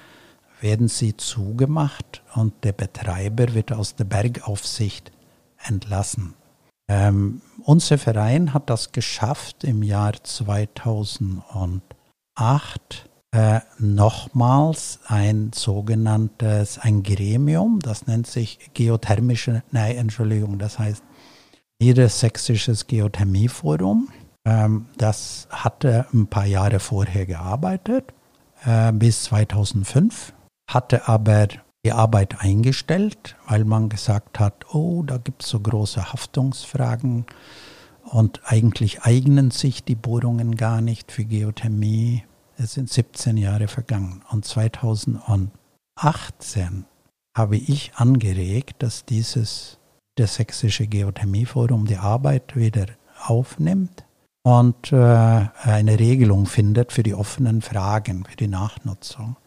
werden 0.62 0.88
sie 0.88 1.18
zugemacht 1.18 2.24
und 2.34 2.64
der 2.64 2.74
Betreiber 2.74 3.53
wird 3.53 3.72
aus 3.72 3.95
der 3.95 4.05
Bergaufsicht 4.05 5.12
entlassen. 5.64 6.34
Ähm, 6.89 7.41
unser 7.64 7.97
Verein 7.97 8.53
hat 8.53 8.70
das 8.70 8.91
geschafft 8.91 9.64
im 9.64 9.82
Jahr 9.84 10.14
2008 10.24 13.10
äh, 13.32 13.60
nochmals 13.78 14.99
ein 15.08 15.51
sogenanntes 15.53 16.80
ein 16.80 17.03
Gremium, 17.03 17.80
das 17.82 18.08
nennt 18.08 18.28
sich 18.28 18.72
geothermische, 18.74 19.64
nein, 19.72 19.97
Entschuldigung, 19.97 20.60
das 20.60 20.80
heißt 20.80 21.03
Niedersächsisches 21.80 22.88
Geothermieforum. 22.88 24.08
Ähm, 24.45 24.86
das 24.97 25.47
hatte 25.51 26.08
ein 26.14 26.28
paar 26.28 26.45
Jahre 26.45 26.80
vorher 26.80 27.26
gearbeitet, 27.26 28.14
äh, 28.66 28.93
bis 28.93 29.24
2005 29.24 30.34
hatte 30.68 31.07
aber 31.07 31.47
die 31.86 31.91
Arbeit 31.93 32.41
eingestellt, 32.41 33.36
weil 33.47 33.63
man 33.65 33.89
gesagt 33.89 34.39
hat, 34.39 34.74
oh, 34.74 35.03
da 35.03 35.18
gibt 35.18 35.43
es 35.43 35.49
so 35.49 35.59
große 35.59 36.11
Haftungsfragen 36.11 37.26
und 38.03 38.41
eigentlich 38.45 39.03
eignen 39.03 39.51
sich 39.51 39.84
die 39.84 39.95
Bohrungen 39.95 40.55
gar 40.55 40.82
nicht 40.82 41.11
für 41.11 41.26
Geothermie. 41.26 42.24
Es 42.57 42.74
sind 42.74 42.89
17 42.89 43.38
Jahre 43.38 43.68
vergangen 43.68 44.24
und 44.32 44.45
2018 44.45 45.51
habe 47.36 47.57
ich 47.57 47.91
angeregt, 47.95 48.78
dass 48.80 49.05
dieses 49.05 49.78
das 50.15 50.36
Sächsische 50.36 50.88
Geothermieforum 50.88 51.86
die 51.86 51.97
Arbeit 51.97 52.55
wieder 52.55 52.88
aufnimmt 53.26 54.03
und 54.43 54.91
äh, 54.91 54.95
eine 54.95 55.99
Regelung 55.99 56.45
findet 56.47 56.91
für 56.91 57.03
die 57.03 57.13
offenen 57.13 57.61
Fragen, 57.61 58.26
für 58.26 58.36
die 58.36 58.47
Nachnutzung. 58.47 59.38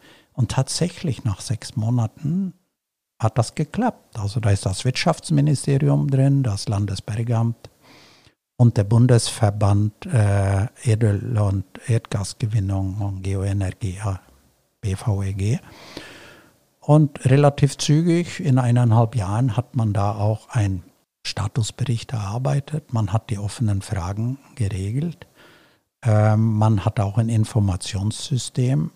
Und 0.41 0.49
tatsächlich 0.49 1.23
nach 1.23 1.39
sechs 1.39 1.75
Monaten 1.75 2.55
hat 3.19 3.37
das 3.37 3.53
geklappt. 3.53 4.17
Also 4.17 4.39
da 4.39 4.49
ist 4.49 4.65
das 4.65 4.85
Wirtschaftsministerium 4.85 6.09
drin, 6.09 6.41
das 6.41 6.67
Landesbergamt 6.67 7.69
und 8.57 8.75
der 8.75 8.85
Bundesverband 8.85 10.07
äh, 10.07 10.65
Edel- 10.81 11.37
und 11.37 11.65
Erdgasgewinnung 11.85 13.01
und 13.01 13.21
Geoenergie, 13.21 13.99
BVEG. 14.81 15.59
Und 16.79 17.23
relativ 17.25 17.77
zügig, 17.77 18.39
in 18.39 18.57
eineinhalb 18.57 19.15
Jahren, 19.15 19.55
hat 19.55 19.75
man 19.75 19.93
da 19.93 20.15
auch 20.15 20.49
einen 20.49 20.81
Statusbericht 21.23 22.13
erarbeitet. 22.13 22.93
Man 22.93 23.13
hat 23.13 23.29
die 23.29 23.37
offenen 23.37 23.83
Fragen 23.83 24.39
geregelt. 24.55 25.27
Ähm, 26.01 26.53
man 26.53 26.83
hat 26.83 26.99
auch 26.99 27.19
ein 27.19 27.29
Informationssystem 27.29 28.89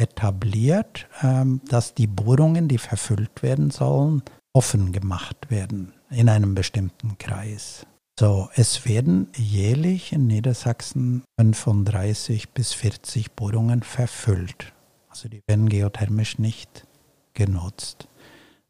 etabliert, 0.00 1.06
ähm, 1.22 1.60
dass 1.68 1.94
die 1.94 2.06
Bohrungen, 2.06 2.68
die 2.68 2.78
verfüllt 2.78 3.42
werden 3.42 3.70
sollen, 3.70 4.22
offen 4.52 4.92
gemacht 4.92 5.50
werden 5.50 5.92
in 6.10 6.28
einem 6.28 6.54
bestimmten 6.54 7.18
Kreis. 7.18 7.86
So, 8.18 8.50
es 8.54 8.86
werden 8.86 9.28
jährlich 9.36 10.12
in 10.12 10.26
Niedersachsen 10.26 11.22
35 11.38 12.50
bis 12.50 12.72
40 12.72 13.32
Bohrungen 13.32 13.82
verfüllt. 13.82 14.72
Also 15.08 15.28
die 15.28 15.42
werden 15.46 15.68
geothermisch 15.68 16.38
nicht 16.38 16.86
genutzt. 17.34 18.08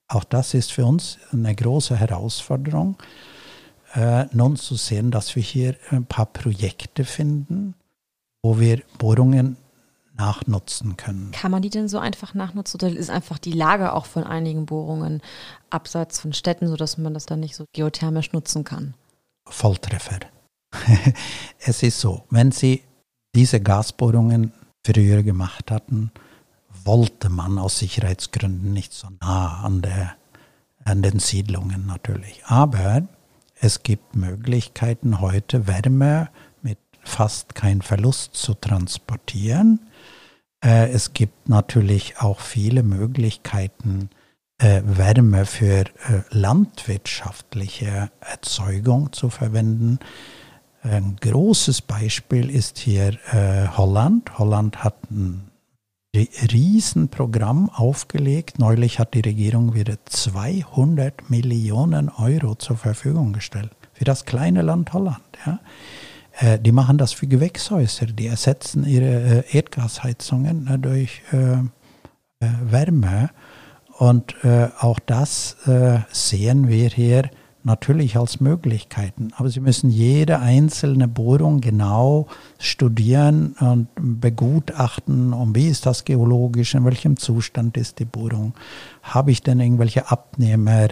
Auch 0.09 0.25
das 0.25 0.55
ist 0.55 0.73
für 0.73 0.85
uns 0.85 1.19
eine 1.33 1.55
große 1.55 1.97
Herausforderung, 1.97 2.97
äh, 3.95 4.27
nun 4.33 4.57
zu 4.57 4.75
sehen, 4.75 5.11
dass 5.11 5.35
wir 5.37 5.43
hier 5.43 5.77
ein 5.91 6.05
paar 6.05 6.27
Projekte 6.27 7.05
finden, 7.05 7.75
wo 8.43 8.59
wir 8.59 8.83
Bohrungen 8.99 9.57
nachnutzen 10.17 10.97
können. 10.97 11.31
Kann 11.33 11.51
man 11.51 11.63
die 11.63 11.71
denn 11.71 11.89
so 11.89 11.99
einfach 11.99 12.35
nachnutzen 12.35 12.81
oder 12.81 12.95
ist 12.95 13.11
einfach 13.11 13.39
die 13.39 13.53
Lage 13.53 13.93
auch 13.93 14.07
von 14.07 14.25
einigen 14.25 14.67
Bohrungen 14.67 15.23
abseits 15.71 16.21
von 16.21 16.33
Städten, 16.33 16.69
sodass 16.69 16.99
man 16.99 17.15
das 17.15 17.27
dann 17.27 17.41
nicht 17.41 17.57
so 17.57 17.65
geothermisch 17.73 18.33
nutzen 18.33 18.65
kann? 18.65 18.95
Volltreffer. 19.47 20.21
es 21.59 21.83
ist 21.83 22.01
so, 22.01 22.25
wenn 22.31 22.53
Sie 22.53 22.83
diese 23.35 23.61
Gasbohrungen 23.61 24.53
früher 24.87 25.23
gemacht 25.23 25.71
hatten, 25.71 26.11
wollte 26.85 27.29
man 27.29 27.59
aus 27.59 27.79
Sicherheitsgründen 27.79 28.73
nicht 28.73 28.93
so 28.93 29.09
nah 29.21 29.63
an, 29.63 29.83
der, 29.83 30.15
an 30.85 31.03
den 31.03 31.19
Siedlungen 31.19 31.87
natürlich. 31.87 32.43
Aber 32.47 33.03
es 33.61 33.83
gibt 33.83 34.17
Möglichkeiten 34.17 35.21
heute 35.21 35.67
Wärme 35.67 36.31
fast 37.11 37.55
kein 37.55 37.83
Verlust 37.83 38.35
zu 38.35 38.55
transportieren. 38.55 39.81
Äh, 40.65 40.91
es 40.91 41.13
gibt 41.13 41.49
natürlich 41.49 42.19
auch 42.19 42.41
viele 42.41 42.83
Möglichkeiten, 42.83 44.11
äh, 44.59 44.83
Wärme 44.85 45.47
für 45.47 45.81
äh, 45.81 45.87
landwirtschaftliche 46.31 48.11
Erzeugung 48.21 49.13
zu 49.13 49.31
verwenden. 49.31 49.99
Ein 50.83 51.17
großes 51.21 51.83
Beispiel 51.83 52.49
ist 52.49 52.79
hier 52.79 53.19
Holland. 53.77 54.39
Holland 54.39 54.83
hat 54.83 55.11
ein 55.11 55.51
Riesenprogramm 56.15 57.69
aufgelegt. 57.69 58.59
Neulich 58.59 58.99
hat 58.99 59.13
die 59.13 59.21
Regierung 59.21 59.75
wieder 59.75 59.99
200 60.07 61.29
Millionen 61.29 62.09
Euro 62.09 62.55
zur 62.55 62.79
Verfügung 62.79 63.35
gestellt 63.35 63.73
für 63.93 64.05
das 64.05 64.25
kleine 64.25 64.63
Land 64.63 64.95
Holland. 64.95 65.21
Ja. 65.45 65.61
Äh, 66.41 66.59
die 66.59 66.73
machen 66.73 66.99
das 66.99 67.13
für 67.13 67.27
Gewächshäuser. 67.27 68.07
Die 68.07 68.27
ersetzen 68.27 68.85
ihre 68.85 69.45
äh, 69.45 69.57
Erdgasheizungen 69.57 70.67
äh, 70.67 70.79
durch 70.79 71.23
Wärme. 72.41 73.31
Und 73.99 74.35
auch 74.79 74.99
das 74.99 75.57
sehen 76.11 76.69
wir 76.69 76.89
hier 76.89 77.29
natürlich 77.65 78.17
als 78.17 78.41
Möglichkeiten. 78.41 79.29
Aber 79.37 79.51
Sie 79.51 79.61
müssen 79.61 79.91
jede 79.91 80.39
einzelne 80.39 81.07
Bohrung 81.07 81.61
genau 81.61 82.29
studieren 82.59 83.55
und 83.61 83.89
begutachten. 84.01 85.35
Und 85.35 85.55
wie 85.55 85.69
ist 85.69 85.85
das 85.85 86.07
geologisch? 86.07 86.75
In 86.75 86.87
welchem 86.87 87.19
Zustand 87.19 87.77
ist 87.77 87.99
die 87.99 88.07
Bohrung? 88.07 88.55
Habe 89.03 89.33
ich 89.33 89.43
denn 89.43 89.61
irgendwelche 89.61 90.11
Abnehmer? 90.11 90.89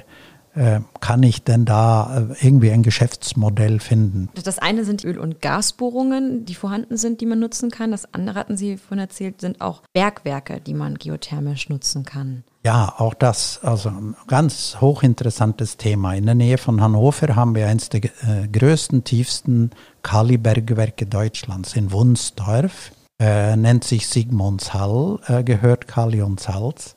Äh, 0.59 0.81
kann 0.99 1.23
ich 1.23 1.45
denn 1.45 1.65
da 1.65 2.27
äh, 2.33 2.45
irgendwie 2.45 2.73
ein 2.73 2.83
Geschäftsmodell 2.83 3.79
finden? 3.79 4.29
Das 4.43 4.59
eine 4.59 4.85
sind 4.85 5.05
Öl- 5.05 5.21
und 5.21 5.41
Gasbohrungen, 5.41 6.47
die 6.47 6.57
vorhanden 6.57 6.97
sind, 6.97 7.21
die 7.21 7.27
man 7.27 7.39
nutzen 7.39 7.71
kann. 7.71 7.93
Das 7.93 8.13
andere 8.13 8.41
hatten 8.41 8.57
Sie 8.57 8.77
vorhin 8.77 8.99
erzählt, 8.99 9.41
sind 9.41 9.61
auch 9.61 9.83
Bergwerke, 9.93 10.61
die 10.61 10.75
man 10.75 10.97
geothermisch 10.97 11.69
nutzen 11.69 12.05
kann. 12.05 12.43
Ja, 12.65 12.93
auch 12.99 13.15
das, 13.15 13.61
also 13.63 13.91
ein 13.91 14.17
ganz 14.27 14.79
hochinteressantes 14.81 15.77
Thema. 15.77 16.15
In 16.15 16.27
der 16.27 16.35
Nähe 16.35 16.59
von 16.59 16.81
Hannover 16.81 17.37
haben 17.37 17.55
wir 17.55 17.69
eines 17.69 17.89
der 17.89 18.07
äh, 18.07 18.49
größten, 18.51 19.05
tiefsten 19.05 19.71
Kalibergwerke 20.03 21.07
Deutschlands 21.07 21.77
in 21.77 21.93
Wunsdorf. 21.93 22.91
Äh, 23.21 23.55
nennt 23.55 23.85
sich 23.85 24.09
Sigmundshall, 24.09 25.21
äh, 25.29 25.45
gehört 25.45 25.87
Kali 25.87 26.21
und 26.21 26.41
Salz. 26.41 26.97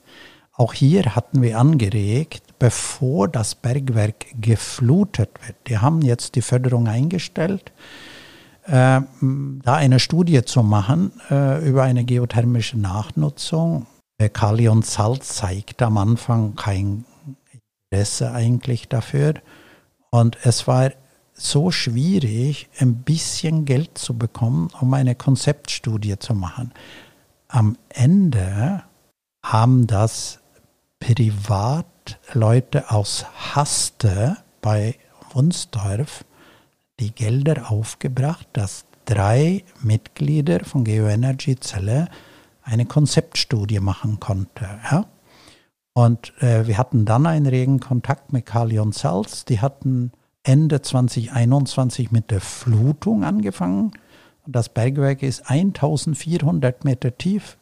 Auch 0.51 0.73
hier 0.73 1.15
hatten 1.15 1.43
wir 1.43 1.59
angeregt, 1.59 2.50
bevor 2.61 3.27
das 3.27 3.55
Bergwerk 3.55 4.27
geflutet 4.39 5.31
wird. 5.43 5.57
Die 5.65 5.79
haben 5.79 6.03
jetzt 6.03 6.35
die 6.35 6.43
Förderung 6.43 6.87
eingestellt, 6.87 7.71
äh, 8.67 9.01
da 9.01 9.73
eine 9.73 9.99
Studie 9.99 10.45
zu 10.45 10.61
machen 10.61 11.11
äh, 11.31 11.67
über 11.67 11.81
eine 11.81 12.05
geothermische 12.05 12.77
Nachnutzung. 12.77 13.87
Kali 14.33 14.67
und 14.67 14.85
Salz 14.85 15.37
zeigt 15.37 15.81
am 15.81 15.97
Anfang 15.97 16.55
kein 16.55 17.05
Interesse 17.89 18.31
eigentlich 18.31 18.87
dafür. 18.87 19.33
Und 20.11 20.37
es 20.43 20.67
war 20.67 20.91
so 21.33 21.71
schwierig, 21.71 22.69
ein 22.77 22.97
bisschen 22.97 23.65
Geld 23.65 23.97
zu 23.97 24.15
bekommen, 24.15 24.69
um 24.79 24.93
eine 24.93 25.15
Konzeptstudie 25.15 26.19
zu 26.19 26.35
machen. 26.35 26.71
Am 27.47 27.75
Ende 27.89 28.83
haben 29.43 29.87
das 29.87 30.41
Privatleute 32.11 32.91
aus 32.91 33.25
Haste 33.55 34.37
bei 34.61 34.95
Wunsdorf 35.33 36.25
die 36.99 37.11
Gelder 37.11 37.71
aufgebracht, 37.71 38.47
dass 38.53 38.85
drei 39.05 39.63
Mitglieder 39.81 40.63
von 40.63 40.83
Geoenergy 40.83 41.59
Zelle 41.59 42.09
eine 42.63 42.85
Konzeptstudie 42.85 43.79
machen 43.79 44.19
konnte. 44.19 44.67
Ja? 44.91 45.05
Und 45.93 46.33
äh, 46.41 46.67
wir 46.67 46.77
hatten 46.77 47.05
dann 47.05 47.25
einen 47.25 47.47
regen 47.47 47.79
Kontakt 47.79 48.31
mit 48.31 48.45
Kalion 48.45 48.91
Salz. 48.91 49.45
Die 49.45 49.59
hatten 49.59 50.11
Ende 50.43 50.81
2021 50.81 52.11
mit 52.11 52.31
der 52.31 52.41
Flutung 52.41 53.23
angefangen. 53.23 53.91
Das 54.45 54.69
Bergwerk 54.69 55.23
ist 55.23 55.49
1400 55.49 56.83
Meter 56.85 57.17
tief. 57.17 57.57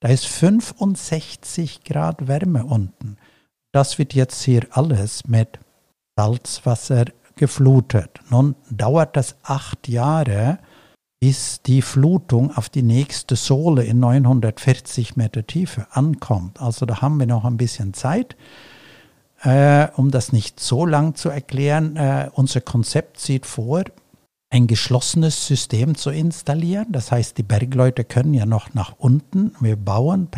Da 0.00 0.08
ist 0.08 0.26
65 0.26 1.82
Grad 1.84 2.28
Wärme 2.28 2.64
unten. 2.64 3.16
Das 3.72 3.98
wird 3.98 4.14
jetzt 4.14 4.42
hier 4.42 4.66
alles 4.70 5.26
mit 5.26 5.58
Salzwasser 6.16 7.06
geflutet. 7.36 8.20
Nun 8.30 8.54
dauert 8.70 9.16
das 9.16 9.36
acht 9.42 9.88
Jahre, 9.88 10.58
bis 11.20 11.62
die 11.62 11.82
Flutung 11.82 12.56
auf 12.56 12.68
die 12.68 12.82
nächste 12.82 13.36
Sohle 13.36 13.84
in 13.84 14.00
940 14.00 15.16
Meter 15.16 15.46
Tiefe 15.46 15.86
ankommt. 15.90 16.60
Also 16.60 16.86
da 16.86 17.00
haben 17.02 17.18
wir 17.18 17.26
noch 17.26 17.44
ein 17.44 17.56
bisschen 17.56 17.94
Zeit. 17.94 18.36
Äh, 19.42 19.88
um 19.96 20.10
das 20.10 20.32
nicht 20.32 20.58
so 20.58 20.84
lang 20.84 21.14
zu 21.14 21.28
erklären, 21.28 21.96
äh, 21.96 22.28
unser 22.32 22.60
Konzept 22.60 23.20
sieht 23.20 23.46
vor, 23.46 23.84
ein 24.50 24.66
geschlossenes 24.66 25.46
System 25.46 25.94
zu 25.94 26.10
installieren. 26.10 26.86
Das 26.90 27.12
heißt, 27.12 27.36
die 27.38 27.42
Bergleute 27.42 28.02
können 28.04 28.34
ja 28.34 28.46
noch 28.46 28.74
nach 28.74 28.94
unten. 28.98 29.52
Wir 29.60 29.76
bauen, 29.76 30.28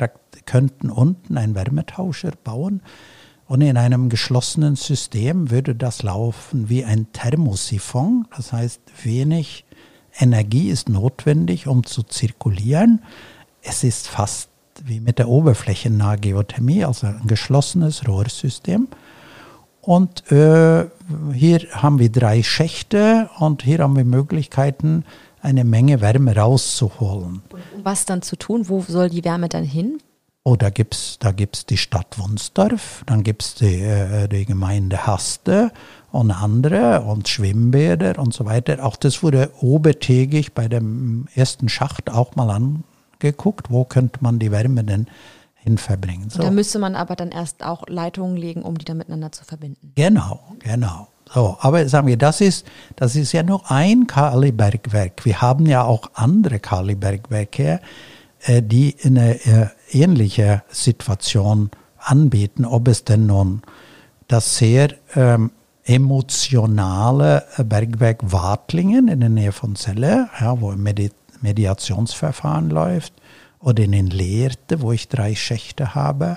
könnten 0.44 0.90
unten 0.90 1.38
einen 1.38 1.54
Wärmetauscher 1.54 2.32
bauen. 2.42 2.82
Und 3.50 3.62
in 3.62 3.76
einem 3.76 4.10
geschlossenen 4.10 4.76
System 4.76 5.50
würde 5.50 5.74
das 5.74 6.04
laufen 6.04 6.68
wie 6.68 6.84
ein 6.84 7.08
Thermosiphon. 7.12 8.28
Das 8.36 8.52
heißt, 8.52 8.80
wenig 9.02 9.64
Energie 10.20 10.68
ist 10.68 10.88
notwendig, 10.88 11.66
um 11.66 11.82
zu 11.82 12.04
zirkulieren. 12.04 13.02
Es 13.60 13.82
ist 13.82 14.06
fast 14.06 14.50
wie 14.84 15.00
mit 15.00 15.18
der 15.18 15.28
oberflächennahe 15.28 16.18
Geothermie, 16.18 16.84
also 16.84 17.08
ein 17.08 17.22
geschlossenes 17.26 18.06
Rohrsystem. 18.06 18.86
Und 19.80 20.30
äh, 20.30 20.84
hier 21.32 21.60
haben 21.72 21.98
wir 21.98 22.12
drei 22.12 22.44
Schächte 22.44 23.30
und 23.40 23.64
hier 23.64 23.80
haben 23.80 23.96
wir 23.96 24.04
Möglichkeiten, 24.04 25.04
eine 25.42 25.64
Menge 25.64 26.00
Wärme 26.00 26.36
rauszuholen. 26.36 27.42
Und 27.50 27.84
was 27.84 28.04
dann 28.04 28.22
zu 28.22 28.36
tun? 28.36 28.68
Wo 28.68 28.84
soll 28.86 29.10
die 29.10 29.24
Wärme 29.24 29.48
dann 29.48 29.64
hin? 29.64 29.98
Oh, 30.42 30.56
da 30.56 30.70
gibt 30.70 30.94
es 30.94 31.18
da 31.18 31.32
gibt's 31.32 31.66
die 31.66 31.76
Stadt 31.76 32.18
Wunsdorf, 32.18 33.02
dann 33.04 33.22
gibt 33.22 33.42
es 33.42 33.54
die, 33.56 33.82
äh, 33.82 34.26
die 34.26 34.46
Gemeinde 34.46 35.06
Haste 35.06 35.70
und 36.12 36.30
andere 36.30 37.02
und 37.02 37.28
Schwimmbäder 37.28 38.18
und 38.18 38.32
so 38.32 38.46
weiter. 38.46 38.82
Auch 38.82 38.96
das 38.96 39.22
wurde 39.22 39.50
obertägig 39.60 40.54
bei 40.54 40.66
dem 40.66 41.28
ersten 41.34 41.68
Schacht 41.68 42.10
auch 42.10 42.36
mal 42.36 42.48
angeguckt, 42.50 43.70
wo 43.70 43.84
könnte 43.84 44.20
man 44.22 44.38
die 44.38 44.50
Wärme 44.50 44.82
denn 44.82 45.08
hin 45.56 45.76
verbringen. 45.76 46.30
So. 46.30 46.40
Da 46.42 46.50
müsste 46.50 46.78
man 46.78 46.94
aber 46.94 47.16
dann 47.16 47.32
erst 47.32 47.62
auch 47.62 47.86
Leitungen 47.86 48.38
legen, 48.38 48.62
um 48.62 48.78
die 48.78 48.86
dann 48.86 48.96
miteinander 48.96 49.32
zu 49.32 49.44
verbinden. 49.44 49.92
Genau, 49.94 50.40
genau. 50.60 51.08
So, 51.32 51.58
aber 51.60 51.86
sagen 51.86 52.06
wir, 52.06 52.16
das 52.16 52.40
ist, 52.40 52.66
das 52.96 53.14
ist 53.14 53.32
ja 53.32 53.42
nur 53.42 53.70
ein 53.70 54.06
Kalibergwerk. 54.06 55.24
Wir 55.24 55.42
haben 55.42 55.66
ja 55.66 55.84
auch 55.84 56.10
andere 56.14 56.58
Kalibergwerke, 56.58 57.80
äh, 58.40 58.62
die 58.62 58.96
eine 59.04 59.34
äh, 59.44 59.66
ähnliche 59.92 60.62
Situation 60.68 61.70
anbieten, 61.98 62.64
ob 62.64 62.88
es 62.88 63.04
denn 63.04 63.26
nun 63.26 63.62
das 64.28 64.56
sehr 64.56 64.94
ähm, 65.14 65.50
emotionale 65.84 67.44
Bergwerk 67.58 68.32
Wartlingen 68.32 69.08
in 69.08 69.20
der 69.20 69.28
Nähe 69.28 69.52
von 69.52 69.74
Celle, 69.74 70.28
ja, 70.40 70.60
wo 70.60 70.70
ein 70.70 70.82
Medi 70.82 71.10
Mediationsverfahren 71.42 72.68
läuft, 72.68 73.14
oder 73.60 73.82
in 73.82 74.08
Leerte, 74.08 74.82
wo 74.82 74.92
ich 74.92 75.08
drei 75.08 75.34
Schächte 75.34 75.94
habe. 75.94 76.36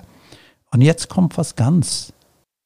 Und 0.72 0.82
jetzt 0.82 1.10
kommt 1.10 1.38
was 1.38 1.56
ganz 1.56 2.14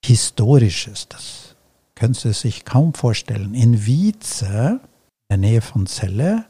Historisches. 0.06 1.08
Das 1.10 1.56
können 1.96 2.14
Sie 2.14 2.32
sich 2.32 2.64
kaum 2.64 2.94
vorstellen. 2.94 3.54
In 3.54 3.86
Wietze, 3.86 4.80
in 5.30 5.42
der 5.42 5.50
Nähe 5.50 5.62
von 5.62 5.88
Celle, 5.88 6.46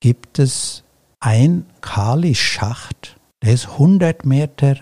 gibt 0.00 0.38
es 0.38 0.82
ein 1.20 1.66
Kali-Schacht, 1.80 3.17
der 3.42 3.52
ist 3.52 3.68
100 3.68 4.24
Meter, 4.24 4.76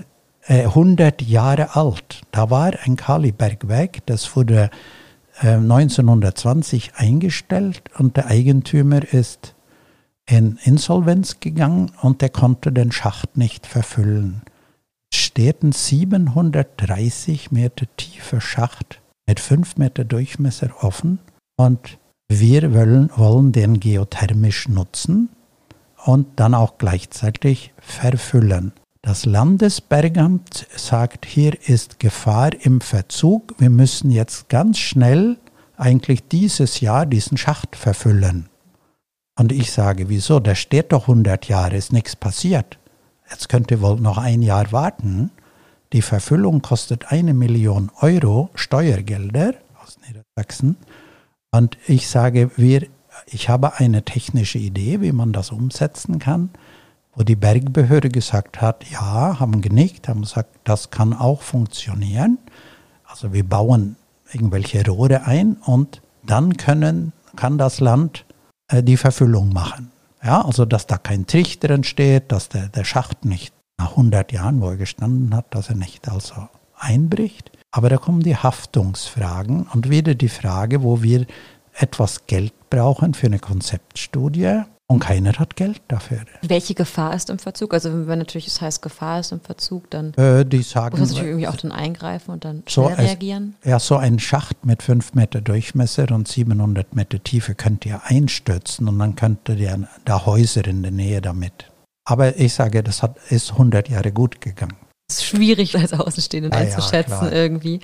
äh, 0.46 0.64
100 0.64 1.22
Jahre 1.22 1.76
alt. 1.76 2.22
Da 2.30 2.50
war 2.50 2.72
ein 2.84 2.96
Kali-Bergwerk, 2.96 4.04
das 4.06 4.34
wurde 4.36 4.70
äh, 5.40 5.54
1920 5.54 6.94
eingestellt 6.96 7.82
und 7.98 8.16
der 8.16 8.26
Eigentümer 8.26 9.02
ist 9.12 9.54
in 10.28 10.58
Insolvenz 10.64 11.40
gegangen 11.40 11.92
und 12.02 12.20
der 12.20 12.30
konnte 12.30 12.72
den 12.72 12.92
Schacht 12.92 13.36
nicht 13.36 13.66
verfüllen. 13.66 14.42
Es 15.12 15.18
steht 15.18 15.62
ein 15.62 15.72
730 15.72 17.52
Meter 17.52 17.86
tiefer 17.96 18.40
Schacht 18.40 19.00
mit 19.26 19.38
5 19.38 19.76
Meter 19.76 20.04
Durchmesser 20.04 20.70
offen 20.82 21.20
und 21.56 21.98
wir 22.28 22.74
wollen, 22.74 23.10
wollen 23.14 23.52
den 23.52 23.78
geothermisch 23.78 24.68
nutzen 24.68 25.28
und 26.06 26.38
dann 26.38 26.54
auch 26.54 26.78
gleichzeitig 26.78 27.72
verfüllen. 27.78 28.72
Das 29.02 29.26
Landesbergamt 29.26 30.66
sagt, 30.76 31.26
hier 31.26 31.58
ist 31.68 31.98
Gefahr 31.98 32.50
im 32.60 32.80
Verzug. 32.80 33.54
Wir 33.58 33.70
müssen 33.70 34.10
jetzt 34.10 34.48
ganz 34.48 34.78
schnell 34.78 35.36
eigentlich 35.76 36.26
dieses 36.28 36.80
Jahr 36.80 37.06
diesen 37.06 37.36
Schacht 37.36 37.76
verfüllen. 37.76 38.48
Und 39.38 39.52
ich 39.52 39.72
sage, 39.72 40.08
wieso? 40.08 40.40
Der 40.40 40.54
steht 40.54 40.92
doch 40.92 41.02
100 41.02 41.48
Jahre, 41.48 41.76
ist 41.76 41.92
nichts 41.92 42.16
passiert. 42.16 42.78
Jetzt 43.28 43.48
könnt 43.48 43.70
ihr 43.70 43.82
wohl 43.82 44.00
noch 44.00 44.18
ein 44.18 44.42
Jahr 44.42 44.70
warten. 44.72 45.30
Die 45.92 46.02
Verfüllung 46.02 46.62
kostet 46.62 47.10
eine 47.12 47.34
Million 47.34 47.90
Euro 48.00 48.50
Steuergelder 48.54 49.54
aus 49.82 49.98
Niedersachsen. 50.06 50.76
Und 51.50 51.76
ich 51.86 52.08
sage, 52.08 52.50
wir, 52.56 52.86
ich 53.26 53.48
habe 53.48 53.74
eine 53.78 54.04
technische 54.04 54.58
Idee, 54.58 55.00
wie 55.00 55.12
man 55.12 55.32
das 55.32 55.50
umsetzen 55.50 56.18
kann, 56.18 56.50
wo 57.14 57.22
die 57.22 57.36
Bergbehörde 57.36 58.10
gesagt 58.10 58.60
hat, 58.60 58.84
ja, 58.90 59.40
haben 59.40 59.62
genickt, 59.62 60.08
haben 60.08 60.22
gesagt, 60.22 60.50
das 60.64 60.90
kann 60.90 61.12
auch 61.14 61.42
funktionieren. 61.42 62.38
Also 63.04 63.32
wir 63.32 63.44
bauen 63.44 63.96
irgendwelche 64.32 64.84
Rohre 64.86 65.24
ein 65.24 65.56
und 65.64 66.02
dann 66.24 66.56
können, 66.56 67.12
kann 67.36 67.58
das 67.58 67.80
Land 67.80 68.24
äh, 68.68 68.82
die 68.82 68.96
Verfüllung 68.96 69.52
machen. 69.52 69.90
Ja, 70.22 70.44
also 70.44 70.64
dass 70.64 70.86
da 70.86 70.98
kein 70.98 71.26
Trichter 71.26 71.70
entsteht, 71.70 72.32
dass 72.32 72.48
der, 72.48 72.68
der 72.68 72.84
Schacht 72.84 73.24
nicht 73.24 73.54
nach 73.78 73.90
100 73.90 74.32
Jahren, 74.32 74.60
wo 74.60 74.70
er 74.70 74.76
gestanden 74.76 75.34
hat, 75.34 75.54
dass 75.54 75.68
er 75.68 75.76
nicht 75.76 76.08
also 76.08 76.48
einbricht. 76.76 77.52
Aber 77.70 77.88
da 77.88 77.96
kommen 77.96 78.22
die 78.22 78.36
Haftungsfragen 78.36 79.66
und 79.72 79.90
wieder 79.90 80.14
die 80.14 80.28
Frage, 80.28 80.82
wo 80.82 81.02
wir 81.02 81.26
etwas 81.78 82.26
Geld 82.26 82.52
brauchen 82.70 83.14
für 83.14 83.26
eine 83.26 83.38
Konzeptstudie. 83.38 84.62
Und 84.88 85.00
keiner 85.00 85.32
hat 85.32 85.56
Geld 85.56 85.82
dafür. 85.88 86.20
Welche 86.42 86.74
Gefahr 86.74 87.12
ist 87.12 87.28
im 87.28 87.40
Verzug? 87.40 87.74
Also 87.74 88.06
wenn 88.06 88.20
natürlich 88.20 88.46
es 88.46 88.60
heißt, 88.60 88.82
Gefahr 88.82 89.18
ist 89.18 89.32
im 89.32 89.40
Verzug, 89.40 89.90
dann 89.90 90.14
äh, 90.14 90.44
die 90.44 90.62
sagen, 90.62 90.96
muss 90.96 91.08
man 91.08 91.16
natürlich 91.16 91.30
irgendwie 91.30 91.48
auch 91.48 91.56
dann 91.56 91.72
eingreifen 91.72 92.30
und 92.30 92.44
dann 92.44 92.62
schnell 92.68 92.90
so 92.90 92.94
reagieren. 92.94 93.56
Es, 93.62 93.70
ja, 93.70 93.78
so 93.80 93.96
ein 93.96 94.20
Schacht 94.20 94.64
mit 94.64 94.84
5 94.84 95.14
Meter 95.14 95.40
Durchmesser 95.40 96.12
und 96.12 96.28
700 96.28 96.94
Meter 96.94 97.20
Tiefe 97.20 97.56
könnte 97.56 97.88
ja 97.88 98.02
einstürzen 98.04 98.86
und 98.88 99.00
dann 99.00 99.16
könnte 99.16 99.54
ja 99.54 99.76
da 100.04 100.24
Häuser 100.24 100.64
in 100.64 100.84
der 100.84 100.92
Nähe 100.92 101.20
damit. 101.20 101.72
Aber 102.04 102.36
ich 102.38 102.54
sage, 102.54 102.84
das 102.84 103.02
hat, 103.02 103.16
ist 103.30 103.52
100 103.52 103.88
Jahre 103.88 104.12
gut 104.12 104.40
gegangen. 104.40 104.76
Es 105.08 105.16
ist 105.16 105.24
schwierig 105.24 105.76
als 105.78 105.92
Außenstehenden 105.92 106.52
ja, 106.52 106.58
einzuschätzen 106.58 107.26
ja, 107.26 107.32
irgendwie. 107.32 107.80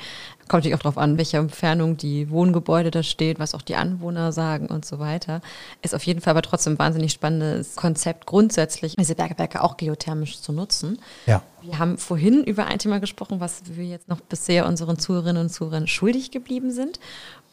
Kommt 0.53 0.65
natürlich 0.65 0.75
auch 0.75 0.83
darauf 0.83 0.99
an, 0.99 1.17
welche 1.17 1.39
Entfernung 1.39 1.97
die 1.97 2.29
Wohngebäude 2.29 2.91
da 2.91 3.03
steht, 3.03 3.39
was 3.39 3.55
auch 3.55 3.63
die 3.63 3.75
Anwohner 3.75 4.33
sagen 4.33 4.67
und 4.67 4.85
so 4.85 4.99
weiter. 4.99 5.41
Ist 5.81 5.95
auf 5.95 6.05
jeden 6.05 6.21
Fall 6.21 6.33
aber 6.33 6.43
trotzdem 6.43 6.75
ein 6.75 6.79
wahnsinnig 6.79 7.13
spannendes 7.13 7.75
Konzept, 7.75 8.27
grundsätzlich 8.27 8.95
diese 8.97 9.15
Bergwerke 9.15 9.63
auch 9.63 9.79
geothermisch 9.79 10.43
zu 10.43 10.53
nutzen. 10.53 10.99
Ja. 11.25 11.41
Wir 11.63 11.79
haben 11.79 11.97
vorhin 11.97 12.45
über 12.45 12.67
ein 12.67 12.79
Thema 12.79 13.01
gesprochen, 13.01 13.41
was 13.41 13.63
wir 13.65 13.87
jetzt 13.87 14.09
noch 14.09 14.21
bisher 14.21 14.67
unseren 14.67 14.99
Zuhörerinnen 14.99 15.41
und 15.41 15.49
Zuhörern 15.49 15.87
schuldig 15.87 16.31
geblieben 16.33 16.71
sind. 16.71 17.01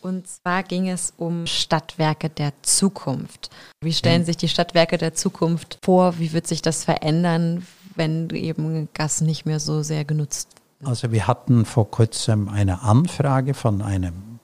Und 0.02 0.28
zwar 0.28 0.64
ging 0.64 0.89
es 0.89 1.14
um 1.16 1.47
Stadtwerke 1.47 2.28
der 2.30 2.52
Zukunft. 2.64 3.50
Wie 3.80 3.93
stellen 3.93 4.26
sich 4.26 4.36
die 4.36 4.50
Stadtwerke 4.50 4.97
der 4.97 5.14
Zukunft 5.14 5.80
vor? 5.86 6.20
Wie 6.20 6.34
wird 6.34 6.47
sich 6.47 6.62
das 6.62 6.84
verändern? 6.84 7.66
wenn 7.95 8.30
eben 8.30 8.88
Gas 8.93 9.20
nicht 9.22 9.45
mehr 9.45 9.60
so 9.60 9.84
sehr 9.84 10.06
genutzt 10.06 10.50
wird? 10.54 10.59
Also 10.84 11.12
wir 11.12 11.28
hatten 11.28 11.66
vor 11.66 11.92
kurzem 11.92 12.48
eine 12.48 12.84
Anfrage 12.84 13.54
von 13.54 13.82
einem 13.82 14.40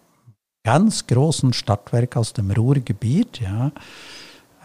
ganz 0.63 1.07
großen 1.07 1.53
Stadtwerk 1.53 2.17
aus 2.17 2.33
dem 2.33 2.51
Ruhrgebiet. 2.51 3.39
Ja. 3.39 3.71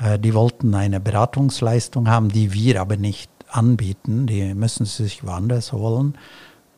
Äh, 0.00 0.18
die 0.18 0.34
wollten 0.34 0.74
eine 0.74 0.98
Beratungsleistung 0.98 2.08
haben, 2.08 2.30
die 2.30 2.52
wir 2.52 2.80
aber 2.80 2.96
nicht 2.96 3.30
anbieten. 3.48 4.26
Die 4.26 4.52
müssen 4.54 4.84
sie 4.84 5.04
sich 5.04 5.24
woanders 5.24 5.72
holen. 5.72 6.18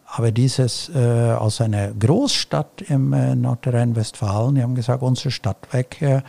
Aber 0.04 0.30
dieses 0.30 0.90
äh, 0.94 1.32
aus 1.32 1.62
einer 1.62 1.92
Großstadt 1.94 2.82
im 2.82 3.14
äh, 3.14 3.34
Nordrhein-Westfalen, 3.34 4.56
die 4.56 4.62
haben 4.62 4.74
gesagt, 4.74 5.02
unser 5.02 5.30
Stadtwerk 5.30 6.02
äh, 6.02 6.22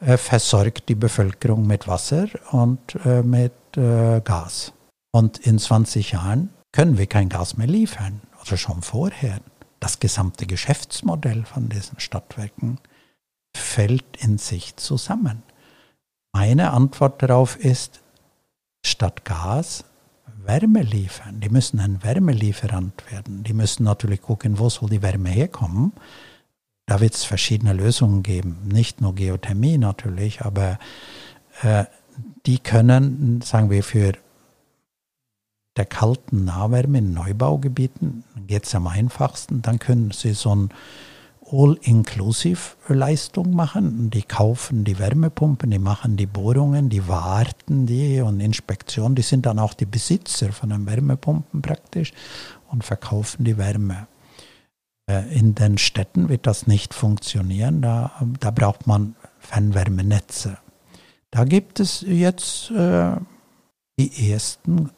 äh 0.00 0.16
versorgt 0.16 0.88
die 0.88 0.94
Bevölkerung 0.94 1.66
mit 1.66 1.86
Wasser 1.86 2.28
und 2.50 2.80
äh, 3.04 3.22
mit 3.22 3.52
Gas. 3.76 4.72
Und 5.10 5.38
in 5.38 5.58
20 5.58 6.12
Jahren 6.12 6.53
können 6.74 6.98
wir 6.98 7.06
kein 7.06 7.28
Gas 7.28 7.56
mehr 7.56 7.68
liefern 7.68 8.20
oder 8.42 8.56
schon 8.56 8.82
vorher. 8.82 9.38
Das 9.78 10.00
gesamte 10.00 10.44
Geschäftsmodell 10.44 11.44
von 11.44 11.68
diesen 11.68 12.00
Stadtwerken 12.00 12.78
fällt 13.56 14.16
in 14.18 14.38
sich 14.38 14.74
zusammen. 14.74 15.44
Meine 16.32 16.72
Antwort 16.72 17.22
darauf 17.22 17.56
ist, 17.56 18.02
statt 18.84 19.24
Gas 19.24 19.84
Wärme 20.44 20.82
liefern. 20.82 21.38
Die 21.38 21.48
müssen 21.48 21.78
ein 21.78 22.02
Wärmelieferant 22.02 23.08
werden. 23.08 23.44
Die 23.44 23.52
müssen 23.52 23.84
natürlich 23.84 24.20
gucken, 24.20 24.58
wo 24.58 24.68
soll 24.68 24.90
die 24.90 25.00
Wärme 25.00 25.30
herkommen. 25.30 25.92
Da 26.86 27.00
wird 27.00 27.14
es 27.14 27.22
verschiedene 27.22 27.72
Lösungen 27.72 28.24
geben. 28.24 28.58
Nicht 28.64 29.00
nur 29.00 29.14
Geothermie 29.14 29.78
natürlich, 29.78 30.42
aber 30.42 30.80
äh, 31.62 31.84
die 32.46 32.58
können, 32.58 33.42
sagen 33.42 33.70
wir, 33.70 33.84
für 33.84 34.14
der 35.76 35.86
kalten 35.86 36.44
Nahwärme 36.44 36.98
in 36.98 37.14
Neubaugebieten 37.14 38.24
geht 38.46 38.64
es 38.64 38.74
am 38.74 38.86
einfachsten. 38.86 39.62
Dann 39.62 39.78
können 39.78 40.10
Sie 40.12 40.32
so 40.32 40.54
ein 40.54 40.68
All-Inclusive-Leistung 41.50 43.54
machen. 43.54 44.10
Die 44.10 44.22
kaufen 44.22 44.84
die 44.84 44.98
Wärmepumpen, 44.98 45.70
die 45.70 45.78
machen 45.78 46.16
die 46.16 46.26
Bohrungen, 46.26 46.88
die 46.88 47.06
warten 47.08 47.86
die 47.86 48.20
und 48.20 48.40
Inspektion. 48.40 49.14
Die 49.14 49.22
sind 49.22 49.46
dann 49.46 49.58
auch 49.58 49.74
die 49.74 49.86
Besitzer 49.86 50.52
von 50.52 50.70
den 50.70 50.86
Wärmepumpen 50.86 51.60
praktisch 51.60 52.12
und 52.70 52.84
verkaufen 52.84 53.44
die 53.44 53.58
Wärme. 53.58 54.06
Äh, 55.06 55.36
in 55.36 55.54
den 55.54 55.78
Städten 55.78 56.28
wird 56.28 56.46
das 56.46 56.66
nicht 56.66 56.94
funktionieren. 56.94 57.82
Da, 57.82 58.12
da 58.40 58.50
braucht 58.50 58.86
man 58.86 59.16
Fernwärmenetze. 59.38 60.58
Da 61.30 61.44
gibt 61.44 61.80
es 61.80 62.04
jetzt 62.06 62.70
äh, 62.70 63.16
die 63.98 64.30
ersten 64.30 64.90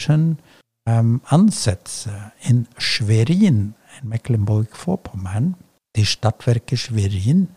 guten 0.00 0.38
ähm, 0.86 1.20
Ansätze. 1.24 2.32
In 2.42 2.66
Schwerin, 2.78 3.74
in 4.00 4.08
Mecklenburg-Vorpommern, 4.08 5.56
die 5.96 6.06
Stadtwerke 6.06 6.76
Schwerin 6.76 7.48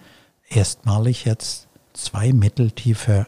erstmalig 0.49 1.25
jetzt 1.25 1.67
zwei 1.93 2.33
mitteltiefe 2.33 3.27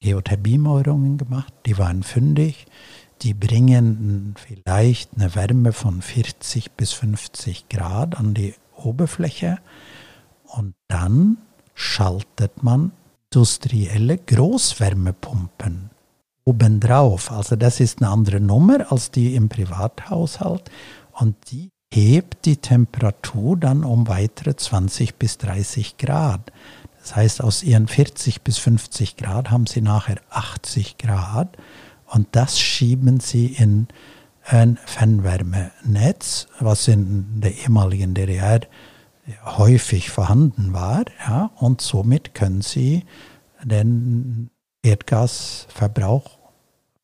Geothermiemauerungen 0.00 1.16
gemacht. 1.16 1.52
Die 1.66 1.78
waren 1.78 2.02
fündig. 2.02 2.66
Die 3.22 3.34
bringen 3.34 4.34
vielleicht 4.36 5.10
eine 5.16 5.34
Wärme 5.34 5.72
von 5.72 6.02
40 6.02 6.72
bis 6.72 6.92
50 6.92 7.68
Grad 7.68 8.16
an 8.16 8.34
die 8.34 8.54
Oberfläche 8.76 9.58
und 10.44 10.74
dann 10.86 11.38
schaltet 11.74 12.62
man 12.62 12.92
industrielle 13.30 14.18
Großwärmepumpen 14.18 15.90
obendrauf. 16.48 17.30
Also 17.30 17.56
das 17.56 17.78
ist 17.78 18.00
eine 18.00 18.10
andere 18.10 18.40
Nummer 18.40 18.90
als 18.90 19.10
die 19.10 19.34
im 19.34 19.48
Privathaushalt 19.48 20.70
und 21.12 21.36
die 21.50 21.70
hebt 21.92 22.44
die 22.46 22.56
Temperatur 22.56 23.56
dann 23.56 23.84
um 23.84 24.08
weitere 24.08 24.56
20 24.56 25.16
bis 25.16 25.38
30 25.38 25.98
Grad. 25.98 26.52
Das 27.00 27.16
heißt, 27.16 27.42
aus 27.42 27.62
ihren 27.62 27.86
40 27.86 28.42
bis 28.42 28.58
50 28.58 29.16
Grad 29.16 29.50
haben 29.50 29.66
sie 29.66 29.80
nachher 29.80 30.20
80 30.30 30.98
Grad 30.98 31.56
und 32.06 32.28
das 32.32 32.58
schieben 32.58 33.20
sie 33.20 33.46
in 33.46 33.88
ein 34.44 34.78
Fernwärmenetz, 34.86 36.46
was 36.60 36.88
in 36.88 37.40
der 37.40 37.54
ehemaligen 37.58 38.14
DDR 38.14 38.60
häufig 39.44 40.10
vorhanden 40.10 40.72
war. 40.72 41.04
Ja, 41.26 41.50
und 41.56 41.82
somit 41.82 42.34
können 42.34 42.62
sie 42.62 43.04
den 43.62 44.50
Erdgasverbrauch 44.82 46.37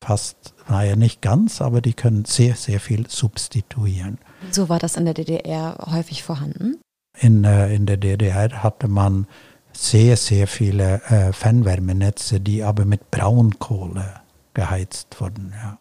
fast, 0.05 0.53
naja, 0.69 0.95
nicht 0.95 1.21
ganz, 1.21 1.61
aber 1.61 1.81
die 1.81 1.93
können 1.93 2.25
sehr, 2.25 2.55
sehr 2.55 2.79
viel 2.79 3.09
substituieren. 3.09 4.19
So 4.51 4.69
war 4.69 4.79
das 4.79 4.97
in 4.97 5.05
der 5.05 5.13
DDR 5.13 5.77
häufig 5.91 6.23
vorhanden? 6.23 6.77
In, 7.19 7.43
äh, 7.43 7.73
in 7.73 7.85
der 7.85 7.97
DDR 7.97 8.63
hatte 8.63 8.87
man 8.87 9.27
sehr, 9.73 10.15
sehr 10.17 10.47
viele 10.47 11.01
äh, 11.03 11.33
Fernwärmenetze, 11.33 12.39
die 12.39 12.63
aber 12.63 12.85
mit 12.85 13.11
Braunkohle 13.11 14.21
geheizt 14.53 15.19
wurden. 15.19 15.53
Ja. 15.55 15.79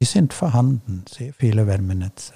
Die 0.00 0.06
sind 0.06 0.32
vorhanden, 0.32 1.04
sehr 1.08 1.32
viele 1.32 1.66
Wärmenetze. 1.66 2.34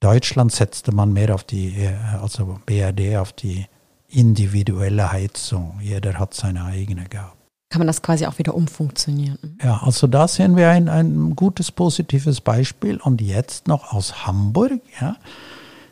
Deutschland 0.00 0.52
setzte 0.52 0.92
man 0.92 1.12
mehr 1.12 1.34
auf 1.34 1.44
die, 1.44 1.74
äh, 1.76 1.94
also 2.20 2.60
BRD, 2.66 3.16
auf 3.16 3.32
die 3.32 3.66
individuelle 4.08 5.10
Heizung. 5.10 5.80
Jeder 5.82 6.18
hat 6.18 6.34
seine 6.34 6.64
eigene 6.64 7.04
gehabt. 7.08 7.37
Kann 7.70 7.80
man 7.80 7.86
das 7.86 8.00
quasi 8.00 8.26
auch 8.26 8.38
wieder 8.38 8.54
umfunktionieren? 8.54 9.58
Ja, 9.62 9.82
also 9.82 10.06
da 10.06 10.26
sehen 10.26 10.56
wir 10.56 10.70
ein, 10.70 10.88
ein 10.88 11.36
gutes, 11.36 11.70
positives 11.70 12.40
Beispiel. 12.40 12.98
Und 12.98 13.20
jetzt 13.20 13.68
noch 13.68 13.92
aus 13.92 14.26
Hamburg. 14.26 14.80
Ja. 15.00 15.16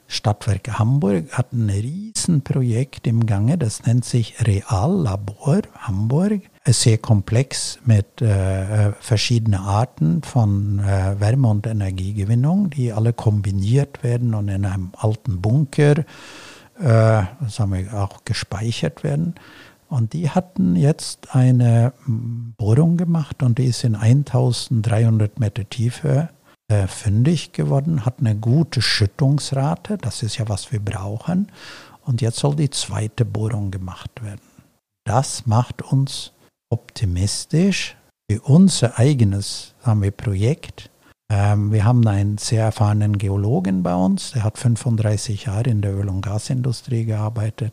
Stadtwerke 0.09 0.79
Hamburg 0.79 1.33
hat 1.33 1.53
ein 1.53 1.69
Riesenprojekt 1.69 3.07
im 3.07 3.27
Gange, 3.27 3.59
das 3.59 3.85
nennt 3.87 4.05
sich 4.05 4.47
Reallabor 4.47 5.63
Hamburg. 5.81 6.43
Sehr 6.65 6.99
komplex 6.99 7.81
mit 7.85 8.23
äh, 8.23 8.93
verschiedenen 9.01 9.61
Arten 9.61 10.23
von 10.23 10.79
äh, 10.79 11.17
Wärme- 11.19 11.49
und 11.49 11.67
Energiegewinnung, 11.67 12.71
die 12.71 12.93
alle 12.93 13.13
kombiniert 13.13 14.03
werden 14.03 14.35
und 14.35 14.49
in 14.49 14.65
einem 14.65 14.93
alten 14.97 15.41
Bunker, 15.41 16.05
äh, 16.79 17.23
sagen 17.49 17.73
wir, 17.73 17.95
auch 17.95 18.25
gespeichert 18.25 19.03
werden. 19.03 19.35
Und 19.89 20.13
die 20.13 20.31
hatten 20.31 20.75
jetzt 20.77 21.35
eine 21.35 21.93
Bohrung 22.57 22.97
gemacht 22.97 23.43
und 23.43 23.59
die 23.59 23.67
ist 23.67 23.85
in 23.85 23.95
1300 23.95 25.39
Meter 25.39 25.69
Tiefe 25.69 26.31
äh, 26.69 26.87
fündig 26.87 27.53
geworden, 27.53 28.05
hat 28.05 28.19
eine 28.19 28.35
gute 28.35 28.83
Schüttungsrate, 28.83 29.99
das 29.99 30.23
ist 30.23 30.39
ja 30.39 30.49
was 30.49 30.73
wir 30.73 30.81
brauchen. 30.81 31.53
Und 32.05 32.21
jetzt 32.21 32.39
soll 32.39 32.57
die 32.57 32.71
zweite 32.71 33.25
Bohrung 33.25 33.71
gemacht 33.71 34.23
werden. 34.23 34.41
Das 35.05 35.47
macht 35.47 35.83
uns 35.83 36.33
optimistisch 36.71 37.97
für 38.29 38.41
unser 38.41 38.99
eigenes 38.99 39.75
haben 39.83 40.03
wir 40.03 40.11
Projekt. 40.11 40.91
Ähm, 41.31 41.73
wir 41.73 41.85
haben 41.85 42.07
einen 42.07 42.39
sehr 42.39 42.65
erfahrenen 42.65 43.19
Geologen 43.19 43.85
bei 43.85 43.95
uns, 43.95 44.33
der 44.33 44.43
hat 44.43 44.59
35 44.59 45.45
Jahre 45.45 45.71
in 45.71 45.81
der 45.81 45.95
Öl- 45.95 46.09
und 46.09 46.23
Gasindustrie 46.23 47.05
gearbeitet, 47.05 47.73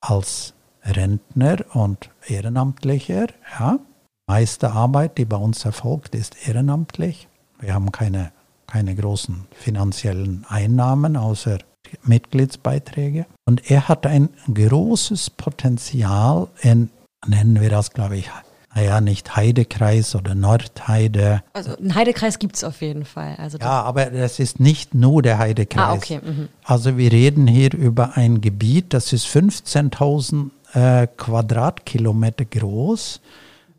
als 0.00 0.54
Rentner 0.84 1.58
und 1.74 2.10
Ehrenamtlicher. 2.26 3.28
Ja. 3.58 3.78
Meiste 4.26 4.70
Arbeit, 4.72 5.18
die 5.18 5.24
bei 5.24 5.36
uns 5.36 5.64
erfolgt, 5.64 6.14
ist 6.14 6.46
ehrenamtlich. 6.46 7.26
Wir 7.58 7.74
haben 7.74 7.90
keine, 7.90 8.32
keine 8.66 8.94
großen 8.94 9.46
finanziellen 9.52 10.46
Einnahmen 10.48 11.16
außer 11.16 11.58
Mitgliedsbeiträge. 12.04 13.26
Und 13.44 13.70
er 13.70 13.88
hat 13.88 14.06
ein 14.06 14.28
großes 14.52 15.30
Potenzial 15.30 16.48
in, 16.60 16.90
nennen 17.26 17.60
wir 17.60 17.70
das, 17.70 17.90
glaube 17.90 18.16
ich, 18.16 18.30
naja, 18.74 19.00
nicht 19.00 19.34
Heidekreis 19.34 20.14
oder 20.14 20.36
Nordheide. 20.36 21.42
Also 21.52 21.76
einen 21.76 21.94
Heidekreis 21.96 22.38
gibt 22.38 22.54
es 22.54 22.62
auf 22.62 22.80
jeden 22.82 23.04
Fall. 23.04 23.34
Also 23.36 23.58
ja, 23.58 23.82
aber 23.82 24.06
das 24.06 24.38
ist 24.38 24.60
nicht 24.60 24.94
nur 24.94 25.22
der 25.22 25.38
Heidekreis. 25.38 25.84
Ah, 25.84 25.94
okay. 25.94 26.20
Mhm. 26.22 26.48
Also 26.62 26.96
wir 26.96 27.10
reden 27.10 27.48
hier 27.48 27.74
über 27.74 28.16
ein 28.16 28.40
Gebiet, 28.40 28.94
das 28.94 29.12
ist 29.12 29.26
15.000 29.26 30.50
äh, 30.74 31.06
Quadratkilometer 31.06 32.44
groß. 32.44 33.20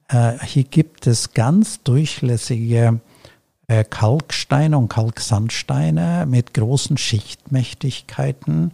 Äh, 0.10 0.34
hier 0.46 0.64
gibt 0.64 1.08
es 1.08 1.34
ganz 1.34 1.84
durchlässige 1.84 3.00
äh, 3.68 3.84
Kalksteine 3.84 4.78
und 4.78 4.89
Kalksandsteine 4.89 6.26
mit 6.28 6.54
großen 6.54 6.98
Schichtmächtigkeiten, 6.98 8.74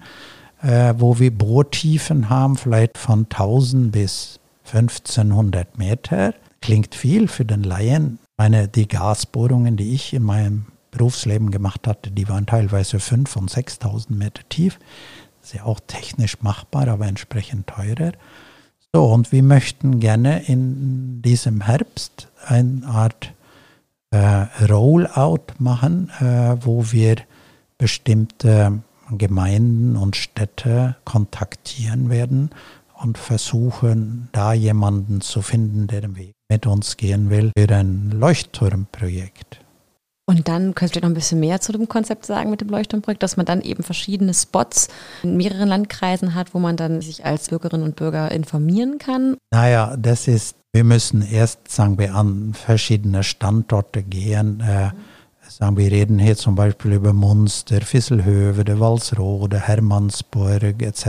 äh, 0.62 0.96
wo 0.98 1.20
wir 1.20 1.32
Bohrtiefen 1.32 2.30
haben, 2.30 2.58
vielleicht 2.58 2.98
von 2.98 3.28
1000 3.30 3.92
bis 3.92 4.40
1500 4.66 5.78
Meter. 5.78 6.34
Klingt 6.62 6.96
viel 6.96 7.28
für 7.28 7.46
den 7.46 7.64
Laien. 7.64 8.20
Meine, 8.38 8.68
die 8.68 8.88
Gasbohrungen, 8.88 9.78
die 9.78 9.94
ich 9.94 10.14
in 10.14 10.24
meinem 10.24 10.66
Berufsleben 10.92 11.52
gemacht 11.52 11.88
hatte, 11.88 12.12
die 12.12 12.28
waren 12.28 12.46
teilweise 12.46 12.98
5.000 12.98 13.38
und 13.38 13.52
6.000 13.52 14.14
Meter 14.14 14.42
tief. 14.50 14.80
Ist 15.48 15.54
ja 15.54 15.64
auch 15.64 15.80
technisch 15.88 16.42
machbar, 16.42 16.90
aber 16.90 17.08
entsprechend 17.08 17.68
teurer. 17.68 18.12
So, 18.94 19.06
und 19.06 19.32
wir 19.32 19.44
möchten 19.44 20.02
gerne 20.02 20.44
in 20.46 21.22
diesem 21.22 21.62
Herbst 21.62 22.28
eine 22.46 22.86
Art 22.86 23.34
äh, 24.12 24.18
Rollout 24.70 25.54
machen, 25.58 26.12
äh, 26.20 26.58
wo 26.60 26.92
wir 26.92 27.16
bestimmte 27.78 28.80
Gemeinden 29.10 29.96
und 29.96 30.18
Städte 30.18 30.98
kontaktieren 31.06 32.10
werden 32.10 32.50
und 33.02 33.18
versuchen, 33.18 34.28
da 34.34 34.52
jemanden 34.52 35.22
zu 35.22 35.42
finden, 35.42 35.88
der 35.88 36.02
den 36.02 36.18
Weg 36.18 36.34
mit 36.50 36.68
uns 36.68 36.98
gehen 36.98 37.30
will, 37.30 37.54
für 37.58 37.74
ein 37.74 38.12
Leuchtturmprojekt. 38.12 39.62
Und 40.30 40.50
dann 40.50 40.76
könntest 40.76 40.98
du 40.98 41.00
noch 41.00 41.08
ein 41.10 41.14
bisschen 41.14 41.40
mehr 41.40 41.62
zu 41.62 41.72
dem 41.72 41.88
Konzept 41.88 42.26
sagen 42.26 42.50
mit 42.50 42.60
dem 42.60 42.68
Leuchtturmprojekt, 42.68 43.24
dass 43.24 43.38
man 43.38 43.46
dann 43.46 43.62
eben 43.62 43.82
verschiedene 43.82 44.34
Spots 44.34 44.90
in 45.24 45.38
mehreren 45.38 45.70
Landkreisen 45.70 46.36
hat, 46.36 46.54
wo 46.54 46.60
man 46.60 46.76
dann 46.76 47.02
sich 47.02 47.26
als 47.26 47.48
Bürgerinnen 47.48 47.86
und 47.86 47.96
Bürger 47.96 48.30
informieren 48.32 48.98
kann. 48.98 49.38
Naja, 49.52 49.96
das 49.98 50.28
ist, 50.28 50.58
wir 50.74 50.84
müssen 50.84 51.22
erst, 51.22 51.72
sagen 51.72 51.98
wir, 51.98 52.14
an 52.14 52.54
verschiedene 52.54 53.24
Standorte 53.24 54.04
gehen. 54.04 54.60
Äh, 54.60 54.90
sagen 55.48 55.78
wir 55.78 55.90
reden 55.90 56.20
hier 56.20 56.36
zum 56.36 56.56
Beispiel 56.56 56.92
über 56.92 57.14
Munster, 57.14 57.80
Fisselhöve, 57.80 58.66
Walsrode, 58.82 59.62
Hermannsburg 59.62 60.82
etc. 60.82 61.06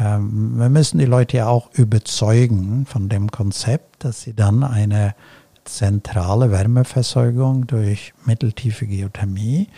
Ähm, 0.00 0.54
wir 0.56 0.70
müssen 0.70 0.98
die 0.98 1.04
Leute 1.04 1.36
ja 1.36 1.48
auch 1.48 1.68
überzeugen 1.74 2.86
von 2.86 3.10
dem 3.10 3.30
Konzept, 3.30 4.04
dass 4.04 4.22
sie 4.22 4.32
dann 4.34 4.64
eine 4.64 5.14
zentrale 5.64 6.50
Wärmeversorgung 6.50 7.66
durch 7.66 8.12
mitteltiefe 8.24 8.86
Geothermie 8.86 9.68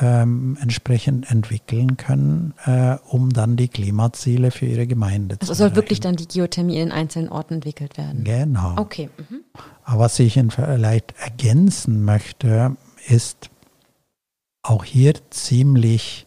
ähm, 0.00 0.58
entsprechend 0.60 1.30
entwickeln 1.30 1.96
können, 1.96 2.54
äh, 2.64 2.96
um 3.08 3.30
dann 3.30 3.56
die 3.56 3.68
Klimaziele 3.68 4.50
für 4.50 4.66
ihre 4.66 4.86
Gemeinde 4.86 5.36
also 5.40 5.52
zu 5.52 5.52
erreichen. 5.52 5.62
Also 5.62 5.74
soll 5.74 5.76
wirklich 5.76 6.00
dann 6.00 6.16
die 6.16 6.26
Geothermie 6.26 6.80
in 6.80 6.92
einzelnen 6.92 7.28
Orten 7.28 7.54
entwickelt 7.54 7.96
werden? 7.96 8.24
Genau. 8.24 8.74
Okay. 8.76 9.10
Mhm. 9.30 9.40
Aber 9.84 10.00
was 10.00 10.18
ich 10.18 10.40
vielleicht 10.50 11.14
ergänzen 11.20 12.04
möchte, 12.04 12.76
ist 13.06 13.50
auch 14.62 14.84
hier 14.84 15.14
ziemlich 15.30 16.26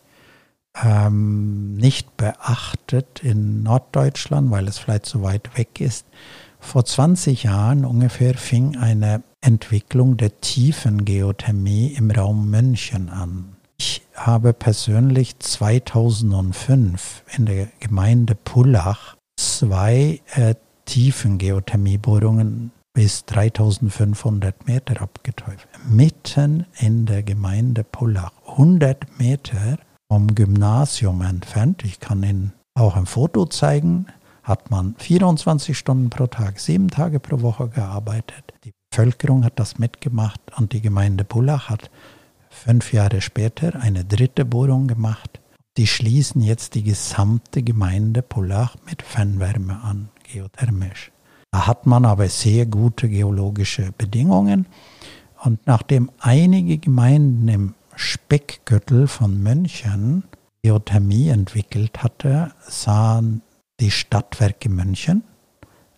ähm, 0.84 1.76
nicht 1.76 2.18
beachtet 2.18 3.22
in 3.24 3.64
Norddeutschland, 3.64 4.52
weil 4.52 4.68
es 4.68 4.78
vielleicht 4.78 5.08
so 5.08 5.24
weit 5.24 5.58
weg 5.58 5.82
ist, 5.82 6.06
vor 6.60 6.86
20 6.86 7.44
Jahren 7.44 7.86
ungefähr 7.86 8.34
fing 8.36 8.78
eine 8.78 9.24
Entwicklung 9.42 10.18
der 10.18 10.42
tiefen 10.42 11.06
Geothermie 11.06 11.94
im 11.98 12.12
Raum 12.12 12.50
München 12.50 13.10
an. 13.10 13.56
Ich 13.80 14.02
habe 14.16 14.54
persönlich 14.54 15.38
2005 15.40 17.24
in 17.38 17.46
der 17.46 17.68
Gemeinde 17.80 18.36
Pullach 18.36 19.16
zwei 19.40 20.22
äh, 20.34 20.56
Tiefengeothermiebohrungen 20.86 22.72
bis 22.94 23.26
3500 23.26 24.68
Meter 24.68 25.02
abgetäuft. 25.02 25.68
Mitten 25.88 26.66
in 26.80 27.06
der 27.06 27.22
Gemeinde 27.22 27.84
Pullach, 27.84 28.32
100 28.48 29.20
Meter 29.20 29.78
vom 30.12 30.34
Gymnasium 30.34 31.22
entfernt. 31.22 31.84
Ich 31.86 32.00
kann 32.00 32.24
Ihnen 32.24 32.54
auch 32.74 32.96
ein 32.96 33.06
Foto 33.06 33.46
zeigen 33.46 34.08
hat 34.48 34.72
man 34.72 34.96
24 34.98 35.78
Stunden 35.78 36.10
pro 36.10 36.28
Tag, 36.28 36.60
sieben 36.60 36.88
Tage 36.88 37.20
pro 37.20 37.42
Woche 37.42 37.68
gearbeitet. 37.68 38.54
Die 38.64 38.72
Bevölkerung 38.90 39.44
hat 39.44 39.60
das 39.60 39.78
mitgemacht 39.78 40.40
und 40.56 40.72
die 40.72 40.82
Gemeinde 40.82 41.26
Pullach 41.26 41.70
hat 41.70 41.92
fünf 42.50 42.94
Jahre 42.94 43.20
später 43.20 43.76
eine 43.80 44.06
dritte 44.06 44.46
Bohrung 44.46 44.88
gemacht. 44.88 45.42
die 45.76 45.86
schließen 45.86 46.42
jetzt 46.42 46.74
die 46.74 46.82
gesamte 46.82 47.62
Gemeinde 47.62 48.24
Pullach 48.24 48.78
mit 48.88 49.04
Fernwärme 49.04 49.80
an, 49.84 50.10
geothermisch. 50.24 51.12
Da 51.52 51.68
hat 51.68 51.86
man 51.86 52.04
aber 52.04 52.30
sehr 52.30 52.66
gute 52.66 53.08
geologische 53.08 53.92
Bedingungen. 53.96 54.66
Und 55.44 55.68
nachdem 55.68 56.10
einige 56.18 56.80
Gemeinden 56.80 57.48
im 57.48 57.74
Speckgürtel 57.96 59.08
von 59.08 59.44
München 59.44 60.24
Geothermie 60.64 61.30
entwickelt 61.30 62.02
hatte, 62.02 62.52
sahen 62.68 63.44
die 63.80 63.92
Stadtwerke 63.92 64.70
München, 64.70 65.24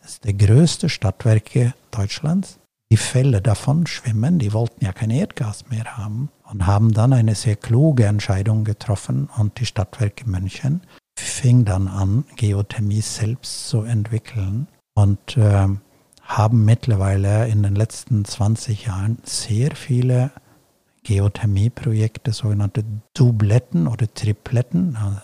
das 0.01 0.11
ist 0.13 0.25
der 0.25 0.33
größte 0.33 0.89
Stadtwerke 0.89 1.73
Deutschlands, 1.91 2.59
die 2.91 2.97
Fälle 2.97 3.41
davon 3.41 3.85
schwimmen, 3.85 4.39
die 4.39 4.53
wollten 4.53 4.83
ja 4.83 4.91
kein 4.91 5.11
Erdgas 5.11 5.69
mehr 5.69 5.97
haben 5.97 6.29
und 6.51 6.65
haben 6.65 6.91
dann 6.91 7.13
eine 7.13 7.35
sehr 7.35 7.55
kluge 7.55 8.05
Entscheidung 8.05 8.63
getroffen 8.63 9.29
und 9.37 9.59
die 9.59 9.65
Stadtwerke 9.65 10.27
München 10.27 10.81
fing 11.19 11.65
dann 11.65 11.87
an, 11.87 12.25
Geothermie 12.35 13.01
selbst 13.01 13.69
zu 13.69 13.83
entwickeln 13.83 14.67
und 14.93 15.37
äh, 15.37 15.67
haben 16.23 16.65
mittlerweile 16.65 17.47
in 17.47 17.63
den 17.63 17.75
letzten 17.75 18.25
20 18.25 18.85
Jahren 18.85 19.17
sehr 19.23 19.75
viele 19.75 20.31
Geothermieprojekte, 21.03 22.33
sogenannte 22.33 22.83
Dubletten 23.13 23.87
oder 23.87 24.13
Tripletten. 24.13 24.95
Also 24.95 25.17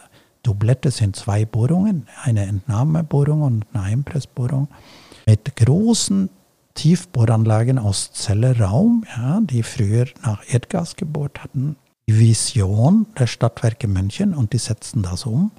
Dublette 0.45 0.91
sind 0.91 1.15
zwei 1.15 1.43
Bohrungen, 1.43 2.07
eine 2.23 2.45
Entnahmebohrung 2.45 3.41
und 3.41 3.65
eine 3.73 3.83
Einpressbohrung 3.83 4.67
mit 5.25 5.55
großen 5.55 6.29
Tiefbohranlagen 6.75 7.79
aus 7.79 8.11
Zelleraum, 8.11 9.05
ja, 9.17 9.39
die 9.41 9.63
früher 9.63 10.05
nach 10.23 10.43
Erdgas 10.47 10.95
gebohrt 10.95 11.43
hatten. 11.43 11.77
Die 12.07 12.19
Vision 12.19 13.07
der 13.17 13.25
Stadtwerke 13.25 13.87
München 13.87 14.35
und 14.35 14.53
die 14.53 14.59
setzen 14.59 15.01
das 15.01 15.25
um. 15.25 15.51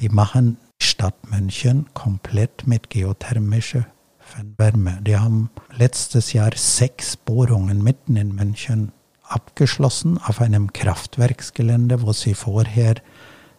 Die 0.00 0.08
machen 0.08 0.56
die 0.80 0.86
Stadt 0.86 1.30
München 1.30 1.86
komplett 1.94 2.66
mit 2.66 2.90
geothermischer 2.90 3.86
Fernwärme. 4.18 4.98
Die 5.02 5.16
haben 5.16 5.50
letztes 5.76 6.32
Jahr 6.32 6.50
sechs 6.56 7.16
Bohrungen 7.16 7.84
mitten 7.84 8.16
in 8.16 8.34
München 8.34 8.90
abgeschlossen 9.22 10.18
auf 10.18 10.40
einem 10.40 10.72
Kraftwerksgelände, 10.72 12.02
wo 12.02 12.12
sie 12.12 12.34
vorher, 12.34 12.96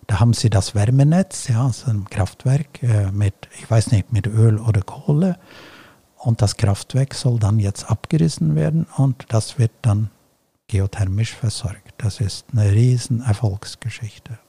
da 0.09 0.19
haben 0.19 0.33
sie 0.33 0.49
das 0.49 0.73
Wärmenetz, 0.73 1.49
ja, 1.49 1.65
also 1.67 1.91
ein 1.91 2.05
Kraftwerk 2.09 2.81
äh, 2.81 3.11
mit, 3.11 3.35
ich 3.59 3.69
weiß 3.69 3.91
nicht, 3.91 4.11
mit 4.11 4.25
Öl 4.25 4.57
oder 4.57 4.81
Kohle. 4.81 5.37
Und 6.17 6.41
das 6.41 6.57
Kraftwerk 6.57 7.13
soll 7.13 7.37
dann 7.37 7.59
jetzt 7.59 7.91
abgerissen 7.91 8.55
werden 8.55 8.87
und 8.97 9.25
das 9.29 9.59
wird 9.59 9.71
dann 9.83 10.09
geothermisch 10.67 11.35
versorgt. 11.35 11.93
Das 11.99 12.21
ist 12.21 12.47
eine 12.51 12.71
riesen 12.71 13.21
Erfolgsgeschichte. 13.21 14.39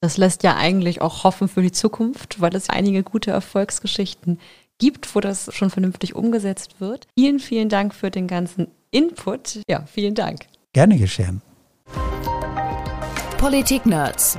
Das 0.00 0.16
lässt 0.16 0.42
ja 0.42 0.56
eigentlich 0.56 1.02
auch 1.02 1.22
hoffen 1.22 1.48
für 1.48 1.60
die 1.60 1.72
Zukunft, 1.72 2.40
weil 2.40 2.56
es 2.56 2.70
einige 2.70 3.02
gute 3.02 3.30
Erfolgsgeschichten 3.30 4.40
gibt, 4.78 5.14
wo 5.14 5.20
das 5.20 5.54
schon 5.54 5.68
vernünftig 5.68 6.14
umgesetzt 6.14 6.80
wird. 6.80 7.06
Vielen, 7.18 7.40
vielen 7.40 7.68
Dank 7.68 7.94
für 7.94 8.10
den 8.10 8.26
ganzen 8.26 8.68
Input. 8.90 9.60
Ja, 9.68 9.84
vielen 9.84 10.14
Dank. 10.14 10.46
Gerne 10.72 10.96
geschehen. 10.96 11.42
Politik 13.36 13.84
Nerds. 13.84 14.38